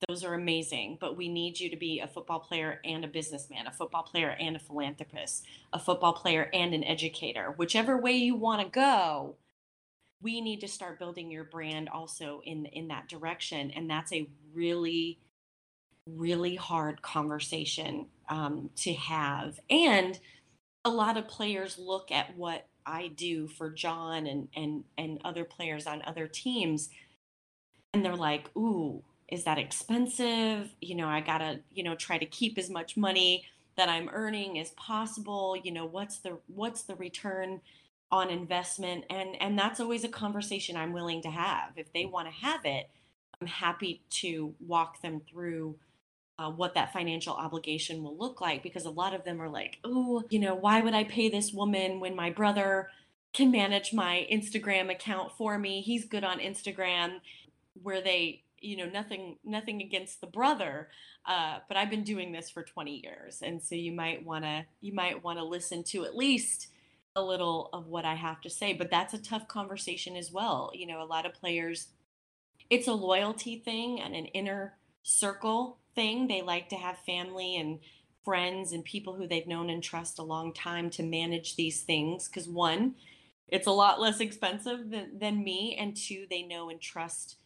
Those 0.09 0.25
are 0.25 0.35
amazing. 0.35 0.99
But 1.01 1.17
we 1.17 1.29
need 1.29 1.59
you 1.59 1.71
to 1.71 1.77
be 1.77 2.01
a 2.01 2.07
football 2.07 2.41
player 2.41 2.81
and 2.85 3.05
a 3.05 3.09
businessman, 3.09 3.67
a 3.67 3.73
football 3.73 4.03
player 4.03 4.37
and 4.41 4.57
a 4.57 4.61
philanthropist, 4.61 5.45
a 5.73 5.79
football 5.79 6.13
player 6.13 6.49
and 6.53 6.75
an 6.75 6.85
educator. 6.85 7.55
Whichever 7.57 7.97
way 7.97 8.13
you 8.13 8.35
want 8.37 8.63
to 8.63 8.69
go, 8.69 9.37
we 10.21 10.41
need 10.41 10.61
to 10.61 10.69
start 10.69 10.99
building 10.99 11.31
your 11.31 11.45
brand 11.45 11.89
also 11.89 12.41
in 12.45 12.67
in 12.67 12.89
that 12.89 13.09
direction. 13.09 13.73
And 13.73 13.91
that's 13.91 14.13
a 14.13 14.29
really, 14.55 15.19
really 16.07 16.55
hard 16.55 17.03
conversation 17.03 18.07
um, 18.29 18.71
to 18.77 18.93
have. 18.95 19.59
And 19.69 20.19
a 20.85 20.91
lot 20.91 21.17
of 21.17 21.29
players 21.29 21.79
look 21.79 22.11
at 22.11 22.37
what 22.37 22.67
I 22.85 23.09
do 23.09 23.47
for 23.49 23.71
Jon 23.71 24.27
and 24.27 24.49
and 24.57 24.85
and 24.99 25.21
other 25.25 25.45
players 25.45 25.87
on 25.87 26.03
other 26.03 26.27
teams 26.27 26.91
and 27.93 28.05
they're 28.05 28.17
like, 28.17 28.55
"Ooh, 28.57 29.03
is 29.29 29.45
that 29.45 29.59
expensive? 29.59 30.75
You 30.81 30.95
know, 30.97 31.09
I 31.09 31.21
got 31.21 31.39
to, 31.39 31.61
you 31.73 31.83
know, 31.83 31.95
try 31.95 32.19
to 32.19 32.27
keep 32.27 32.59
as 32.59 32.71
much 32.71 32.97
money 32.97 33.45
that 33.77 33.89
I'm 33.89 34.09
earning 34.13 34.59
as 34.59 34.71
possible. 34.73 35.57
You 35.57 35.73
know, 35.73 35.87
what's 35.87 36.19
the 36.19 36.39
what's 36.49 36.83
the 36.83 36.97
return 36.97 37.61
on 38.11 38.31
investment?" 38.31 39.05
And 39.11 39.41
and 39.41 39.59
that's 39.59 39.81
always 39.81 40.05
a 40.05 40.09
conversation 40.09 40.77
I'm 40.77 40.93
willing 40.93 41.23
to 41.23 41.31
have. 41.31 41.73
If 41.77 41.93
they 41.93 42.07
want 42.07 42.29
to 42.29 42.35
have 42.35 42.65
it, 42.65 42.91
I'm 43.41 43.47
happy 43.47 44.03
to 44.11 44.55
walk 44.61 45.03
them 45.03 45.21
through 45.29 45.77
uh, 46.43 46.51
what 46.51 46.75
that 46.75 46.93
financial 46.93 47.35
obligation 47.35 48.03
will 48.03 48.17
look 48.17 48.41
like 48.41 48.63
because 48.63 48.85
a 48.85 48.91
lot 48.91 49.15
of 49.15 49.25
them 49.25 49.41
are 49.41 49.49
like, 49.49 49.79
oh, 49.85 50.25
you 50.29 50.41
know, 50.41 50.55
why 50.55 50.81
would 50.81 50.95
I 50.95 51.05
pay 51.05 51.29
this 51.29 51.53
woman 51.53 52.01
when 52.01 52.17
my 52.17 52.31
brother 52.31 52.91
can 53.33 53.51
manage 53.51 53.93
my 53.93 54.27
Instagram 54.31 54.91
account 54.91 55.33
for 55.39 55.57
me? 55.57 55.83
He's 55.83 56.05
good 56.05 56.25
on 56.25 56.41
Instagram, 56.41 57.21
where 57.81 58.01
they, 58.01 58.43
you 58.61 58.77
know, 58.77 58.87
nothing, 58.87 59.37
nothing 59.45 59.81
against 59.81 60.21
the 60.21 60.27
brother, 60.27 60.89
uh, 61.27 61.59
but 61.69 61.77
I've 61.77 61.91
been 61.91 62.03
doing 62.03 62.33
this 62.33 62.51
for 62.51 62.65
20 62.65 63.03
years, 63.05 63.41
and 63.41 63.63
so 63.63 63.77
you 63.77 63.93
might 63.93 64.27
want 64.27 64.45
to, 64.45 64.65
you 64.81 64.93
might 64.93 65.23
want 65.23 65.39
to 65.39 65.45
listen 65.45 65.85
to 65.85 66.05
at 66.05 66.17
least 66.17 66.69
a 67.15 67.23
little 67.23 67.69
of 67.73 67.87
what 67.87 68.05
I 68.05 68.15
have 68.15 68.41
to 68.41 68.51
say. 68.51 68.73
But 68.73 68.91
that's 68.91 69.15
a 69.15 69.23
tough 69.23 69.47
conversation 69.47 70.17
as 70.17 70.33
well. 70.33 70.73
You 70.75 70.87
know, 70.87 71.03
a 71.03 71.05
lot 71.05 71.27
of 71.27 71.35
players, 71.35 71.89
it's 72.69 72.89
a 72.89 72.95
loyalty 72.95 73.59
thing 73.59 74.01
and 74.01 74.15
an 74.15 74.27
inner 74.27 74.75
circle 75.03 75.79
thing. 75.95 76.29
They 76.29 76.43
like 76.43 76.69
to 76.71 76.77
have 76.77 76.99
family 76.99 77.57
and 77.57 77.79
friends 78.25 78.73
and 78.73 78.85
people 78.85 79.15
who 79.15 79.27
they've 79.27 79.47
known 79.47 79.71
and 79.71 79.83
trust 79.83 80.19
a 80.19 80.23
long 80.23 80.53
time 80.53 80.91
to 80.91 81.03
manage 81.03 81.57
these 81.57 81.83
things. 81.83 82.29
Because 82.29 82.49
one, 82.49 82.95
it's 83.49 83.67
a 83.67 83.73
lot 83.73 84.01
less 84.01 84.21
expensive 84.21 84.91
than, 84.91 85.19
than 85.19 85.43
me. 85.43 85.77
And 85.79 85.97
two, 85.97 86.27
they 86.31 86.43
know 86.43 86.71
and 86.71 86.81
trust 86.81 87.37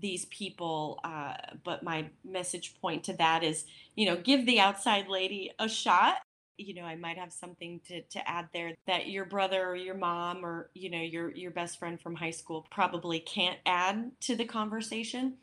these 0.00 0.26
people. 0.26 1.00
Uh, 1.04 1.34
but 1.64 1.82
my 1.82 2.08
message 2.24 2.80
point 2.80 3.04
to 3.04 3.12
that 3.14 3.42
is, 3.42 3.64
you 3.94 4.06
know, 4.06 4.16
give 4.16 4.46
the 4.46 4.60
outside 4.60 5.08
lady 5.08 5.52
a 5.58 5.68
shot. 5.68 6.16
You 6.56 6.74
know, 6.74 6.82
I 6.82 6.96
might 6.96 7.18
have 7.18 7.32
something 7.32 7.80
to, 7.86 8.02
to 8.02 8.28
add 8.28 8.48
there 8.52 8.74
that 8.88 9.08
your 9.08 9.24
brother 9.24 9.64
or 9.64 9.76
your 9.76 9.94
mom 9.94 10.44
or, 10.44 10.70
you 10.74 10.90
know, 10.90 11.00
your, 11.00 11.30
your 11.30 11.52
best 11.52 11.78
friend 11.78 12.00
from 12.00 12.16
high 12.16 12.32
school 12.32 12.66
probably 12.70 13.20
can't 13.20 13.58
add 13.64 14.10
to 14.22 14.34
the 14.34 14.44
conversation 14.44 15.34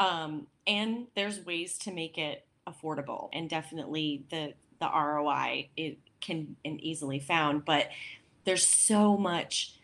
um, 0.00 0.46
and 0.66 1.06
there's 1.14 1.44
ways 1.44 1.78
to 1.80 1.92
make 1.92 2.18
it 2.18 2.46
affordable, 2.66 3.28
and 3.32 3.48
definitely 3.48 4.24
the 4.30 4.54
the 4.80 4.88
ROI 4.88 5.68
it 5.76 5.98
can 6.20 6.56
and 6.64 6.80
easily 6.80 7.20
found. 7.20 7.64
But 7.66 7.90
there's 8.44 8.66
so 8.66 9.16
much 9.16 9.74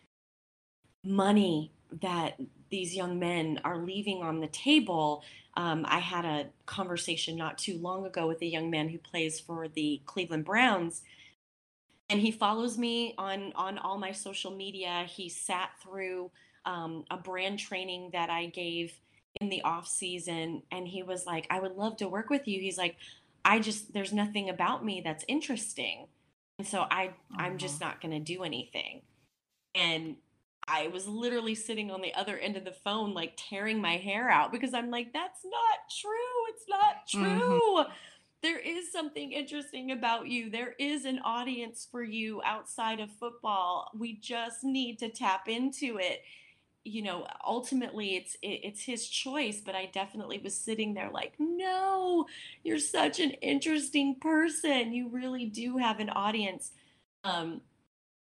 money 1.05 1.71
that 2.01 2.41
these 2.71 2.97
young 2.97 3.19
men 3.19 3.61
are 3.63 3.79
leaving 3.79 4.23
on 4.23 4.41
the 4.41 4.47
table. 4.49 5.23
Um, 5.55 5.85
I 5.87 5.99
had 5.99 6.25
a 6.25 6.47
conversation 6.65 7.37
not 7.37 7.59
too 7.59 7.79
long 7.79 8.07
ago 8.07 8.27
with 8.27 8.41
a 8.41 8.47
young 8.47 8.71
man 8.71 8.89
who 8.89 8.99
plays 8.99 9.39
for 9.39 9.69
the 9.69 10.01
Cleveland 10.07 10.47
Browns, 10.47 11.03
and 12.09 12.21
he 12.21 12.31
follows 12.31 12.79
me 12.79 13.15
on 13.19 13.53
on 13.55 13.77
all 13.77 13.99
my 13.99 14.13
social 14.13 14.51
media. 14.51 15.05
He 15.07 15.29
sat 15.29 15.71
through 15.83 16.31
um, 16.65 17.05
a 17.11 17.19
brand 17.19 17.59
training 17.59 18.11
that 18.15 18.31
I 18.31 18.47
gave 18.47 18.99
in 19.41 19.49
the 19.49 19.63
off 19.63 19.87
season 19.87 20.63
and 20.71 20.87
he 20.89 21.03
was 21.03 21.27
like 21.27 21.47
i 21.51 21.59
would 21.59 21.73
love 21.73 21.97
to 21.97 22.09
work 22.09 22.31
with 22.31 22.47
you. 22.47 22.61
He's 22.61 22.79
like 22.79 22.97
i 23.45 23.59
just 23.59 23.93
there's 23.93 24.13
nothing 24.13 24.49
about 24.49 24.85
me 24.85 25.01
that's 25.05 25.25
interesting. 25.29 26.07
And 26.59 26.67
so 26.67 26.87
i 26.91 27.11
i'm 27.37 27.59
just 27.59 27.81
not 27.81 28.01
going 28.01 28.13
to 28.13 28.21
do 28.21 28.43
anything. 28.43 29.03
And 29.75 30.17
i 30.69 30.89
was 30.89 31.07
literally 31.07 31.55
sitting 31.55 31.91
on 31.91 32.03
the 32.03 32.15
other 32.15 32.39
end 32.39 32.57
of 32.57 32.65
the 32.65 32.73
phone 32.73 33.15
like 33.15 33.35
tearing 33.37 33.81
my 33.81 33.97
hair 33.99 34.29
out 34.29 34.51
because 34.51 34.75
i'm 34.75 34.91
like 34.91 35.13
that's 35.13 35.45
not 35.45 35.79
true. 36.01 36.47
It's 36.49 36.65
not 36.69 37.07
true. 37.09 37.81
Mm-hmm. 37.81 37.93
there 38.43 38.59
is 38.59 38.93
something 38.93 39.33
interesting 39.33 39.93
about 39.93 40.29
you. 40.29 40.51
There 40.51 40.75
is 40.79 41.05
an 41.05 41.21
audience 41.25 41.87
for 41.91 42.03
you 42.03 42.41
outside 42.45 43.01
of 43.01 43.11
football. 43.11 43.91
We 43.97 44.19
just 44.19 44.63
need 44.63 44.99
to 45.01 45.09
tap 45.09 45.49
into 45.49 45.99
it 45.99 46.23
you 46.87 47.03
know 47.03 47.27
ultimately 47.47 48.17
it's 48.17 48.37
it's 48.43 48.83
his 48.83 49.09
choice 49.09 49.61
but 49.61 49.75
i 49.75 49.87
definitely 49.93 50.41
was 50.43 50.55
sitting 50.55 50.95
there 50.95 51.11
like 51.13 51.35
no 51.39 52.27
you're 52.63 52.79
such 52.79 53.21
an 53.21 53.31
interesting 53.33 54.17
person. 54.21 54.93
You 54.93 55.09
really 55.09 55.47
do 55.47 55.79
have 55.79 56.01
an 56.01 56.11
audience. 56.11 56.73
Um 57.25 57.63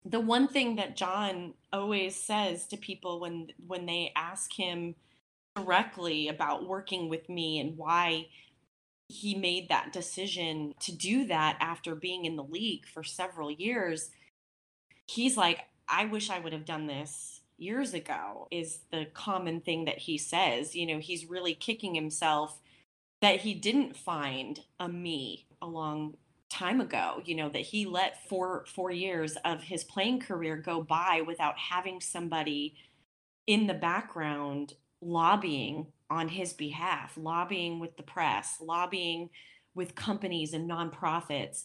the 0.03 0.19
one 0.19 0.47
thing 0.47 0.77
that 0.77 0.95
Jon 0.95 1.53
always 1.71 2.15
says 2.15 2.65
to 2.67 2.77
people 2.77 3.19
when 3.19 3.49
when 3.67 3.85
they 3.85 4.11
ask 4.15 4.51
him 4.53 4.95
directly 5.55 6.27
about 6.27 6.67
working 6.67 7.09
with 7.09 7.29
me 7.29 7.59
and 7.59 7.77
why 7.77 8.27
he 9.09 9.35
made 9.35 9.67
that 9.69 9.91
decision 9.91 10.73
to 10.79 10.95
do 10.95 11.25
that 11.25 11.57
after 11.59 11.93
being 11.93 12.25
in 12.25 12.37
the 12.37 12.43
league 12.43 12.85
for 12.87 13.03
several 13.03 13.51
years 13.51 14.11
he's 15.07 15.35
like 15.35 15.65
i 15.89 16.05
wish 16.05 16.29
i 16.29 16.39
would 16.39 16.53
have 16.53 16.63
done 16.63 16.87
this 16.87 17.40
years 17.61 17.93
ago 17.93 18.47
is 18.51 18.79
the 18.91 19.05
common 19.13 19.61
thing 19.61 19.85
that 19.85 19.99
he 19.99 20.17
says 20.17 20.75
you 20.75 20.85
know 20.85 20.99
he's 20.99 21.25
really 21.25 21.53
kicking 21.53 21.95
himself 21.95 22.59
that 23.21 23.41
he 23.41 23.53
didn't 23.53 23.95
find 23.95 24.61
a 24.79 24.87
me 24.87 25.45
a 25.61 25.67
long 25.67 26.15
time 26.49 26.81
ago 26.81 27.21
you 27.25 27.35
know 27.35 27.49
that 27.49 27.61
he 27.61 27.85
let 27.85 28.27
four 28.27 28.65
four 28.67 28.91
years 28.91 29.37
of 29.45 29.63
his 29.63 29.83
playing 29.83 30.19
career 30.19 30.57
go 30.57 30.81
by 30.81 31.21
without 31.25 31.57
having 31.57 32.01
somebody 32.01 32.75
in 33.47 33.67
the 33.67 33.73
background 33.73 34.73
lobbying 35.01 35.87
on 36.09 36.27
his 36.27 36.53
behalf, 36.53 37.17
lobbying 37.17 37.79
with 37.79 37.97
the 37.97 38.03
press, 38.03 38.57
lobbying 38.61 39.29
with 39.73 39.95
companies 39.95 40.53
and 40.53 40.69
nonprofits 40.69 41.63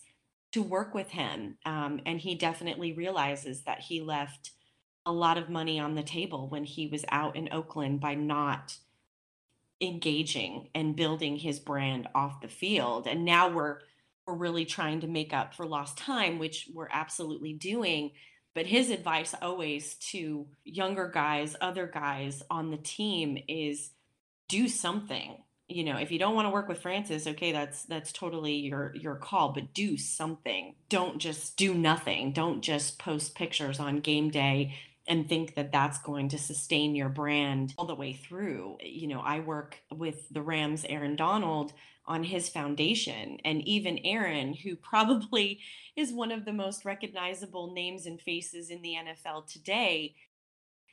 to 0.52 0.62
work 0.62 0.94
with 0.94 1.10
him. 1.10 1.58
Um, 1.66 2.00
and 2.06 2.20
he 2.20 2.34
definitely 2.34 2.92
realizes 2.92 3.62
that 3.64 3.80
he 3.80 4.00
left 4.00 4.52
a 5.06 5.12
lot 5.12 5.38
of 5.38 5.48
money 5.48 5.78
on 5.78 5.94
the 5.94 6.02
table 6.02 6.48
when 6.48 6.64
he 6.64 6.88
was 6.88 7.04
out 7.08 7.36
in 7.36 7.48
Oakland 7.52 8.00
by 8.00 8.14
not 8.14 8.76
engaging 9.80 10.68
and 10.74 10.96
building 10.96 11.36
his 11.36 11.60
brand 11.60 12.08
off 12.14 12.40
the 12.40 12.48
field. 12.48 13.06
And 13.06 13.24
now 13.24 13.48
we're 13.48 13.78
we're 14.26 14.34
really 14.34 14.64
trying 14.64 15.00
to 15.00 15.06
make 15.06 15.32
up 15.32 15.54
for 15.54 15.64
lost 15.64 15.96
time, 15.96 16.40
which 16.40 16.68
we're 16.74 16.88
absolutely 16.90 17.52
doing. 17.52 18.10
But 18.54 18.66
his 18.66 18.90
advice 18.90 19.34
always 19.40 19.94
to 20.10 20.46
younger 20.64 21.08
guys, 21.08 21.54
other 21.60 21.86
guys 21.86 22.42
on 22.50 22.70
the 22.70 22.76
team 22.76 23.38
is 23.46 23.90
do 24.48 24.66
something. 24.68 25.36
You 25.68 25.84
know, 25.84 25.98
if 25.98 26.10
you 26.10 26.18
don't 26.18 26.34
want 26.34 26.46
to 26.46 26.50
work 26.50 26.68
with 26.68 26.80
Frances, 26.80 27.28
okay, 27.28 27.52
that's 27.52 27.84
that's 27.84 28.10
totally 28.10 28.54
your 28.54 28.92
your 28.96 29.16
call, 29.16 29.52
but 29.52 29.74
do 29.74 29.96
something. 29.96 30.74
Don't 30.88 31.18
just 31.18 31.56
do 31.56 31.74
nothing. 31.74 32.32
Don't 32.32 32.62
just 32.62 32.98
post 32.98 33.36
pictures 33.36 33.78
on 33.78 34.00
game 34.00 34.30
day 34.30 34.74
and 35.08 35.28
think 35.28 35.54
that 35.54 35.72
that's 35.72 35.98
going 35.98 36.28
to 36.30 36.38
sustain 36.38 36.94
your 36.94 37.08
brand 37.08 37.74
all 37.78 37.86
the 37.86 37.94
way 37.94 38.12
through. 38.12 38.76
You 38.82 39.08
know, 39.08 39.20
I 39.20 39.40
work 39.40 39.80
with 39.94 40.28
the 40.30 40.42
Rams 40.42 40.84
Aaron 40.88 41.16
Donald 41.16 41.72
on 42.06 42.24
his 42.24 42.48
foundation. 42.48 43.38
And 43.44 43.66
even 43.66 43.98
Aaron, 44.04 44.54
who 44.54 44.76
probably 44.76 45.60
is 45.96 46.12
one 46.12 46.32
of 46.32 46.44
the 46.44 46.52
most 46.52 46.84
recognizable 46.84 47.72
names 47.72 48.06
and 48.06 48.20
faces 48.20 48.70
in 48.70 48.82
the 48.82 48.94
NFL 48.94 49.46
today, 49.50 50.14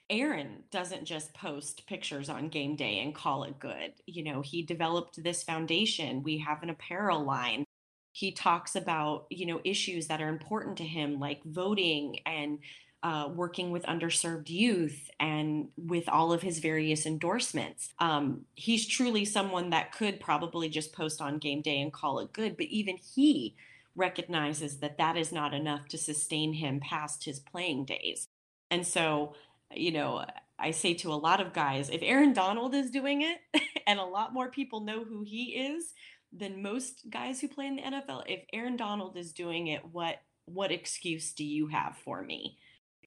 Aaron 0.09 0.63
doesn't 0.71 1.05
just 1.05 1.33
post 1.33 1.87
pictures 1.87 2.29
on 2.29 2.49
game 2.49 2.75
day 2.75 2.99
and 2.99 3.15
call 3.15 3.43
it 3.43 3.59
good. 3.59 3.93
You 4.05 4.23
know, 4.23 4.41
he 4.41 4.61
developed 4.61 5.23
this 5.23 5.43
foundation. 5.43 6.23
We 6.23 6.37
have 6.39 6.61
an 6.61 6.69
apparel 6.69 7.23
line. 7.23 7.65
He 8.11 8.31
talks 8.31 8.75
about, 8.75 9.25
you 9.31 9.45
know, 9.47 9.59
issues 9.63 10.07
that 10.07 10.21
are 10.21 10.29
important 10.29 10.77
to 10.77 10.83
him, 10.83 11.19
like 11.19 11.43
voting 11.45 12.19
and 12.25 12.59
uh, 13.03 13.27
working 13.27 13.69
with 13.71 13.83
underserved 13.83 14.49
youth 14.49 15.11
and 15.19 15.67
with 15.77 16.07
all 16.07 16.31
of 16.31 16.41
his 16.41 16.59
various 16.59 17.05
endorsements. 17.05 17.89
Um, 17.99 18.45
he's 18.55 18.87
truly 18.87 19.25
someone 19.25 19.71
that 19.71 19.91
could 19.91 20.21
probably 20.21 20.69
just 20.69 20.93
post 20.93 21.21
on 21.21 21.37
game 21.37 21.61
day 21.61 21.81
and 21.81 21.91
call 21.91 22.19
it 22.19 22.31
good, 22.31 22.55
but 22.55 22.67
even 22.67 22.97
he 22.97 23.55
recognizes 23.95 24.77
that 24.77 24.97
that 24.97 25.17
is 25.17 25.33
not 25.33 25.53
enough 25.53 25.87
to 25.89 25.97
sustain 25.97 26.53
him 26.53 26.79
past 26.79 27.25
his 27.25 27.39
playing 27.39 27.85
days. 27.85 28.29
And 28.71 28.87
so, 28.87 29.35
you 29.69 29.91
know, 29.91 30.25
I 30.57 30.71
say 30.71 30.93
to 30.95 31.11
a 31.11 31.15
lot 31.15 31.41
of 31.41 31.51
guys, 31.51 31.89
if 31.89 32.01
Aaron 32.01 32.31
Donald 32.31 32.73
is 32.73 32.89
doing 32.89 33.21
it 33.21 33.61
and 33.87 33.99
a 33.99 34.05
lot 34.05 34.33
more 34.33 34.49
people 34.49 34.79
know 34.79 35.03
who 35.03 35.23
he 35.23 35.55
is 35.75 35.93
than 36.31 36.63
most 36.63 37.09
guys 37.09 37.41
who 37.41 37.49
play 37.49 37.67
in 37.67 37.75
the 37.75 37.81
NFL, 37.81 38.23
if 38.27 38.45
Aaron 38.53 38.77
Donald 38.77 39.17
is 39.17 39.33
doing 39.33 39.67
it, 39.67 39.81
what 39.91 40.21
what 40.45 40.71
excuse 40.71 41.31
do 41.33 41.45
you 41.45 41.67
have 41.67 41.95
for 42.03 42.21
me? 42.21 42.57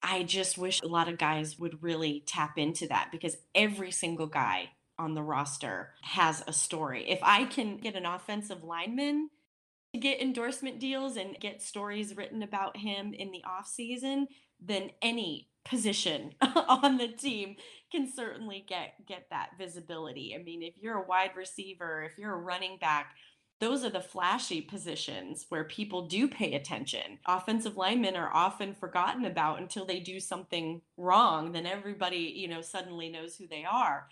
I 0.03 0.23
just 0.23 0.57
wish 0.57 0.81
a 0.81 0.87
lot 0.87 1.07
of 1.07 1.17
guys 1.17 1.57
would 1.59 1.83
really 1.83 2.23
tap 2.25 2.57
into 2.57 2.87
that 2.87 3.09
because 3.11 3.37
every 3.55 3.91
single 3.91 4.27
guy 4.27 4.71
on 4.99 5.13
the 5.13 5.23
roster 5.23 5.93
has 6.01 6.43
a 6.47 6.53
story. 6.53 7.09
If 7.09 7.19
I 7.21 7.45
can 7.45 7.77
get 7.77 7.95
an 7.95 8.05
offensive 8.05 8.63
lineman 8.63 9.29
to 9.93 9.99
get 9.99 10.21
endorsement 10.21 10.79
deals 10.79 11.17
and 11.17 11.39
get 11.39 11.61
stories 11.61 12.15
written 12.15 12.43
about 12.43 12.77
him 12.77 13.13
in 13.13 13.31
the 13.31 13.43
offseason, 13.47 14.25
then 14.59 14.91
any 15.01 15.49
position 15.65 16.33
on 16.41 16.97
the 16.97 17.09
team 17.09 17.55
can 17.91 18.11
certainly 18.11 18.63
get 18.67 19.05
get 19.05 19.27
that 19.29 19.51
visibility. 19.57 20.35
I 20.37 20.41
mean, 20.41 20.63
if 20.63 20.75
you're 20.77 21.01
a 21.01 21.07
wide 21.07 21.31
receiver, 21.35 22.03
if 22.03 22.17
you're 22.17 22.33
a 22.33 22.37
running 22.37 22.77
back, 22.79 23.15
those 23.59 23.83
are 23.83 23.89
the 23.89 24.01
flashy 24.01 24.61
positions 24.61 25.47
where 25.49 25.63
people 25.63 26.07
do 26.07 26.27
pay 26.27 26.53
attention. 26.53 27.19
Offensive 27.25 27.75
linemen 27.75 28.15
are 28.15 28.31
often 28.31 28.75
forgotten 28.75 29.25
about 29.25 29.59
until 29.59 29.85
they 29.85 29.99
do 29.99 30.19
something 30.19 30.81
wrong, 30.95 31.51
then 31.51 31.65
everybody, 31.65 32.33
you 32.35 32.47
know, 32.47 32.61
suddenly 32.61 33.09
knows 33.09 33.35
who 33.35 33.47
they 33.47 33.65
are. 33.65 34.07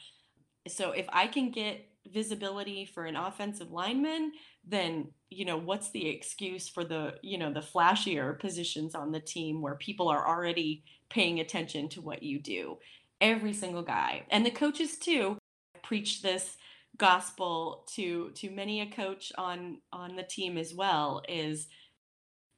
So 0.68 0.91
if 0.91 1.06
I 1.10 1.28
can 1.28 1.52
get 1.52 1.88
visibility 2.12 2.86
for 2.86 3.06
an 3.06 3.16
offensive 3.16 3.72
lineman, 3.72 4.32
then, 4.68 5.10
you 5.30 5.46
know, 5.46 5.58
what's 5.58 5.91
the 5.91 6.08
excuse 6.08 6.68
for 6.68 6.84
the, 6.84 7.14
you 7.22 7.38
know, 7.38 7.54
the 7.54 7.60
flashier 7.60 8.39
positions 8.39 8.96
on 8.96 9.12
the 9.12 9.20
team 9.20 9.62
where 9.62 9.76
people 9.76 10.08
are 10.08 10.28
already 10.28 10.84
paying 11.10 11.39
attention 11.39 11.88
to 11.89 12.02
what 12.02 12.24
you 12.24 12.39
do? 12.39 12.80
Every 13.22 13.54
single 13.54 13.84
guy. 13.84 14.24
And 14.32 14.43
the 14.43 14.52
coaches 14.52 14.98
too 14.98 15.38
preach 15.84 16.24
this 16.24 16.58
gospel 16.98 17.86
to 17.96 18.32
to 18.36 18.50
many 18.50 18.82
a 18.82 18.86
coach 18.86 19.32
on 19.38 19.80
on 19.91 20.16
the 20.16 20.24
team 20.24 20.58
as 20.58 20.74
well 20.74 21.22
is 21.28 21.68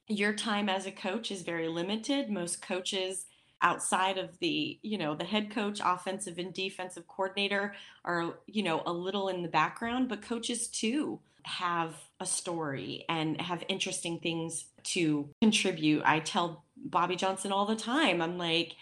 your 0.08 0.34
time 0.34 0.70
as 0.70 0.86
a 0.86 0.92
coach 0.92 1.32
is 1.32 1.42
very 1.42 1.68
limited. 1.68 2.30
Most 2.30 2.62
coaches 2.62 3.26
outside 3.62 4.18
of 4.18 4.38
the 4.40 4.80
you 4.82 4.98
know 4.98 5.16
the 5.16 5.24
head 5.24 5.50
coach 5.50 5.80
offensive 5.84 6.38
and 6.38 6.54
defensive 6.54 7.08
coordinator 7.08 7.74
are 8.06 8.36
you 8.46 8.62
know 8.62 8.84
a 8.86 8.94
little 8.94 9.30
in 9.30 9.42
the 9.42 9.48
background 9.48 10.08
but 10.08 10.22
coaches 10.22 10.68
too 10.68 11.20
have 11.44 11.96
a 12.20 12.26
story 12.26 13.04
and 13.10 13.40
have 13.42 13.64
interesting 13.70 14.20
things 14.20 14.66
to 14.84 15.30
contribute. 15.42 16.04
I 16.06 16.20
tell 16.20 16.66
bobby 16.86 17.16
johnson 17.16 17.52
all 17.52 17.66
the 17.66 17.76
time 17.76 18.22
i'm 18.22 18.38
like 18.38 18.76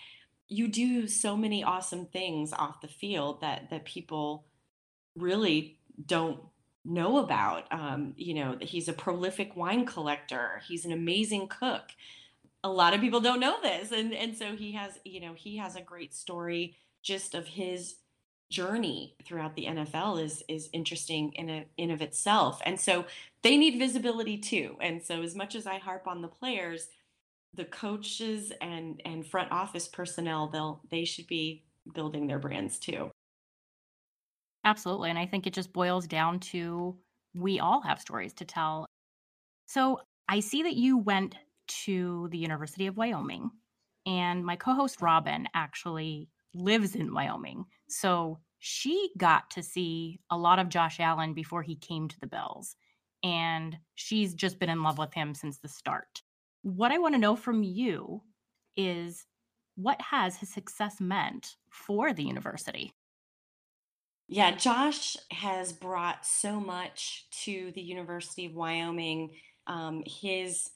you 0.50 0.68
do 0.68 1.08
so 1.08 1.38
many 1.38 1.64
awesome 1.64 2.06
things 2.06 2.52
off 2.52 2.82
the 2.82 2.88
field 2.90 3.40
that 3.40 3.70
that 3.70 3.86
people 3.86 4.44
really 5.16 5.78
don't 6.06 6.40
know 6.84 7.18
about. 7.18 7.72
Um, 7.72 8.14
you 8.18 8.34
know, 8.34 8.58
he's 8.62 8.88
a 8.88 8.94
prolific 8.94 9.56
wine 9.56 9.86
collector. 9.86 10.62
He's 10.68 10.86
an 10.86 10.92
amazing 10.92 11.48
cook. 11.48 11.92
A 12.64 12.70
lot 12.70 12.94
of 12.94 13.02
people 13.02 13.22
don't 13.22 13.40
know 13.40 13.58
this, 13.62 13.92
and 13.92 14.14
and 14.14 14.36
so 14.36 14.56
he 14.56 14.72
has, 14.74 15.00
you 15.06 15.22
know, 15.22 15.34
he 15.34 15.58
has 15.58 15.76
a 15.76 15.82
great 15.82 16.14
story 16.14 16.76
just 17.04 17.36
of 17.36 17.48
his 17.48 17.96
journey 18.50 19.16
throughout 19.26 19.56
the 19.56 19.66
NFL 19.66 20.24
is 20.24 20.44
is 20.48 20.70
interesting 20.74 21.34
in 21.34 21.50
a, 21.50 21.66
in 21.78 21.92
of 21.92 22.02
itself. 22.02 22.62
And 22.66 22.80
so 22.80 23.06
they 23.42 23.58
need 23.58 23.80
visibility 23.80 24.38
too. 24.38 24.78
And 24.82 25.02
so 25.04 25.22
as 25.22 25.36
much 25.36 25.56
as 25.56 25.68
I 25.68 25.78
harp 25.78 26.08
on 26.08 26.22
the 26.22 26.28
players, 26.28 26.88
the 27.54 27.66
coaches 27.66 28.52
and 28.62 29.02
and 29.06 29.26
front 29.26 29.52
office 29.52 29.88
personnel, 29.88 30.48
they'll 30.48 30.82
they 30.90 31.06
should 31.06 31.28
be 31.28 31.64
building 31.94 32.28
their 32.28 32.40
brands 32.40 32.80
too. 32.80 33.12
Absolutely. 34.66 35.10
And 35.10 35.20
I 35.20 35.26
think 35.28 35.48
it 35.48 35.54
just 35.54 35.74
boils 35.74 36.08
down 36.08 36.40
to 36.42 36.98
we 37.34 37.60
all 37.60 37.82
have 37.82 38.02
stories 38.02 38.34
to 38.36 38.46
tell. 38.46 38.88
So 39.68 40.02
I 40.30 40.40
see 40.42 40.64
that 40.64 40.76
you 40.76 40.98
went 40.98 41.38
to 41.86 42.30
the 42.32 42.38
University 42.40 42.88
of 42.88 42.98
Wyoming, 42.98 43.52
and 44.06 44.46
my 44.46 44.56
co 44.58 44.74
host 44.76 45.02
Robin 45.02 45.48
actually 45.54 46.30
lives 46.54 46.96
in 46.96 47.14
Wyoming. 47.14 47.66
So 47.90 48.40
she 48.60 49.12
got 49.18 49.52
to 49.52 49.64
see 49.64 50.20
a 50.32 50.38
lot 50.38 50.60
of 50.60 50.70
Josh 50.70 51.00
Allen 51.00 51.34
before 51.34 51.64
he 51.64 51.76
came 51.76 52.08
to 52.10 52.20
the 52.20 52.28
Bills. 52.28 52.76
And 53.24 53.80
she's 53.96 54.34
just 54.36 54.60
been 54.60 54.70
in 54.70 54.84
love 54.84 54.98
with 55.00 55.14
him 55.14 55.36
since 55.36 55.60
the 55.60 55.70
start. 55.70 56.24
What 56.64 56.92
I 56.92 57.00
want 57.00 57.16
to 57.16 57.20
know 57.22 57.36
from 57.36 57.64
you 57.64 58.24
is 58.78 59.26
what 59.76 60.02
has 60.02 60.38
his 60.38 60.50
success 60.50 61.02
meant 61.02 61.58
for 61.70 62.14
the 62.14 62.24
university? 62.24 62.94
Yeah, 64.28 64.56
Josh 64.56 65.18
has 65.32 65.72
brought 65.72 66.26
so 66.26 66.60
much 66.60 67.28
to 67.44 67.72
the 67.76 67.82
University 67.82 68.46
of 68.46 68.56
Wyoming. 68.56 69.32
Um, 69.68 70.04
his 70.06 70.72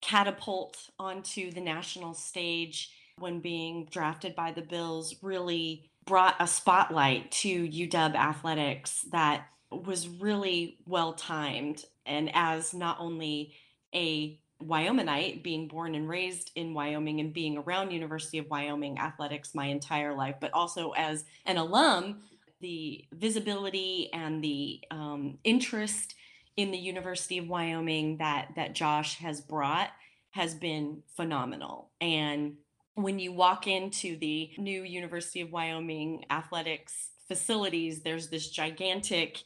catapult 0.00 0.90
onto 0.98 1.50
the 1.50 1.60
national 1.60 2.14
stage 2.14 2.90
when 3.18 3.40
being 3.40 3.88
drafted 3.90 4.34
by 4.36 4.52
the 4.52 4.62
Bills 4.62 5.16
really 5.22 5.90
brought 6.04 6.36
a 6.38 6.46
spotlight 6.46 7.32
to 7.32 7.68
UW 7.68 8.14
athletics 8.14 9.06
that 9.10 9.46
was 9.70 10.06
really 10.08 10.78
well 10.86 11.14
timed. 11.14 11.84
And 12.06 12.30
as 12.34 12.74
not 12.74 12.98
only 13.00 13.54
a 13.94 14.38
Wyomingite, 14.62 15.42
being 15.42 15.68
born 15.68 15.94
and 15.94 16.08
raised 16.08 16.50
in 16.54 16.74
Wyoming 16.74 17.20
and 17.20 17.32
being 17.32 17.58
around 17.58 17.90
University 17.90 18.38
of 18.38 18.48
Wyoming 18.48 18.98
athletics 18.98 19.54
my 19.54 19.66
entire 19.66 20.14
life, 20.14 20.36
but 20.40 20.52
also 20.52 20.92
as 20.92 21.24
an 21.46 21.56
alum, 21.56 22.20
the 22.60 23.04
visibility 23.12 24.10
and 24.12 24.42
the 24.42 24.80
um, 24.90 25.38
interest 25.44 26.14
in 26.56 26.70
the 26.70 26.78
University 26.78 27.38
of 27.38 27.48
Wyoming 27.48 28.18
that 28.18 28.48
that 28.56 28.74
Josh 28.74 29.18
has 29.18 29.40
brought 29.40 29.90
has 30.30 30.54
been 30.54 31.02
phenomenal. 31.16 31.90
And 32.00 32.56
when 32.94 33.18
you 33.18 33.32
walk 33.32 33.66
into 33.66 34.16
the 34.18 34.50
new 34.58 34.82
University 34.82 35.40
of 35.40 35.52
Wyoming 35.52 36.24
athletics 36.30 37.10
facilities, 37.28 38.02
there's 38.02 38.28
this 38.28 38.50
gigantic 38.50 39.42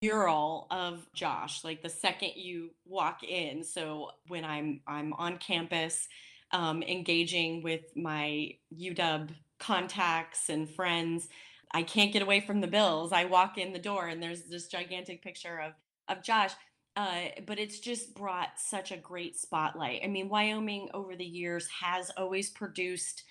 mural 0.00 0.66
of 0.70 1.06
Josh 1.14 1.62
like 1.62 1.82
the 1.82 1.88
second 1.88 2.30
you 2.36 2.70
walk 2.86 3.22
in 3.22 3.62
so 3.62 4.10
when 4.28 4.44
I'm 4.44 4.80
I'm 4.86 5.12
on 5.12 5.36
campus 5.36 6.08
um, 6.52 6.82
engaging 6.82 7.62
with 7.62 7.82
my 7.94 8.50
UW 8.74 9.28
contacts 9.58 10.48
and 10.48 10.68
friends 10.68 11.28
I 11.74 11.82
can't 11.82 12.12
get 12.12 12.22
away 12.22 12.40
from 12.40 12.60
the 12.60 12.66
bills. 12.68 13.12
I 13.12 13.26
walk 13.26 13.58
in 13.58 13.72
the 13.72 13.78
door 13.78 14.06
and 14.06 14.22
there's 14.22 14.44
this 14.44 14.68
gigantic 14.68 15.22
picture 15.22 15.60
of 15.60 15.72
of 16.08 16.22
Josh 16.22 16.52
uh, 16.96 17.22
but 17.46 17.58
it's 17.58 17.80
just 17.80 18.14
brought 18.14 18.50
such 18.56 18.92
a 18.92 18.96
great 18.96 19.36
spotlight. 19.36 20.02
I 20.04 20.06
mean 20.06 20.28
Wyoming 20.28 20.88
over 20.94 21.16
the 21.16 21.24
years 21.24 21.68
has 21.82 22.10
always 22.16 22.50
produced 22.50 23.24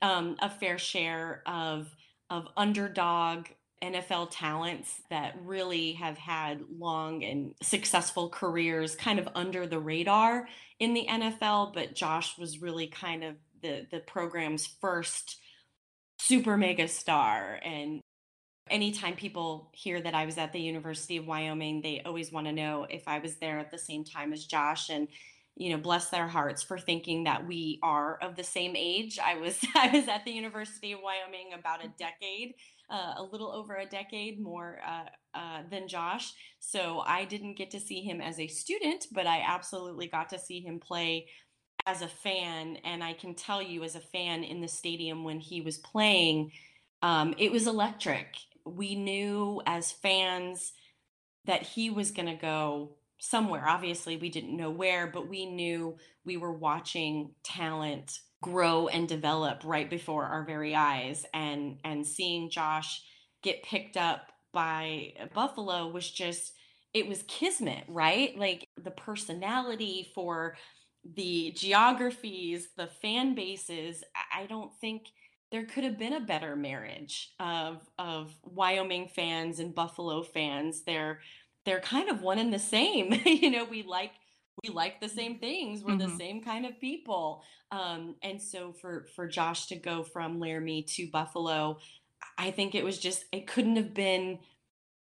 um, 0.00 0.36
a 0.40 0.48
fair 0.48 0.78
share 0.78 1.42
of 1.46 1.88
of 2.30 2.46
underdog 2.56 3.46
NFL 3.82 4.28
talents 4.30 5.02
that 5.10 5.36
really 5.44 5.92
have 5.92 6.18
had 6.18 6.62
long 6.78 7.24
and 7.24 7.54
successful 7.62 8.28
careers 8.28 8.96
kind 8.96 9.18
of 9.18 9.28
under 9.34 9.66
the 9.66 9.78
radar 9.78 10.48
in 10.78 10.94
the 10.94 11.06
NFL, 11.08 11.74
but 11.74 11.94
Josh 11.94 12.36
was 12.38 12.60
really 12.60 12.86
kind 12.86 13.24
of 13.24 13.36
the 13.62 13.86
the 13.90 14.00
program's 14.00 14.66
first 14.80 15.40
super 16.18 16.56
mega 16.56 16.88
star 16.88 17.58
and 17.64 18.00
anytime 18.70 19.14
people 19.14 19.70
hear 19.72 20.00
that 20.00 20.14
I 20.14 20.26
was 20.26 20.38
at 20.38 20.52
the 20.52 20.60
University 20.60 21.16
of 21.16 21.26
Wyoming, 21.26 21.80
they 21.80 22.02
always 22.04 22.32
want 22.32 22.46
to 22.46 22.52
know 22.52 22.86
if 22.88 23.06
I 23.06 23.18
was 23.18 23.36
there 23.36 23.58
at 23.58 23.70
the 23.70 23.78
same 23.78 24.04
time 24.04 24.32
as 24.32 24.44
Josh 24.44 24.90
and 24.90 25.08
you 25.56 25.70
know 25.70 25.78
bless 25.78 26.10
their 26.10 26.28
hearts 26.28 26.62
for 26.62 26.78
thinking 26.78 27.24
that 27.24 27.46
we 27.46 27.80
are 27.82 28.18
of 28.22 28.36
the 28.36 28.44
same 28.44 28.74
age. 28.76 29.18
I 29.18 29.36
was 29.36 29.58
I 29.74 29.88
was 29.88 30.08
at 30.08 30.24
the 30.24 30.30
University 30.30 30.92
of 30.92 31.00
Wyoming 31.02 31.52
about 31.58 31.84
a 31.84 31.88
decade 31.98 32.54
uh, 32.90 33.14
a 33.18 33.22
little 33.22 33.52
over 33.52 33.76
a 33.76 33.86
decade 33.86 34.40
more 34.40 34.80
uh, 34.86 35.04
uh, 35.34 35.62
than 35.70 35.88
Josh. 35.88 36.32
So 36.60 37.00
I 37.00 37.24
didn't 37.24 37.58
get 37.58 37.70
to 37.72 37.80
see 37.80 38.00
him 38.00 38.20
as 38.20 38.38
a 38.40 38.46
student, 38.46 39.06
but 39.12 39.26
I 39.26 39.42
absolutely 39.46 40.08
got 40.08 40.30
to 40.30 40.38
see 40.38 40.60
him 40.60 40.80
play 40.80 41.26
as 41.86 42.02
a 42.02 42.08
fan. 42.08 42.76
And 42.84 43.02
I 43.02 43.12
can 43.12 43.34
tell 43.34 43.62
you, 43.62 43.84
as 43.84 43.94
a 43.94 44.00
fan 44.00 44.44
in 44.44 44.60
the 44.60 44.68
stadium 44.68 45.24
when 45.24 45.40
he 45.40 45.60
was 45.60 45.78
playing, 45.78 46.52
um, 47.02 47.34
it 47.38 47.52
was 47.52 47.66
electric. 47.66 48.36
We 48.64 48.94
knew 48.94 49.62
as 49.66 49.92
fans 49.92 50.72
that 51.46 51.62
he 51.62 51.90
was 51.90 52.10
going 52.10 52.28
to 52.28 52.34
go 52.34 52.96
somewhere. 53.18 53.66
Obviously, 53.66 54.16
we 54.16 54.28
didn't 54.28 54.56
know 54.56 54.70
where, 54.70 55.06
but 55.06 55.28
we 55.28 55.46
knew 55.46 55.96
we 56.24 56.36
were 56.36 56.52
watching 56.52 57.32
talent 57.42 58.20
grow 58.40 58.86
and 58.86 59.08
develop 59.08 59.62
right 59.64 59.90
before 59.90 60.24
our 60.24 60.44
very 60.44 60.72
eyes 60.74 61.26
and 61.34 61.78
and 61.82 62.06
seeing 62.06 62.50
Josh 62.50 63.02
get 63.42 63.64
picked 63.64 63.96
up 63.96 64.30
by 64.52 65.12
Buffalo 65.34 65.88
was 65.88 66.08
just 66.08 66.52
it 66.94 67.06
was 67.08 67.22
kismet, 67.24 67.84
right? 67.88 68.36
Like 68.38 68.68
the 68.82 68.90
personality 68.92 70.10
for 70.14 70.56
the 71.04 71.52
geographies, 71.56 72.68
the 72.76 72.86
fan 72.86 73.34
bases, 73.34 74.04
I 74.34 74.46
don't 74.46 74.74
think 74.80 75.06
there 75.50 75.64
could 75.64 75.84
have 75.84 75.98
been 75.98 76.14
a 76.14 76.20
better 76.20 76.56
marriage 76.56 77.32
of 77.40 77.88
of 77.98 78.34
Wyoming 78.42 79.08
fans 79.08 79.60
and 79.60 79.74
Buffalo 79.74 80.22
fans. 80.22 80.82
They're 80.82 81.20
they're 81.64 81.80
kind 81.80 82.08
of 82.08 82.22
one 82.22 82.38
and 82.38 82.52
the 82.52 82.58
same. 82.58 83.12
you 83.24 83.50
know, 83.50 83.64
we 83.64 83.82
like 83.82 84.12
we 84.62 84.70
like 84.70 85.00
the 85.00 85.08
same 85.08 85.38
things 85.38 85.82
we're 85.82 85.94
mm-hmm. 85.94 86.10
the 86.10 86.16
same 86.16 86.42
kind 86.42 86.66
of 86.66 86.78
people 86.80 87.42
um, 87.70 88.14
and 88.22 88.40
so 88.40 88.72
for 88.72 89.06
for 89.14 89.26
josh 89.26 89.66
to 89.66 89.76
go 89.76 90.02
from 90.02 90.40
laramie 90.40 90.82
to 90.82 91.08
buffalo 91.10 91.78
i 92.36 92.50
think 92.50 92.74
it 92.74 92.84
was 92.84 92.98
just 92.98 93.24
it 93.32 93.46
couldn't 93.46 93.76
have 93.76 93.94
been 93.94 94.38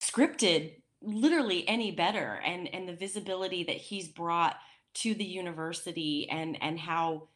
scripted 0.01 0.73
literally 1.01 1.67
any 1.67 1.91
better 1.91 2.39
and 2.45 2.73
and 2.73 2.88
the 2.88 2.95
visibility 2.95 3.63
that 3.63 3.77
he's 3.77 4.07
brought 4.07 4.57
to 5.01 5.13
the 5.13 5.25
university 5.25 6.27
and 6.29 6.57
and 6.61 6.79
how 6.79 7.27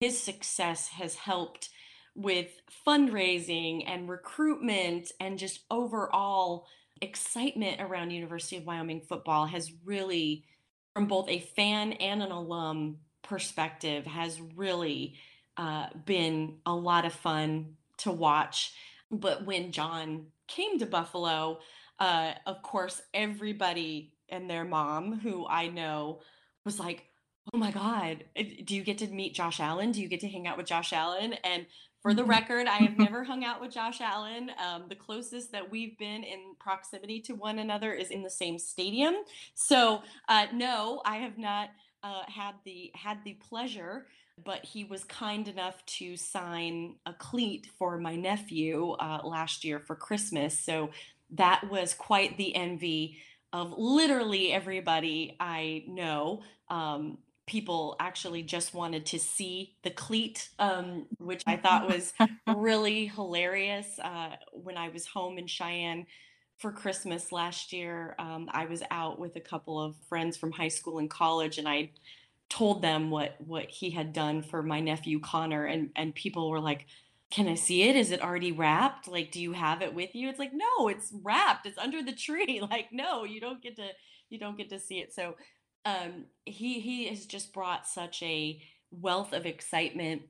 his 0.00 0.20
success 0.20 0.88
has 0.88 1.14
helped 1.14 1.68
with 2.14 2.48
fundraising 2.86 3.84
and 3.86 4.08
recruitment 4.08 5.12
and 5.20 5.38
just 5.38 5.60
overall 5.70 6.66
excitement 7.00 7.80
around 7.80 8.10
University 8.10 8.56
of 8.56 8.66
Wyoming 8.66 9.00
football 9.00 9.46
has 9.46 9.72
really 9.84 10.44
from 10.94 11.06
both 11.06 11.28
a 11.28 11.40
fan 11.40 11.92
and 11.94 12.22
an 12.22 12.30
alum 12.30 12.98
perspective 13.22 14.06
has 14.06 14.40
really 14.56 15.14
uh, 15.56 15.86
been 16.04 16.56
a 16.66 16.74
lot 16.74 17.04
of 17.04 17.12
fun 17.12 17.76
to 17.98 18.10
watch. 18.10 18.72
But 19.10 19.44
when 19.46 19.72
Jon 19.72 20.26
came 20.46 20.78
to 20.78 20.86
Buffalo, 20.86 21.60
uh, 21.98 22.32
of 22.46 22.62
course, 22.62 23.00
everybody 23.12 24.14
and 24.28 24.48
their 24.48 24.64
mom, 24.64 25.20
who 25.20 25.46
I 25.46 25.68
know, 25.68 26.20
was 26.64 26.78
like, 26.78 27.04
Oh 27.52 27.58
my 27.58 27.72
God, 27.72 28.24
do 28.64 28.76
you 28.76 28.82
get 28.82 28.98
to 28.98 29.08
meet 29.08 29.34
Josh 29.34 29.58
Allen? 29.58 29.90
Do 29.90 30.00
you 30.00 30.08
get 30.08 30.20
to 30.20 30.28
hang 30.28 30.46
out 30.46 30.56
with 30.56 30.66
Josh 30.66 30.92
Allen? 30.92 31.34
And 31.44 31.66
for 32.00 32.14
the 32.14 32.22
mm-hmm. 32.22 32.30
record, 32.30 32.66
I 32.66 32.76
have 32.76 32.96
never 32.96 33.24
hung 33.24 33.44
out 33.44 33.60
with 33.60 33.72
Josh 33.72 34.00
Allen. 34.00 34.50
Um, 34.64 34.84
the 34.88 34.94
closest 34.94 35.50
that 35.52 35.70
we've 35.70 35.98
been 35.98 36.22
in 36.22 36.54
proximity 36.60 37.20
to 37.22 37.34
one 37.34 37.58
another 37.58 37.92
is 37.92 38.10
in 38.10 38.22
the 38.22 38.30
same 38.30 38.58
stadium. 38.58 39.14
So 39.54 40.02
uh, 40.28 40.46
no, 40.54 41.02
I 41.04 41.16
have 41.16 41.38
not 41.38 41.70
uh, 42.02 42.22
had 42.28 42.54
the 42.64 42.92
had 42.94 43.18
the 43.24 43.34
pleasure. 43.34 44.06
But 44.42 44.64
he 44.64 44.84
was 44.84 45.04
kind 45.04 45.46
enough 45.48 45.84
to 45.98 46.16
sign 46.16 46.94
a 47.04 47.12
cleat 47.12 47.68
for 47.78 47.98
my 47.98 48.16
nephew 48.16 48.92
uh, 48.92 49.20
last 49.22 49.64
year 49.64 49.78
for 49.78 49.94
Christmas. 49.94 50.58
So 50.58 50.92
that 51.32 51.68
was 51.70 51.92
quite 51.92 52.38
the 52.38 52.56
envy 52.56 53.18
of 53.52 53.74
literally 53.76 54.50
everybody 54.50 55.36
I 55.38 55.84
know. 55.88 56.40
Um, 56.70 57.18
people 57.46 57.96
actually 57.98 58.42
just 58.42 58.74
wanted 58.74 59.06
to 59.06 59.18
see 59.18 59.74
the 59.82 59.90
cleat, 59.90 60.50
um, 60.58 61.06
which 61.18 61.42
I 61.46 61.56
thought 61.56 61.88
was 61.94 62.12
really 62.56 63.06
hilarious. 63.06 63.98
Uh, 63.98 64.36
when 64.52 64.76
I 64.76 64.88
was 64.88 65.06
home 65.06 65.38
in 65.38 65.46
Cheyenne 65.46 66.06
for 66.58 66.72
Christmas 66.72 67.32
last 67.32 67.72
year, 67.72 68.14
um, 68.18 68.48
I 68.52 68.66
was 68.66 68.82
out 68.90 69.18
with 69.18 69.36
a 69.36 69.40
couple 69.40 69.80
of 69.80 69.96
friends 70.08 70.36
from 70.36 70.52
high 70.52 70.68
school 70.68 70.98
and 70.98 71.10
college, 71.10 71.58
and 71.58 71.68
I 71.68 71.90
told 72.48 72.82
them 72.82 73.10
what 73.10 73.36
what 73.38 73.70
he 73.70 73.90
had 73.90 74.12
done 74.12 74.42
for 74.42 74.62
my 74.62 74.80
nephew 74.80 75.20
Connor, 75.20 75.64
and 75.64 75.90
and 75.96 76.14
people 76.14 76.50
were 76.50 76.60
like. 76.60 76.86
Can 77.32 77.46
I 77.46 77.54
see 77.54 77.84
it? 77.84 77.94
Is 77.94 78.10
it 78.10 78.22
already 78.24 78.50
wrapped? 78.50 79.06
Like, 79.06 79.30
do 79.30 79.40
you 79.40 79.52
have 79.52 79.82
it 79.82 79.94
with 79.94 80.16
you? 80.16 80.28
It's 80.28 80.40
like, 80.40 80.50
no, 80.52 80.88
it's 80.88 81.12
wrapped. 81.22 81.64
It's 81.64 81.78
under 81.78 82.02
the 82.02 82.10
tree. 82.10 82.60
Like, 82.68 82.88
no, 82.90 83.22
you 83.22 83.40
don't 83.40 83.62
get 83.62 83.76
to 83.76 83.86
you 84.30 84.38
don't 84.40 84.56
get 84.56 84.70
to 84.70 84.78
see 84.80 84.98
it. 84.98 85.12
So 85.12 85.36
um, 85.84 86.26
he 86.44 86.80
he 86.80 87.06
has 87.08 87.26
just 87.26 87.52
brought 87.52 87.86
such 87.86 88.22
a 88.22 88.60
wealth 88.90 89.32
of 89.32 89.46
excitement 89.46 90.22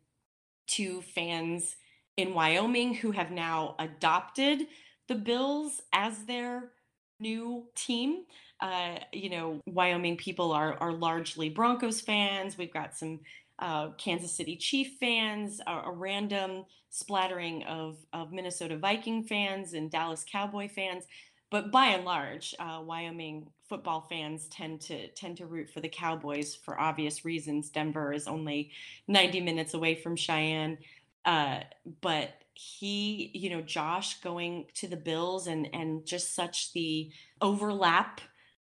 to 0.69 1.03
fans 1.03 1.77
in 2.17 2.35
Wyoming 2.35 2.95
who 2.95 3.11
have 3.13 3.31
now 3.31 3.75
adopted 3.79 4.67
the 5.09 5.15
Bills 5.15 5.81
as 5.93 6.25
their 6.25 6.71
new 7.19 7.67
team. 7.75 8.25
Uh, 8.61 8.99
you 9.13 9.31
know, 9.31 9.61
Wyoming 9.67 10.17
people 10.17 10.53
are 10.53 10.75
are 10.75 10.93
largely 10.93 11.49
Broncos 11.49 12.01
fans. 12.01 12.57
We've 12.57 12.73
got 12.73 12.97
some 12.97 13.21
uh, 13.59 13.91
Kansas 13.99 14.33
City 14.33 14.57
Chief 14.57 14.97
fans, 14.99 15.61
a, 15.67 15.73
a, 15.87 15.93
random 15.93 16.65
splattering 16.91 17.65
of 17.65 17.97
of 18.13 18.33
Minnesota 18.33 18.77
Viking 18.77 19.25
fans 19.25 19.75
and 19.75 19.91
Dallas 19.91 20.25
Cowboy 20.31 20.69
fans 20.69 21.05
but 21.51 21.73
by 21.73 21.87
and 21.87 22.05
large, 22.05 22.55
uh, 22.59 22.81
Wyoming 22.83 23.49
football 23.71 24.03
fans 24.11 24.49
tend 24.49 24.81
to 24.83 25.07
tend 25.13 25.39
to 25.39 25.47
root 25.47 25.71
for 25.71 25.81
the 25.81 25.89
Cowboys 25.89 26.55
for 26.57 26.79
obvious 26.79 27.25
reasons. 27.25 27.71
Denver 27.71 28.13
is 28.13 28.27
only 28.27 28.73
90 29.09 29.41
minutes 29.41 29.73
away 29.73 29.95
from 29.95 30.17
Cheyenne, 30.17 30.77
uh, 31.25 31.61
but 32.03 32.31
he, 32.53 33.31
you 33.33 33.49
know, 33.49 33.63
Josh 33.63 34.21
going 34.21 34.67
to 34.75 34.89
the 34.89 34.97
Bills 34.97 35.47
and 35.47 35.73
and 35.73 36.05
just 36.05 36.35
such 36.35 36.73
the 36.73 37.11
overlap 37.41 38.21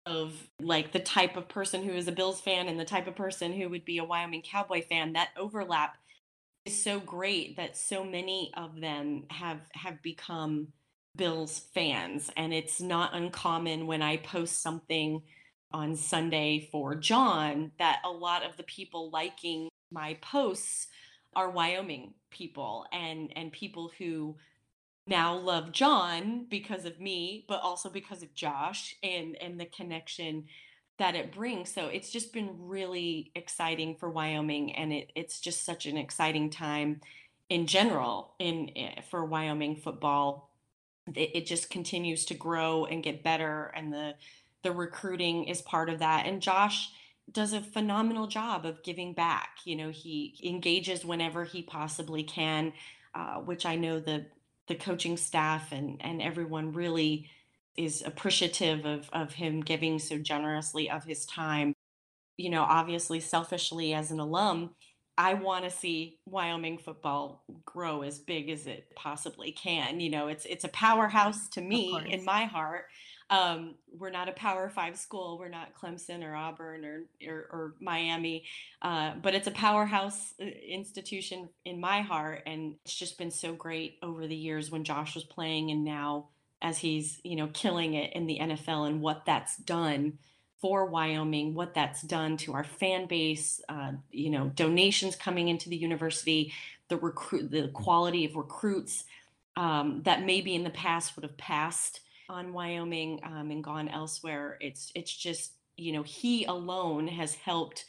of 0.06 0.34
like 0.62 0.94
the 0.94 1.00
type 1.00 1.36
of 1.36 1.50
person 1.50 1.84
who 1.84 1.92
is 1.92 2.08
a 2.08 2.12
Bills 2.12 2.40
fan 2.40 2.68
and 2.68 2.80
the 2.80 2.86
type 2.86 3.08
of 3.08 3.16
person 3.16 3.52
who 3.52 3.70
would 3.70 3.86
be 3.86 3.98
a 3.98 4.04
Wyoming 4.04 4.44
Cowboy 4.44 4.82
fan. 4.82 5.14
That 5.14 5.30
overlap 5.38 5.98
is 6.64 6.82
so 6.82 7.00
great 7.00 7.58
that 7.58 7.78
so 7.78 8.04
many 8.04 8.54
of 8.56 8.80
them 8.80 9.26
have 9.30 9.60
have 9.74 10.02
become 10.02 10.70
Bills 11.16 11.60
fans. 11.74 12.30
And 12.36 12.54
it's 12.54 12.82
not 12.82 13.16
uncommon 13.16 13.88
when 13.88 14.02
I 14.02 14.18
post 14.18 14.62
something 14.62 15.22
on 15.72 15.96
Sunday 15.96 16.70
for 16.72 16.96
Jon 16.96 17.72
that 17.80 18.00
a 18.06 18.10
lot 18.10 18.46
of 18.46 18.56
the 18.58 18.64
people 18.64 19.10
liking 19.10 19.70
my 19.92 20.16
posts 20.22 20.88
are 21.36 21.50
Wyoming 21.50 22.14
people 22.30 22.86
and 22.94 23.32
and 23.36 23.52
people 23.52 23.92
who 23.98 24.36
now 25.08 25.38
love 25.38 25.72
Jon 25.72 26.48
because 26.50 26.86
of 26.86 27.00
me, 27.00 27.46
but 27.48 27.62
also 27.62 27.90
because 27.90 28.24
of 28.24 28.34
Josh 28.34 28.96
and 29.04 29.36
and 29.42 29.60
the 29.60 29.66
connection 29.66 30.46
that 30.98 31.16
it 31.16 31.34
brings. 31.34 31.72
So 31.72 31.88
it's 31.88 32.12
just 32.12 32.34
been 32.34 32.56
really 32.58 33.32
exciting 33.36 33.96
for 33.96 34.10
Wyoming, 34.10 34.74
and 34.76 34.94
it 34.94 35.12
it's 35.16 35.40
just 35.40 35.66
such 35.66 35.86
an 35.86 35.98
exciting 35.98 36.50
time 36.50 37.02
in 37.50 37.68
general 37.68 38.34
in 38.40 38.72
eh, 38.76 39.02
for 39.10 39.26
Wyoming 39.26 39.76
football. 39.76 40.50
It, 41.14 41.32
it 41.34 41.46
just 41.46 41.70
continues 41.70 42.26
to 42.26 42.34
grow 42.34 42.86
and 42.86 43.04
get 43.04 43.24
better, 43.24 43.72
and 43.76 43.92
the 43.94 44.16
the 44.64 44.72
recruiting 44.72 45.46
is 45.46 45.62
part 45.62 45.90
of 45.90 46.00
that. 46.00 46.26
And 46.26 46.42
Josh 46.42 46.90
does 47.32 47.54
a 47.54 47.62
phenomenal 47.62 48.28
job 48.28 48.66
of 48.66 48.84
giving 48.84 49.14
back. 49.14 49.60
You 49.64 49.76
know, 49.76 49.90
he 49.92 50.36
engages 50.44 51.06
whenever 51.06 51.44
he 51.44 51.62
possibly 51.62 52.24
can, 52.24 52.74
uh, 53.14 53.36
which 53.36 53.66
I 53.66 53.76
know 53.76 54.00
the 54.00 54.26
the 54.68 54.76
coaching 54.76 55.18
staff 55.18 55.72
and 55.72 56.02
and 56.04 56.22
everyone 56.22 56.74
really 56.74 57.30
is 57.78 58.02
appreciative 58.06 58.86
of 58.86 59.10
of 59.14 59.34
him 59.34 59.62
giving 59.62 60.00
so 60.00 60.18
generously 60.18 60.90
of 60.90 61.04
his 61.04 61.26
time. 61.26 61.74
You 62.38 62.50
know, 62.50 62.64
obviously 62.64 63.20
selfishly 63.20 63.94
as 63.94 64.12
an 64.12 64.20
alum, 64.20 64.76
I 65.18 65.36
want 65.36 65.64
to 65.64 65.70
see 65.70 66.20
Wyoming 66.26 66.78
football 66.78 67.44
grow 67.64 68.02
as 68.02 68.20
big 68.20 68.50
as 68.50 68.68
it 68.68 68.92
possibly 68.96 69.52
can. 69.52 70.00
You 70.00 70.10
know, 70.10 70.28
it's 70.28 70.46
it's 70.46 70.64
a 70.64 70.70
powerhouse 70.70 71.48
to 71.50 71.62
me 71.62 71.98
in 72.10 72.26
my 72.26 72.46
heart. 72.46 72.86
Um, 73.30 73.76
we're 73.98 74.12
not 74.12 74.30
a 74.30 74.34
Power 74.34 74.70
Five 74.70 74.98
school. 74.98 75.38
We're 75.40 75.50
not 75.50 75.74
Clemson 75.74 76.24
or 76.24 76.36
Auburn 76.36 76.86
or 76.86 77.06
or, 77.28 77.48
or 77.52 77.76
Miami, 77.80 78.44
uh, 78.82 79.14
but 79.22 79.34
it's 79.34 79.48
a 79.48 79.52
powerhouse 79.52 80.34
uh, 80.40 80.46
institution 80.46 81.50
in 81.64 81.80
my 81.80 82.02
heart, 82.02 82.44
and 82.46 82.76
it's 82.84 82.94
just 82.94 83.18
been 83.18 83.32
so 83.32 83.54
great 83.54 83.98
over 84.04 84.28
the 84.28 84.36
years 84.36 84.70
when 84.70 84.84
Josh 84.84 85.16
was 85.16 85.24
playing, 85.24 85.72
and 85.72 85.84
now 85.86 86.30
as 86.62 86.78
he's 86.78 87.20
you 87.24 87.36
know 87.36 87.48
killing 87.48 87.94
it 87.94 88.14
in 88.14 88.28
the 88.28 88.40
NFL, 88.40 88.88
and 88.88 89.02
what 89.02 89.26
that's 89.26 89.56
done 89.58 90.20
for 90.66 90.88
Wyoming, 90.88 91.54
what 91.54 91.76
that's 91.76 92.02
done 92.02 92.38
to 92.38 92.54
our 92.54 92.64
fan 92.64 93.06
base, 93.06 93.62
uh, 93.70 93.92
you 94.10 94.32
know, 94.32 94.48
donations 94.56 95.16
coming 95.16 95.48
into 95.48 95.70
the 95.70 95.76
university, 95.76 96.52
the 96.88 96.98
recruit, 96.98 97.52
the 97.52 97.68
quality 97.68 98.26
of 98.26 98.36
recruits 98.36 99.04
um, 99.56 100.02
that 100.06 100.26
maybe 100.26 100.56
in 100.56 100.64
the 100.64 100.72
past 100.72 101.16
would 101.16 101.22
have 101.22 101.38
passed 101.38 102.00
on 102.30 102.52
Wyoming 102.52 103.20
um, 103.24 103.52
and 103.52 103.64
gone 103.64 103.90
elsewhere. 103.90 104.58
It's 104.60 104.92
it's 104.96 105.16
just 105.16 105.52
you 105.78 105.94
know 105.94 106.02
he 106.02 106.46
alone 106.46 107.10
has 107.10 107.36
helped 107.36 107.86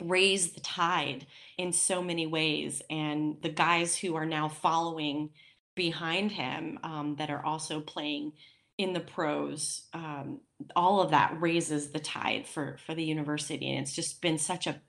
raise 0.00 0.52
the 0.52 0.60
tide 0.60 1.26
in 1.58 1.72
so 1.72 2.00
many 2.00 2.28
ways, 2.28 2.80
and 2.88 3.42
the 3.42 3.48
guys 3.48 3.96
who 3.96 4.14
are 4.14 4.26
now 4.26 4.48
following 4.48 5.30
behind 5.74 6.30
him 6.30 6.78
um, 6.84 7.16
that 7.18 7.28
are 7.28 7.44
also 7.44 7.80
playing 7.80 8.34
in 8.78 8.92
the 8.92 9.00
pros 9.00 9.86
um, 9.94 10.40
all 10.74 11.00
of 11.00 11.10
that 11.10 11.36
raises 11.40 11.90
the 11.90 11.98
tide 11.98 12.46
for 12.46 12.76
for 12.84 12.94
the 12.94 13.04
university 13.04 13.70
and 13.70 13.82
it's 13.82 13.94
just 13.94 14.20
been 14.20 14.38
such 14.38 14.66
a 14.66 14.80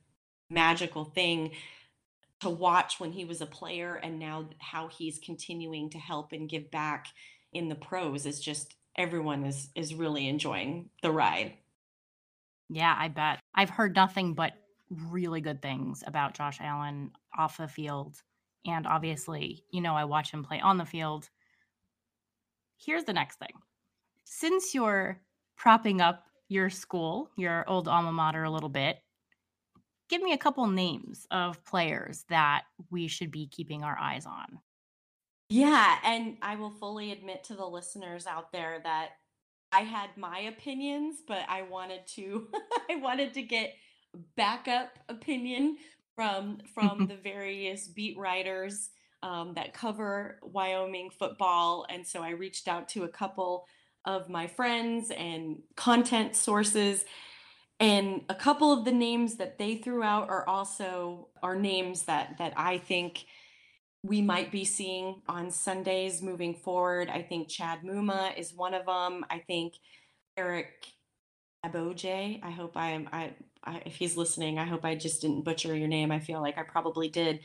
magical 0.50 1.06
thing 1.06 1.52
to 2.40 2.50
watch 2.50 3.00
when 3.00 3.12
he 3.12 3.26
was 3.26 3.42
a 3.42 3.46
player 3.46 3.96
and 3.96 4.20
now 4.20 4.50
how 4.60 4.88
he's 4.88 5.20
continuing 5.20 5.90
to 5.90 5.98
help 5.98 6.32
and 6.32 6.50
give 6.50 6.70
back 6.70 7.08
in 7.54 7.70
the 7.70 7.76
pros 7.76 8.26
is 8.26 8.40
just 8.40 8.76
everyone 8.96 9.46
is 9.46 9.70
is 9.76 9.94
really 9.94 10.28
enjoying 10.28 10.90
the 11.02 11.12
ride. 11.12 11.54
Yeah, 12.70 12.96
I 12.98 13.08
bet. 13.08 13.40
I've 13.56 13.70
heard 13.70 13.96
nothing 13.96 14.34
but 14.34 14.54
really 14.90 15.42
good 15.42 15.62
things 15.62 16.04
about 16.06 16.34
Josh 16.34 16.60
Allen 16.62 17.12
off 17.38 17.58
the 17.58 17.68
field. 17.68 18.16
And 18.66 18.86
obviously, 18.86 19.64
you 19.72 19.82
know, 19.82 19.96
I 19.96 20.06
watch 20.06 20.32
him 20.32 20.44
play 20.44 20.60
on 20.60 20.78
the 20.78 20.86
field. 20.86 21.30
Here's 22.78 23.06
the 23.06 23.14
next 23.14 23.40
thing. 23.40 23.54
Since 24.30 24.76
you're 24.76 25.22
propping 25.56 26.02
up 26.02 26.26
your 26.50 26.70
school, 26.70 27.32
your 27.38 27.68
old 27.68 27.88
alma 27.88 28.12
mater, 28.12 28.44
a 28.44 28.52
little 28.52 28.70
bit, 28.70 28.98
give 30.10 30.22
me 30.22 30.34
a 30.34 30.38
couple 30.38 30.68
names 30.68 31.26
of 31.32 31.64
players 31.64 32.26
that 32.30 32.64
we 32.92 33.08
should 33.08 33.32
be 33.32 33.48
keeping 33.48 33.84
our 33.84 33.98
eyes 33.98 34.26
on. 34.26 34.60
Yeah, 35.50 35.98
and 36.04 36.38
I 36.42 36.58
will 36.58 36.72
fully 36.72 37.14
admit 37.14 37.46
to 37.46 37.56
the 37.56 37.66
listeners 37.66 38.28
out 38.28 38.52
there 38.52 38.82
that 38.84 39.12
I 39.72 39.82
had 39.82 40.10
my 40.18 40.40
opinions, 40.40 41.24
but 41.26 41.46
I 41.48 41.62
wanted 41.62 42.06
to 42.16 42.50
I 42.90 42.98
wanted 42.98 43.34
to 43.36 43.42
get 43.42 43.76
backup 44.36 45.00
opinion 45.08 45.78
from 46.16 46.60
from 46.76 47.08
the 47.08 47.16
various 47.16 47.88
beat 47.88 48.18
writers 48.18 48.90
um, 49.24 49.54
that 49.56 49.74
cover 49.74 50.40
Wyoming 50.44 51.12
football, 51.12 51.86
and 51.90 52.06
so 52.06 52.22
I 52.22 52.32
reached 52.32 52.68
out 52.68 52.90
to 52.90 53.06
a 53.06 53.10
couple 53.10 53.66
of 54.08 54.28
my 54.30 54.48
friends 54.48 55.12
and 55.12 55.62
content 55.76 56.36
sources 56.36 57.06
and 57.80 58.24
a 58.30 58.36
couple 58.36 58.74
of 58.74 58.86
the 58.86 58.92
names 58.92 59.36
that 59.36 59.60
they 59.60 59.76
threw 59.76 60.02
out 60.02 60.30
are 60.30 60.48
also 60.50 61.28
are 61.44 61.56
names 61.56 62.04
that 62.04 62.38
that 62.40 62.54
I 62.58 62.80
think 62.80 63.26
we 64.04 64.22
might 64.22 64.52
be 64.52 64.66
seeing 64.66 65.22
on 65.28 65.52
Sundays 65.52 66.22
moving 66.22 66.56
forward. 66.56 67.10
I 67.10 67.22
think 67.22 67.50
Chad 67.50 67.82
Muma 67.84 68.38
is 68.38 68.54
one 68.54 68.74
of 68.74 68.86
them. 68.86 69.26
I 69.30 69.40
think 69.40 69.76
Eric 70.38 70.88
Abojei. 71.66 72.40
I 72.44 72.52
hope 72.52 72.78
I 72.78 72.92
am. 72.92 73.10
I, 73.12 73.34
I, 73.64 73.82
if 73.86 73.96
he's 73.96 74.18
listening, 74.18 74.58
I 74.60 74.66
hope 74.66 74.86
I 74.86 74.96
just 74.96 75.22
didn't 75.22 75.44
butcher 75.44 75.76
your 75.76 75.88
name. 75.88 76.12
I 76.12 76.20
feel 76.20 76.42
like 76.42 76.58
I 76.58 76.64
probably 76.64 77.10
did. 77.10 77.42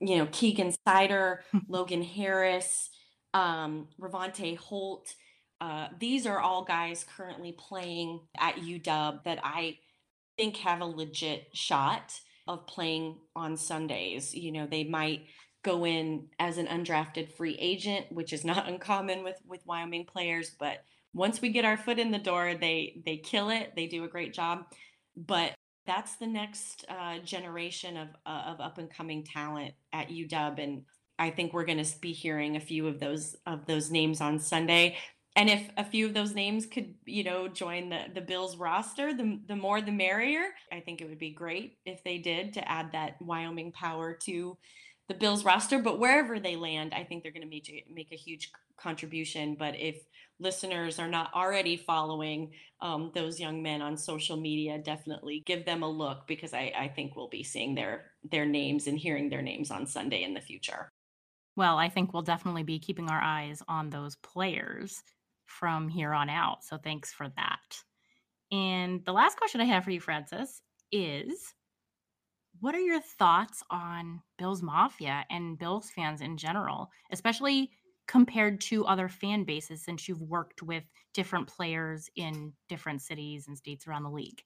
You 0.00 0.18
know, 0.18 0.28
Keegan 0.32 0.74
Cryder, 0.86 1.38
Logan 1.68 2.02
Harris, 2.02 2.90
um, 3.32 3.88
Ravante 3.98 4.56
Holt. 4.56 5.14
Uh, 5.62 5.86
these 6.00 6.26
are 6.26 6.40
all 6.40 6.64
guys 6.64 7.06
currently 7.16 7.52
playing 7.52 8.18
at 8.36 8.56
UW 8.56 9.22
that 9.22 9.38
I 9.44 9.78
think 10.36 10.56
have 10.56 10.80
a 10.80 10.84
legit 10.84 11.46
shot 11.52 12.18
of 12.48 12.66
playing 12.66 13.18
on 13.36 13.56
Sundays. 13.56 14.34
You 14.34 14.50
know, 14.50 14.66
they 14.66 14.82
might 14.82 15.26
go 15.62 15.86
in 15.86 16.26
as 16.40 16.58
an 16.58 16.66
undrafted 16.66 17.30
free 17.36 17.56
agent, 17.60 18.06
which 18.10 18.32
is 18.32 18.44
not 18.44 18.68
uncommon 18.68 19.22
with 19.22 19.40
with 19.46 19.64
Wyoming 19.64 20.04
players, 20.04 20.50
but 20.58 20.78
once 21.14 21.40
we 21.40 21.50
get 21.50 21.64
our 21.64 21.76
foot 21.76 22.00
in 22.00 22.10
the 22.10 22.18
door, 22.18 22.54
they 22.60 23.00
they 23.06 23.18
kill 23.18 23.50
it. 23.50 23.74
They 23.76 23.86
do 23.86 24.02
a 24.02 24.08
great 24.08 24.34
job. 24.34 24.64
But 25.16 25.54
that's 25.86 26.16
the 26.16 26.26
next 26.26 26.84
uh, 26.88 27.18
generation 27.18 27.96
of 27.96 28.08
uh, 28.26 28.42
of 28.48 28.60
up 28.60 28.78
and 28.78 28.92
coming 28.92 29.22
talent 29.22 29.74
at 29.92 30.08
UW, 30.08 30.58
and 30.58 30.82
I 31.20 31.30
think 31.30 31.52
we're 31.52 31.66
going 31.66 31.84
to 31.84 32.00
be 32.00 32.12
hearing 32.12 32.56
a 32.56 32.60
few 32.60 32.88
of 32.88 32.98
those 32.98 33.36
of 33.46 33.66
those 33.66 33.92
names 33.92 34.20
on 34.20 34.40
Sunday. 34.40 34.96
And 35.34 35.48
if 35.48 35.70
a 35.78 35.84
few 35.84 36.06
of 36.06 36.14
those 36.14 36.34
names 36.34 36.66
could, 36.66 36.94
you 37.06 37.24
know, 37.24 37.48
join 37.48 37.88
the 37.88 38.04
the 38.14 38.20
Bills 38.20 38.56
roster, 38.56 39.14
the 39.14 39.40
the 39.46 39.56
more 39.56 39.80
the 39.80 39.92
merrier. 39.92 40.44
I 40.70 40.80
think 40.80 41.00
it 41.00 41.08
would 41.08 41.18
be 41.18 41.30
great 41.30 41.78
if 41.86 42.04
they 42.04 42.18
did 42.18 42.52
to 42.54 42.70
add 42.70 42.92
that 42.92 43.20
Wyoming 43.20 43.72
power 43.72 44.12
to 44.24 44.58
the 45.08 45.14
Bills 45.14 45.44
roster, 45.44 45.78
but 45.78 45.98
wherever 45.98 46.38
they 46.38 46.56
land, 46.56 46.94
I 46.94 47.04
think 47.04 47.22
they're 47.22 47.32
going 47.32 47.42
to 47.42 47.48
make 47.48 47.84
make 47.90 48.12
a 48.12 48.16
huge 48.16 48.50
contribution. 48.78 49.56
But 49.58 49.78
if 49.78 49.96
listeners 50.38 50.98
are 50.98 51.08
not 51.08 51.32
already 51.34 51.76
following 51.76 52.52
um, 52.80 53.10
those 53.14 53.40
young 53.40 53.62
men 53.62 53.80
on 53.80 53.96
social 53.96 54.36
media, 54.36 54.78
definitely 54.78 55.42
give 55.46 55.64
them 55.64 55.82
a 55.82 55.88
look 55.88 56.26
because 56.26 56.52
I, 56.52 56.72
I 56.78 56.88
think 56.88 57.16
we'll 57.16 57.28
be 57.28 57.42
seeing 57.42 57.74
their 57.74 58.12
their 58.30 58.46
names 58.46 58.86
and 58.86 58.98
hearing 58.98 59.30
their 59.30 59.42
names 59.42 59.70
on 59.70 59.86
Sunday 59.86 60.24
in 60.24 60.34
the 60.34 60.40
future. 60.40 60.90
Well, 61.56 61.78
I 61.78 61.88
think 61.88 62.12
we'll 62.12 62.22
definitely 62.22 62.62
be 62.62 62.78
keeping 62.78 63.10
our 63.10 63.20
eyes 63.20 63.62
on 63.68 63.90
those 63.90 64.16
players 64.16 65.02
from 65.58 65.88
here 65.88 66.12
on 66.12 66.28
out. 66.28 66.64
So 66.64 66.76
thanks 66.76 67.12
for 67.12 67.28
that. 67.36 67.78
And 68.50 69.04
the 69.04 69.12
last 69.12 69.36
question 69.36 69.60
I 69.60 69.64
have 69.64 69.84
for 69.84 69.90
you, 69.90 70.00
Frances, 70.00 70.62
is 70.90 71.54
what 72.60 72.74
are 72.74 72.80
your 72.80 73.00
thoughts 73.00 73.62
on 73.70 74.20
Bills 74.38 74.62
Mafia 74.62 75.24
and 75.30 75.58
Bills 75.58 75.90
fans 75.90 76.20
in 76.20 76.36
general, 76.36 76.90
especially 77.10 77.70
compared 78.06 78.60
to 78.60 78.84
other 78.84 79.08
fan 79.08 79.44
bases 79.44 79.82
since 79.82 80.08
you've 80.08 80.22
worked 80.22 80.62
with 80.62 80.84
different 81.14 81.46
players 81.46 82.10
in 82.16 82.52
different 82.68 83.00
cities 83.00 83.48
and 83.48 83.56
states 83.56 83.86
around 83.86 84.02
the 84.02 84.10
league? 84.10 84.42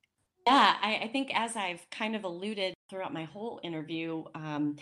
Yeah, 0.47 0.77
I, 0.81 1.01
I 1.03 1.09
think 1.09 1.33
as 1.35 1.57
I've 1.57 1.85
kind 1.91 2.15
of 2.15 2.25
alluded 2.25 2.75
throughout 2.89 3.13
my 3.13 3.25
whole 3.25 3.59
interview, 3.65 4.25
um, 4.35 4.77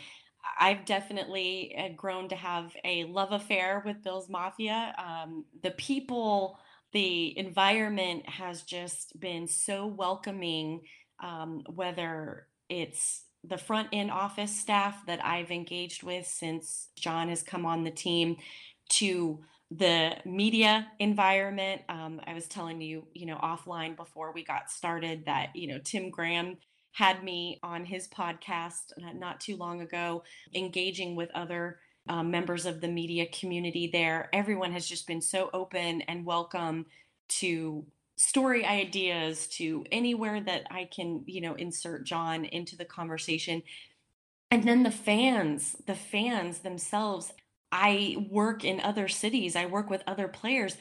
I've 0.59 0.85
definitely 0.85 1.75
uh, 1.77 1.89
grown 1.97 2.29
to 2.29 2.37
have 2.37 2.73
a 2.85 3.05
love 3.05 3.33
affair 3.33 3.83
with 3.85 4.03
Bills 4.03 4.29
Mafia. 4.29 4.95
Um, 4.99 5.45
the 5.63 5.73
people, 5.73 6.59
the 6.93 7.37
environment 7.39 8.29
has 8.29 8.63
just 8.63 9.19
been 9.19 9.49
so 9.49 9.87
welcoming, 9.87 10.83
um, 11.23 11.63
whether 11.73 12.47
it's 12.69 13.25
the 13.43 13.59
front 13.59 13.89
end 13.93 14.11
office 14.11 14.59
staff 14.59 15.05
that 15.07 15.25
I've 15.25 15.51
engaged 15.51 16.03
with 16.03 16.27
since 16.27 16.89
Jon 16.97 17.29
has 17.29 17.43
come 17.43 17.67
on 17.67 17.85
the 17.85 17.91
team 17.91 18.37
to 18.91 19.41
the 19.71 20.17
media 20.25 20.87
environment. 20.99 21.83
Um, 21.89 22.21
I 22.27 22.35
was 22.35 22.47
telling 22.47 22.81
you, 22.81 23.07
you 23.13 23.27
know, 23.27 23.37
offline 23.37 23.97
before 23.97 24.33
we 24.33 24.45
got 24.45 24.71
started 24.71 25.25
that, 25.27 25.55
you 25.55 25.69
know, 25.69 25.79
Tim 25.83 26.11
Graham 26.11 26.59
had 26.95 27.25
me 27.25 27.59
on 27.63 27.85
his 27.85 28.07
podcast 28.07 28.93
not 29.17 29.41
too 29.41 29.57
long 29.57 29.81
ago, 29.81 30.23
engaging 30.55 31.17
with 31.17 31.29
other 31.35 31.81
um, 32.09 32.31
members 32.31 32.67
of 32.67 32.81
the 32.81 32.89
media 32.89 33.27
community 33.27 33.91
there. 33.93 34.29
Everyone 34.33 34.71
has 34.71 34.89
just 34.89 35.07
been 35.09 35.21
so 35.21 35.51
open 35.53 36.03
and 36.03 36.25
welcome 36.25 36.87
to 37.41 37.85
story 38.15 38.65
ideas 38.65 39.49
to 39.49 39.85
anywhere 39.91 40.41
that 40.43 40.69
I 40.71 40.85
can, 40.85 41.25
you 41.27 41.41
know, 41.41 41.55
insert 41.55 42.05
Jon 42.05 42.45
into 42.45 42.77
the 42.77 42.85
conversation. 42.85 43.65
And 44.53 44.63
then 44.63 44.85
the 44.85 44.93
fans, 44.93 45.75
the 45.87 45.97
fans 45.97 46.61
themselves. 46.61 47.33
I 47.73 48.29
work 48.31 48.65
in 48.65 48.79
other 48.79 49.09
cities, 49.09 49.57
I 49.57 49.67
work 49.67 49.91
with 49.91 50.05
other 50.07 50.29
players. 50.29 50.77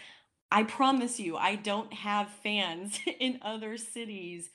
I 0.51 0.61
promise 0.61 1.19
you, 1.19 1.37
I 1.37 1.55
don't 1.55 1.91
have 1.91 2.29
fans 2.43 2.99
in 3.19 3.39
other 3.41 3.77
cities 3.77 4.51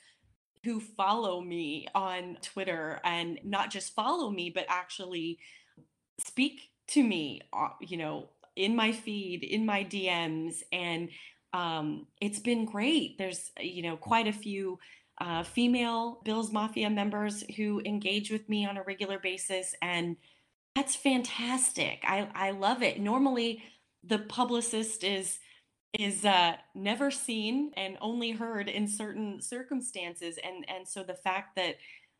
who 0.63 0.79
follow 0.79 1.41
me 1.41 1.87
on 1.95 2.37
Twitter 2.41 2.99
and 3.03 3.39
not 3.43 3.71
just 3.71 3.95
follow 3.95 4.29
me, 4.29 4.49
but 4.49 4.65
actually 4.67 5.39
speak 6.19 6.69
to 6.87 7.03
me, 7.03 7.41
uh, 7.53 7.69
you 7.79 7.97
know, 7.97 8.29
in 8.55 8.75
my 8.75 8.91
feed, 8.91 9.43
in 9.43 9.65
my 9.65 9.83
DMs. 9.83 10.63
And 10.71 11.09
um, 11.53 12.07
it's 12.19 12.39
been 12.39 12.65
great. 12.65 13.17
There's, 13.17 13.51
you 13.59 13.83
know, 13.83 13.95
quite 13.95 14.27
a 14.27 14.33
few 14.33 14.79
uh, 15.21 15.43
female 15.43 16.21
Bills 16.23 16.51
Mafia 16.51 16.89
members 16.89 17.43
who 17.55 17.81
engage 17.85 18.31
with 18.31 18.47
me 18.49 18.65
on 18.65 18.77
a 18.77 18.83
regular 18.83 19.19
basis. 19.19 19.75
And 19.81 20.17
that's 20.75 20.95
fantastic. 20.95 22.03
I, 22.03 22.27
I 22.33 22.51
love 22.51 22.83
it. 22.83 22.99
Normally, 22.99 23.63
the 24.03 24.19
publicist 24.19 25.03
is 25.03 25.39
is 25.97 26.23
uh, 26.23 26.53
never 26.75 27.09
seen 27.09 27.71
and 27.75 27.97
only 28.01 28.31
heard 28.31 28.69
in 28.69 28.87
certain 28.87 29.41
circumstances 29.41 30.37
and 30.43 30.65
and 30.69 30.87
so 30.87 31.03
the 31.03 31.15
fact 31.15 31.55
that 31.55 31.75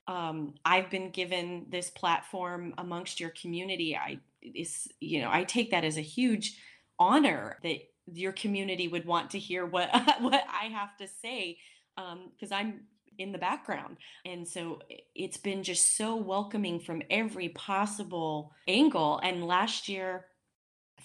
um, 0.08 0.56
I've 0.66 0.90
been 0.90 1.12
given 1.12 1.68
this 1.70 1.92
platform 1.92 2.74
amongst 2.78 3.20
your 3.20 3.30
community 3.30 3.96
I 3.96 4.20
is 4.42 4.88
you 5.00 5.22
know 5.22 5.30
I 5.32 5.44
take 5.44 5.72
that 5.72 5.84
as 5.84 5.98
a 5.98 6.02
huge 6.02 6.58
honor 6.98 7.58
that 7.64 7.80
your 8.12 8.32
community 8.32 8.88
would 8.88 9.06
want 9.06 9.30
to 9.32 9.40
hear 9.40 9.66
what 9.66 9.90
what 10.20 10.44
I 10.50 10.66
have 10.66 10.98
to 10.98 11.08
say 11.08 11.58
because 11.96 12.52
um, 12.52 12.58
I'm 12.58 12.82
in 13.20 13.32
the 13.32 13.38
background. 13.38 13.98
And 14.26 14.48
so 14.48 14.80
it's 15.14 15.38
been 15.38 15.62
just 15.62 15.98
so 15.98 16.16
welcoming 16.16 16.80
from 16.80 17.04
every 17.12 17.50
possible 17.50 18.54
angle. 18.68 19.20
And 19.22 19.46
last 19.46 19.90
year, 19.90 20.26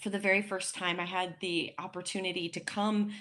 for 0.01 0.09
the 0.09 0.19
very 0.19 0.41
first 0.41 0.75
time, 0.75 0.99
I 0.99 1.05
had 1.05 1.35
the 1.39 1.73
opportunity 1.77 2.49
to 2.49 2.59
come 2.59 3.11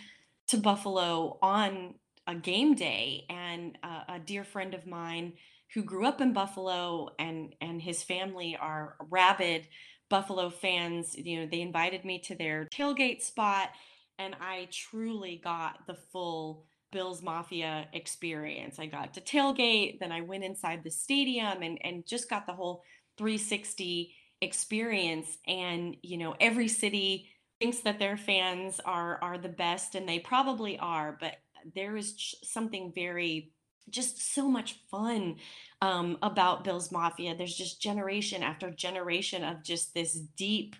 to 0.49 0.57
Buffalo 0.57 1.39
on 1.43 1.95
a 2.27 2.35
game 2.35 2.75
day, 2.75 3.27
and 3.29 3.79
uh, 3.83 4.01
a 4.09 4.19
dear 4.19 4.45
friend 4.45 4.75
of 4.75 4.87
mine 4.87 5.35
who 5.73 5.83
grew 5.83 6.07
up 6.07 6.21
in 6.21 6.33
Buffalo 6.33 7.11
and 7.19 7.55
and 7.61 7.83
his 7.83 8.03
family 8.03 8.57
are 8.59 8.97
rabid 9.11 9.69
Buffalo 10.09 10.51
fans. 10.51 11.17
You 11.17 11.41
know, 11.41 11.47
they 11.47 11.61
invited 11.61 12.05
me 12.05 12.19
to 12.21 12.35
their 12.35 12.69
tailgate 12.73 13.23
spot, 13.23 13.71
and 14.19 14.35
I 14.41 14.69
truly 14.71 15.41
got 15.43 15.87
the 15.87 15.95
full 15.95 16.65
Bills 16.93 17.23
Mafia 17.23 17.89
experience. 17.93 18.79
I 18.79 18.87
got 18.87 19.15
to 19.15 19.21
tailgate, 19.21 19.99
then 19.99 20.13
I 20.13 20.21
went 20.21 20.45
inside 20.45 20.85
the 20.85 20.91
stadium 20.91 21.63
and 21.63 21.79
and 21.85 22.07
just 22.07 22.31
got 22.31 22.47
the 22.47 22.53
whole 22.53 22.83
360 23.19 24.15
experience 24.45 25.39
and 25.49 25.97
you 26.03 26.17
know 26.17 26.35
every 26.41 26.69
city 26.69 27.29
thinks 27.61 27.81
that 27.81 27.99
their 27.99 28.17
fans 28.17 28.81
are 28.85 29.19
are 29.23 29.39
the 29.39 29.49
best 29.49 29.95
and 29.95 30.09
they 30.09 30.19
probably 30.19 30.79
are 30.79 31.17
but 31.21 31.37
there 31.75 31.97
is 31.97 32.35
something 32.43 32.93
very 32.95 33.53
just 33.91 34.35
so 34.35 34.49
much 34.49 34.79
fun 34.91 35.37
um, 35.83 36.19
about 36.23 36.65
Bills 36.65 36.91
Mafia. 36.91 37.35
There's 37.37 37.57
just 37.57 37.83
generation 37.83 38.43
after 38.43 38.71
generation 38.71 39.45
of 39.45 39.63
just 39.63 39.95
this 39.95 40.15
deep 40.15 40.77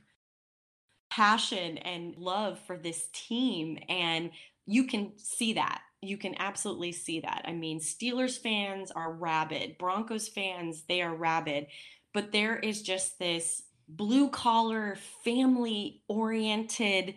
passion 1.11 1.79
and 1.79 2.17
love 2.17 2.59
for 2.67 2.77
this 2.77 3.09
team. 3.13 3.79
And 3.89 4.31
you 4.67 4.85
can 4.85 5.13
see 5.17 5.55
that. 5.55 5.83
You 6.01 6.17
can 6.17 6.35
absolutely 6.39 6.93
see 6.93 7.21
that. 7.21 7.45
I 7.47 7.53
mean, 7.53 7.81
Steelers 7.81 8.39
fans 8.39 8.91
are 8.91 9.13
rabid, 9.13 9.79
Broncos 9.79 10.29
fans, 10.29 10.85
they 10.89 11.03
are 11.03 11.15
rabid 11.15 11.67
but 12.15 12.33
there 12.33 12.57
is 12.57 12.81
just 12.81 13.19
this 13.19 13.63
blue 13.89 14.31
collar, 14.31 14.97
family 15.25 16.03
oriented, 16.09 17.17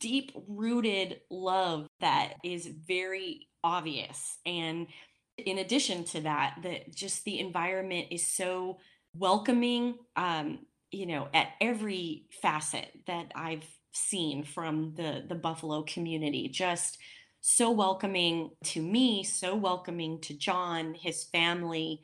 deep 0.00 0.32
rooted 0.48 1.20
love 1.30 1.86
that 2.00 2.34
is 2.42 2.66
very 2.66 3.48
obvious. 3.62 4.38
And 4.44 4.88
in 5.36 5.58
addition 5.58 6.04
to 6.04 6.22
that, 6.22 6.56
that 6.62 6.94
just 6.94 7.24
the 7.24 7.38
environment 7.38 8.08
is 8.10 8.26
so 8.26 8.78
welcoming, 9.14 9.96
um, 10.16 10.60
you 10.90 11.06
know, 11.06 11.28
at 11.32 11.48
every 11.60 12.26
facet 12.42 12.90
that 13.06 13.30
I've 13.34 13.64
seen 13.92 14.44
from 14.44 14.94
the 14.96 15.24
the 15.28 15.34
Buffalo 15.34 15.82
community. 15.82 16.48
Just 16.48 16.98
so 17.40 17.70
welcoming 17.70 18.50
to 18.64 18.82
me, 18.82 19.24
so 19.24 19.54
welcoming 19.54 20.20
to 20.22 20.34
Jon, 20.34 20.94
his 20.94 21.24
family 21.24 22.02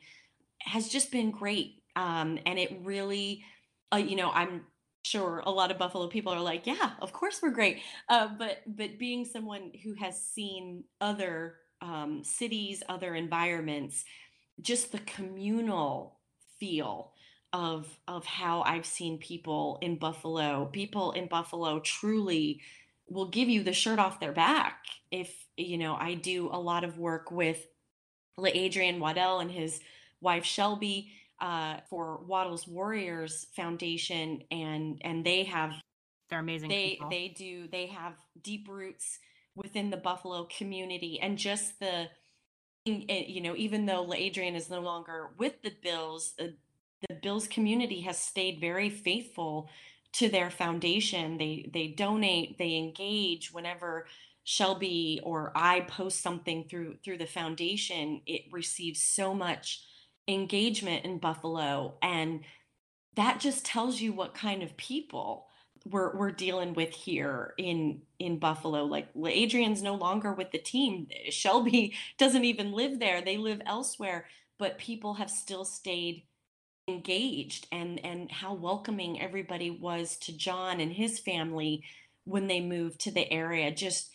has 0.61 0.89
just 0.89 1.11
been 1.11 1.31
great 1.31 1.76
um, 1.97 2.37
and 2.45 2.59
it 2.59 2.79
really, 2.83 3.43
uh, 3.91 3.97
you 3.97 4.15
know, 4.15 4.29
I'm 4.29 4.61
sure 5.01 5.41
a 5.45 5.51
lot 5.51 5.71
of 5.71 5.79
Buffalo 5.79 6.07
people 6.07 6.31
are 6.31 6.39
like, 6.39 6.67
yeah, 6.67 6.91
of 7.01 7.11
course 7.11 7.39
we're 7.41 7.49
great. 7.49 7.79
Uh, 8.07 8.29
but 8.37 8.59
but 8.67 8.99
being 8.99 9.25
someone 9.25 9.71
who 9.83 9.95
has 9.95 10.21
seen 10.21 10.83
other 11.01 11.55
um, 11.81 12.23
cities, 12.23 12.83
other 12.87 13.15
environments, 13.15 14.05
just 14.61 14.91
the 14.91 14.99
communal 14.99 16.19
feel 16.59 17.13
of 17.51 17.87
of 18.07 18.25
how 18.25 18.61
I've 18.61 18.85
seen 18.85 19.17
people 19.17 19.79
in 19.81 19.97
Buffalo. 19.97 20.65
People 20.71 21.13
in 21.13 21.27
Buffalo 21.27 21.79
truly 21.79 22.61
will 23.09 23.29
give 23.29 23.49
you 23.49 23.63
the 23.63 23.73
shirt 23.73 23.97
off 23.97 24.19
their 24.19 24.33
back. 24.33 24.83
If 25.09 25.33
you 25.55 25.79
know, 25.79 25.95
I 25.95 26.13
do 26.13 26.49
a 26.51 26.59
lot 26.59 26.83
of 26.83 26.99
work 26.99 27.31
with 27.31 27.65
Adrian 28.45 28.99
Waddle 28.99 29.39
and 29.39 29.49
his 29.49 29.79
wife 30.21 30.45
Shelby 30.45 31.11
uh, 31.39 31.77
for 31.89 32.23
Waddle's 32.25 32.67
Warriors 32.67 33.47
Foundation, 33.55 34.41
and 34.51 35.01
and 35.03 35.25
they 35.25 35.43
have 35.43 35.73
they're 36.29 36.39
amazing. 36.39 36.69
They 36.69 36.89
people. 36.91 37.09
they 37.09 37.27
do 37.29 37.67
they 37.67 37.87
have 37.87 38.13
deep 38.41 38.67
roots 38.67 39.19
within 39.55 39.89
the 39.89 39.97
Buffalo 39.97 40.47
community, 40.55 41.19
and 41.19 41.37
just 41.37 41.79
the 41.79 42.09
eh, 42.87 43.25
you 43.27 43.41
know 43.41 43.55
even 43.55 43.85
though 43.85 44.13
Adrian 44.13 44.55
is 44.55 44.69
no 44.69 44.81
longer 44.81 45.29
with 45.37 45.61
the 45.61 45.73
Bills, 45.81 46.33
uh, 46.39 46.47
the 47.07 47.15
Bills 47.15 47.47
community 47.47 48.01
has 48.01 48.17
stayed 48.17 48.59
very 48.59 48.89
faithful 48.89 49.69
to 50.13 50.29
their 50.29 50.49
foundation. 50.49 51.37
They 51.37 51.69
they 51.73 51.87
donate, 51.87 52.57
they 52.57 52.75
engage 52.75 53.53
whenever 53.53 54.07
Shelby 54.43 55.19
or 55.23 55.51
I 55.55 55.81
post 55.81 56.21
something 56.21 56.65
through 56.69 56.97
through 57.03 57.19
the 57.19 57.27
foundation. 57.27 58.21
It 58.25 58.43
receives 58.51 59.03
so 59.03 59.33
much 59.33 59.83
engagement 60.27 61.05
in 61.05 61.19
Buffalo. 61.19 61.95
And 62.01 62.41
that 63.15 63.39
just 63.39 63.65
tells 63.65 63.99
you 64.01 64.13
what 64.13 64.33
kind 64.33 64.63
of 64.63 64.77
people 64.77 65.47
we're, 65.85 66.15
we're 66.15 66.31
dealing 66.31 66.73
with 66.73 66.89
here 66.89 67.53
in 67.57 68.01
in 68.19 68.39
Buffalo. 68.39 68.83
Like 68.83 69.09
Adrian's 69.25 69.81
no 69.81 69.95
longer 69.95 70.33
with 70.33 70.51
the 70.51 70.57
team. 70.57 71.07
Shelby 71.29 71.93
doesn't 72.17 72.45
even 72.45 72.71
live 72.73 72.99
there. 72.99 73.21
They 73.21 73.37
live 73.37 73.61
elsewhere, 73.65 74.25
but 74.59 74.77
people 74.77 75.15
have 75.15 75.29
still 75.29 75.65
stayed 75.65 76.23
engaged 76.87 77.67
and 77.71 78.03
and 78.05 78.31
how 78.31 78.53
welcoming 78.53 79.21
everybody 79.21 79.69
was 79.69 80.17
to 80.17 80.35
Jon 80.35 80.79
and 80.79 80.93
his 80.93 81.19
family 81.19 81.83
when 82.23 82.47
they 82.47 82.61
moved 82.61 83.01
to 83.01 83.11
the 83.11 83.31
area. 83.31 83.71
Just 83.71 84.09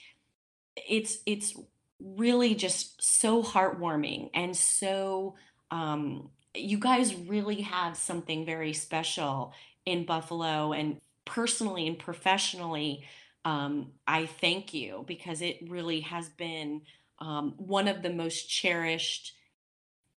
it's 0.76 1.18
it's 1.26 1.55
really 2.01 2.55
just 2.55 3.02
so 3.02 3.43
heartwarming 3.43 4.30
and 4.34 4.56
so 4.56 5.34
um, 5.72 6.28
you 6.54 6.78
guys 6.78 7.14
really 7.14 7.62
have 7.62 7.96
something 7.96 8.44
very 8.44 8.74
special 8.74 9.54
in 9.86 10.04
Buffalo. 10.04 10.72
And 10.72 11.00
personally 11.24 11.88
and 11.88 11.98
professionally, 11.98 13.04
um, 13.44 13.92
I 14.06 14.26
thank 14.26 14.74
you 14.74 15.04
because 15.08 15.40
it 15.40 15.58
really 15.68 16.00
has 16.00 16.28
been 16.28 16.82
um, 17.18 17.54
one 17.56 17.88
of 17.88 18.02
the 18.02 18.10
most 18.10 18.48
cherished 18.48 19.32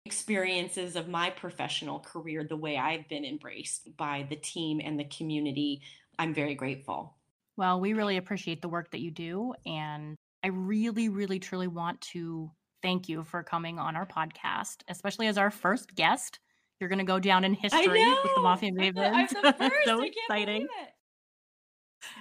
experiences 0.05 0.97
of 0.97 1.09
my 1.09 1.31
professional 1.31 2.01
career, 2.01 2.45
the 2.45 2.57
way 2.57 2.77
I've 2.77 3.09
been 3.09 3.25
embraced 3.25 3.97
by 3.97 4.27
the 4.29 4.37
team 4.37 4.81
and 4.85 4.99
the 4.99 5.05
community. 5.05 5.83
I'm 6.19 6.35
very 6.35 6.57
grateful. 6.57 7.15
Well, 7.57 7.81
we 7.81 7.93
really 7.93 8.17
appreciate 8.17 8.61
the 8.61 8.69
work 8.69 8.91
that 8.91 9.01
you 9.01 9.13
do. 9.13 9.55
And 9.65 10.17
I 10.43 10.49
really, 10.49 11.09
really, 11.09 11.39
truly 11.39 11.69
want 11.69 12.01
to 12.13 12.51
thank 12.85 13.09
you 13.09 13.25
for 13.25 13.43
coming 13.43 13.79
on 13.79 13.97
our 13.97 14.05
podcast, 14.05 14.83
especially 14.89 15.27
as 15.27 15.39
our 15.39 15.51
first 15.51 15.95
guest. 15.95 16.39
You're 16.79 16.91
going 16.91 16.99
to 16.99 17.05
go 17.05 17.19
down 17.19 17.43
in 17.43 17.55
history 17.55 17.89
with 17.89 18.35
the 18.35 18.43
Mafia 18.43 18.73
Mavens. 18.73 19.33
I'm 19.35 19.43
the 19.43 19.53
first. 19.59 19.85
so 19.87 20.03
exciting. 20.03 20.69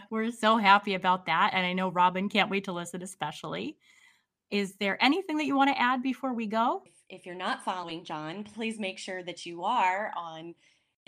We're 0.10 0.32
so 0.32 0.56
happy 0.56 0.94
about 0.94 1.26
that. 1.26 1.52
And 1.54 1.66
I 1.66 1.74
know 1.74 1.92
Robin 1.92 2.30
can't 2.30 2.50
wait 2.50 2.64
to 2.66 2.72
listen, 2.72 3.04
especially. 3.04 3.76
Is 4.52 4.76
there 4.80 4.98
anything 5.04 5.36
that 5.38 5.46
you 5.46 5.58
want 5.58 5.70
to 5.70 5.82
add 5.82 6.02
before 6.02 6.34
we 6.34 6.48
go? 6.48 6.84
If 7.10 7.26
you're 7.26 7.36
not 7.36 7.66
following 7.66 8.06
Jon, 8.06 8.46
please 8.46 8.80
make 8.80 9.00
sure 9.00 9.22
that 9.24 9.46
you 9.46 9.66
are 9.66 10.14
on 10.16 10.56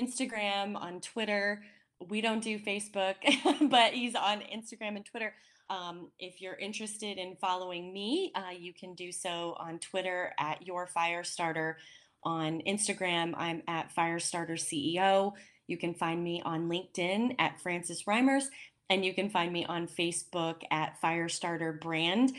Instagram, 0.02 0.76
on 0.76 1.00
Twitter. 1.00 1.64
We 2.10 2.20
don't 2.20 2.44
do 2.44 2.60
Facebook, 2.60 3.16
but 3.70 3.94
he's 3.94 4.16
on 4.16 4.42
Instagram 4.42 4.98
and 4.98 5.06
Twitter. 5.06 5.34
Um, 5.70 6.12
if 6.20 6.42
you're 6.42 6.56
interested 6.56 7.18
in 7.18 7.36
following 7.36 7.92
me, 7.92 8.32
uh, 8.36 8.52
you 8.58 8.74
can 8.74 8.94
do 8.94 9.12
so 9.12 9.56
on 9.60 9.80
Twitter 9.80 10.34
at 10.40 10.66
Your 10.66 10.88
Firestarter. 10.88 11.76
On 12.24 12.62
Instagram, 12.68 13.34
I'm 13.38 13.62
at 13.68 13.94
Firestarter 13.96 14.58
CEO. 14.58 15.34
You 15.68 15.78
can 15.78 15.94
find 15.94 16.24
me 16.24 16.42
on 16.44 16.70
LinkedIn 16.70 17.36
at 17.40 17.62
Frances 17.62 18.04
Reimers, 18.04 18.46
and 18.90 19.06
you 19.06 19.14
can 19.14 19.30
find 19.30 19.52
me 19.52 19.66
on 19.66 19.88
Facebook 19.88 20.62
at 20.72 21.00
Firestarter 21.02 21.80
Brand. 21.80 22.34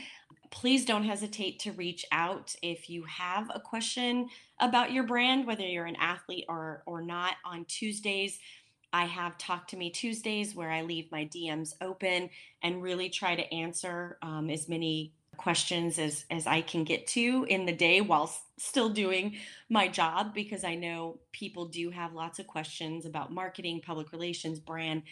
Please 0.49 0.85
don't 0.85 1.03
hesitate 1.03 1.59
to 1.59 1.71
reach 1.73 2.05
out 2.11 2.55
if 2.61 2.89
you 2.89 3.03
have 3.03 3.49
a 3.53 3.59
question 3.59 4.29
about 4.59 4.91
your 4.91 5.03
brand, 5.03 5.45
whether 5.45 5.63
you're 5.63 5.85
an 5.85 5.97
athlete 5.97 6.45
or, 6.47 6.83
or 6.85 7.01
not. 7.01 7.35
On 7.45 7.65
Tuesdays, 7.65 8.39
I 8.93 9.05
have 9.05 9.37
Talk 9.37 9.67
to 9.69 9.77
Me 9.77 9.89
Tuesdays 9.89 10.55
where 10.55 10.71
I 10.71 10.81
leave 10.81 11.11
my 11.11 11.25
DMs 11.25 11.73
open 11.81 12.29
and 12.61 12.81
really 12.81 13.09
try 13.09 13.35
to 13.35 13.53
answer 13.53 14.17
um, 14.21 14.49
as 14.49 14.69
many 14.69 15.13
questions 15.37 15.99
as 15.99 16.25
as 16.31 16.47
I 16.47 16.61
can 16.61 16.83
get 16.83 17.07
to 17.07 17.45
in 17.47 17.65
the 17.65 17.71
day 17.71 18.01
while 18.01 18.33
still 18.57 18.89
doing 18.89 19.35
my 19.69 19.87
job 19.87 20.33
because 20.33 20.63
I 20.63 20.75
know 20.75 21.19
people 21.31 21.65
do 21.65 21.91
have 21.91 22.13
lots 22.13 22.39
of 22.39 22.47
questions 22.47 23.05
about 23.05 23.31
marketing, 23.31 23.81
public 23.85 24.11
relations, 24.11 24.59
brand, 24.59 25.03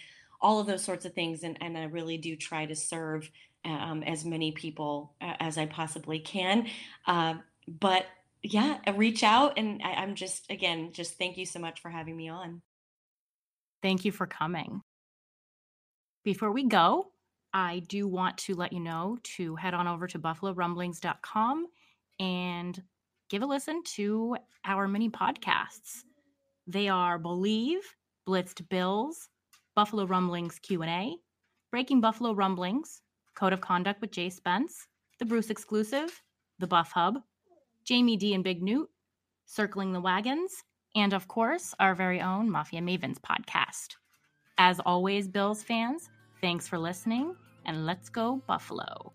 all 0.41 0.59
of 0.59 0.67
those 0.67 0.83
sorts 0.83 1.05
of 1.05 1.13
things 1.13 1.43
and 1.43 1.57
and 1.61 1.77
I 1.77 1.83
really 1.85 2.17
do 2.17 2.35
try 2.35 2.65
to 2.65 2.75
serve 2.75 3.29
um, 3.63 4.03
as 4.03 4.25
many 4.25 4.51
people 4.51 5.13
as 5.21 5.57
I 5.57 5.65
possibly 5.65 6.19
can. 6.19 6.67
Uh, 7.07 7.35
but 7.67 8.05
yeah, 8.43 8.77
reach 8.95 9.23
out 9.23 9.53
and 9.57 9.81
I, 9.83 9.93
I'm 9.93 10.15
just 10.15 10.49
again 10.49 10.91
just 10.91 11.17
thank 11.17 11.37
you 11.37 11.45
so 11.45 11.59
much 11.59 11.81
for 11.81 11.89
having 11.89 12.15
me 12.15 12.29
on. 12.29 12.61
Thank 13.85 14.03
you 14.03 14.11
for 14.11 14.25
coming. 14.25 14.81
Before 16.23 16.51
we 16.51 16.67
go, 16.67 17.11
I 17.53 17.83
do 17.87 18.07
want 18.07 18.35
to 18.39 18.55
let 18.55 18.73
you 18.73 18.79
know 18.79 19.19
to 19.35 19.55
head 19.57 19.75
on 19.75 19.87
over 19.87 20.07
to 20.07 20.17
buffalorumblings.com 20.17 21.67
and 22.19 22.83
give 23.29 23.43
a 23.43 23.45
listen 23.45 23.83
to 23.97 24.37
our 24.65 24.87
mini 24.87 25.11
podcasts. 25.11 26.01
They 26.65 26.89
are 26.89 27.19
Believe, 27.19 27.81
Blitzed 28.27 28.67
Bills, 28.69 29.29
Buffalo 29.75 30.07
Rumblings 30.07 30.57
Q&A, 30.57 31.17
Breaking 31.69 32.01
Buffalo 32.01 32.33
Rumblings, 32.33 33.03
Code 33.35 33.53
of 33.53 33.61
Conduct 33.61 34.01
with 34.01 34.09
Jay 34.09 34.31
Spence, 34.31 34.87
The 35.19 35.25
Bruce 35.25 35.51
Exclusive, 35.51 36.23
The 36.57 36.65
Buff 36.65 36.91
Hub, 36.91 37.19
Jamie 37.83 38.17
D 38.17 38.33
and 38.33 38.43
Big 38.43 38.63
Newt, 38.63 38.89
Circling 39.45 39.93
the 39.93 40.01
Wagons, 40.01 40.63
and 40.95 41.13
of 41.13 41.27
course, 41.27 41.73
our 41.79 41.93
very 41.93 42.21
own 42.21 42.49
Mafia 42.49 42.81
Mavens 42.81 43.19
podcast. 43.19 43.95
As 44.57 44.79
always, 44.79 45.27
Bills 45.27 45.61
fans, 45.61 46.09
thanks 46.41 46.67
for 46.67 46.77
listening 46.79 47.35
and 47.65 47.85
let's 47.85 48.09
go 48.09 48.41
Buffalo. 48.47 49.11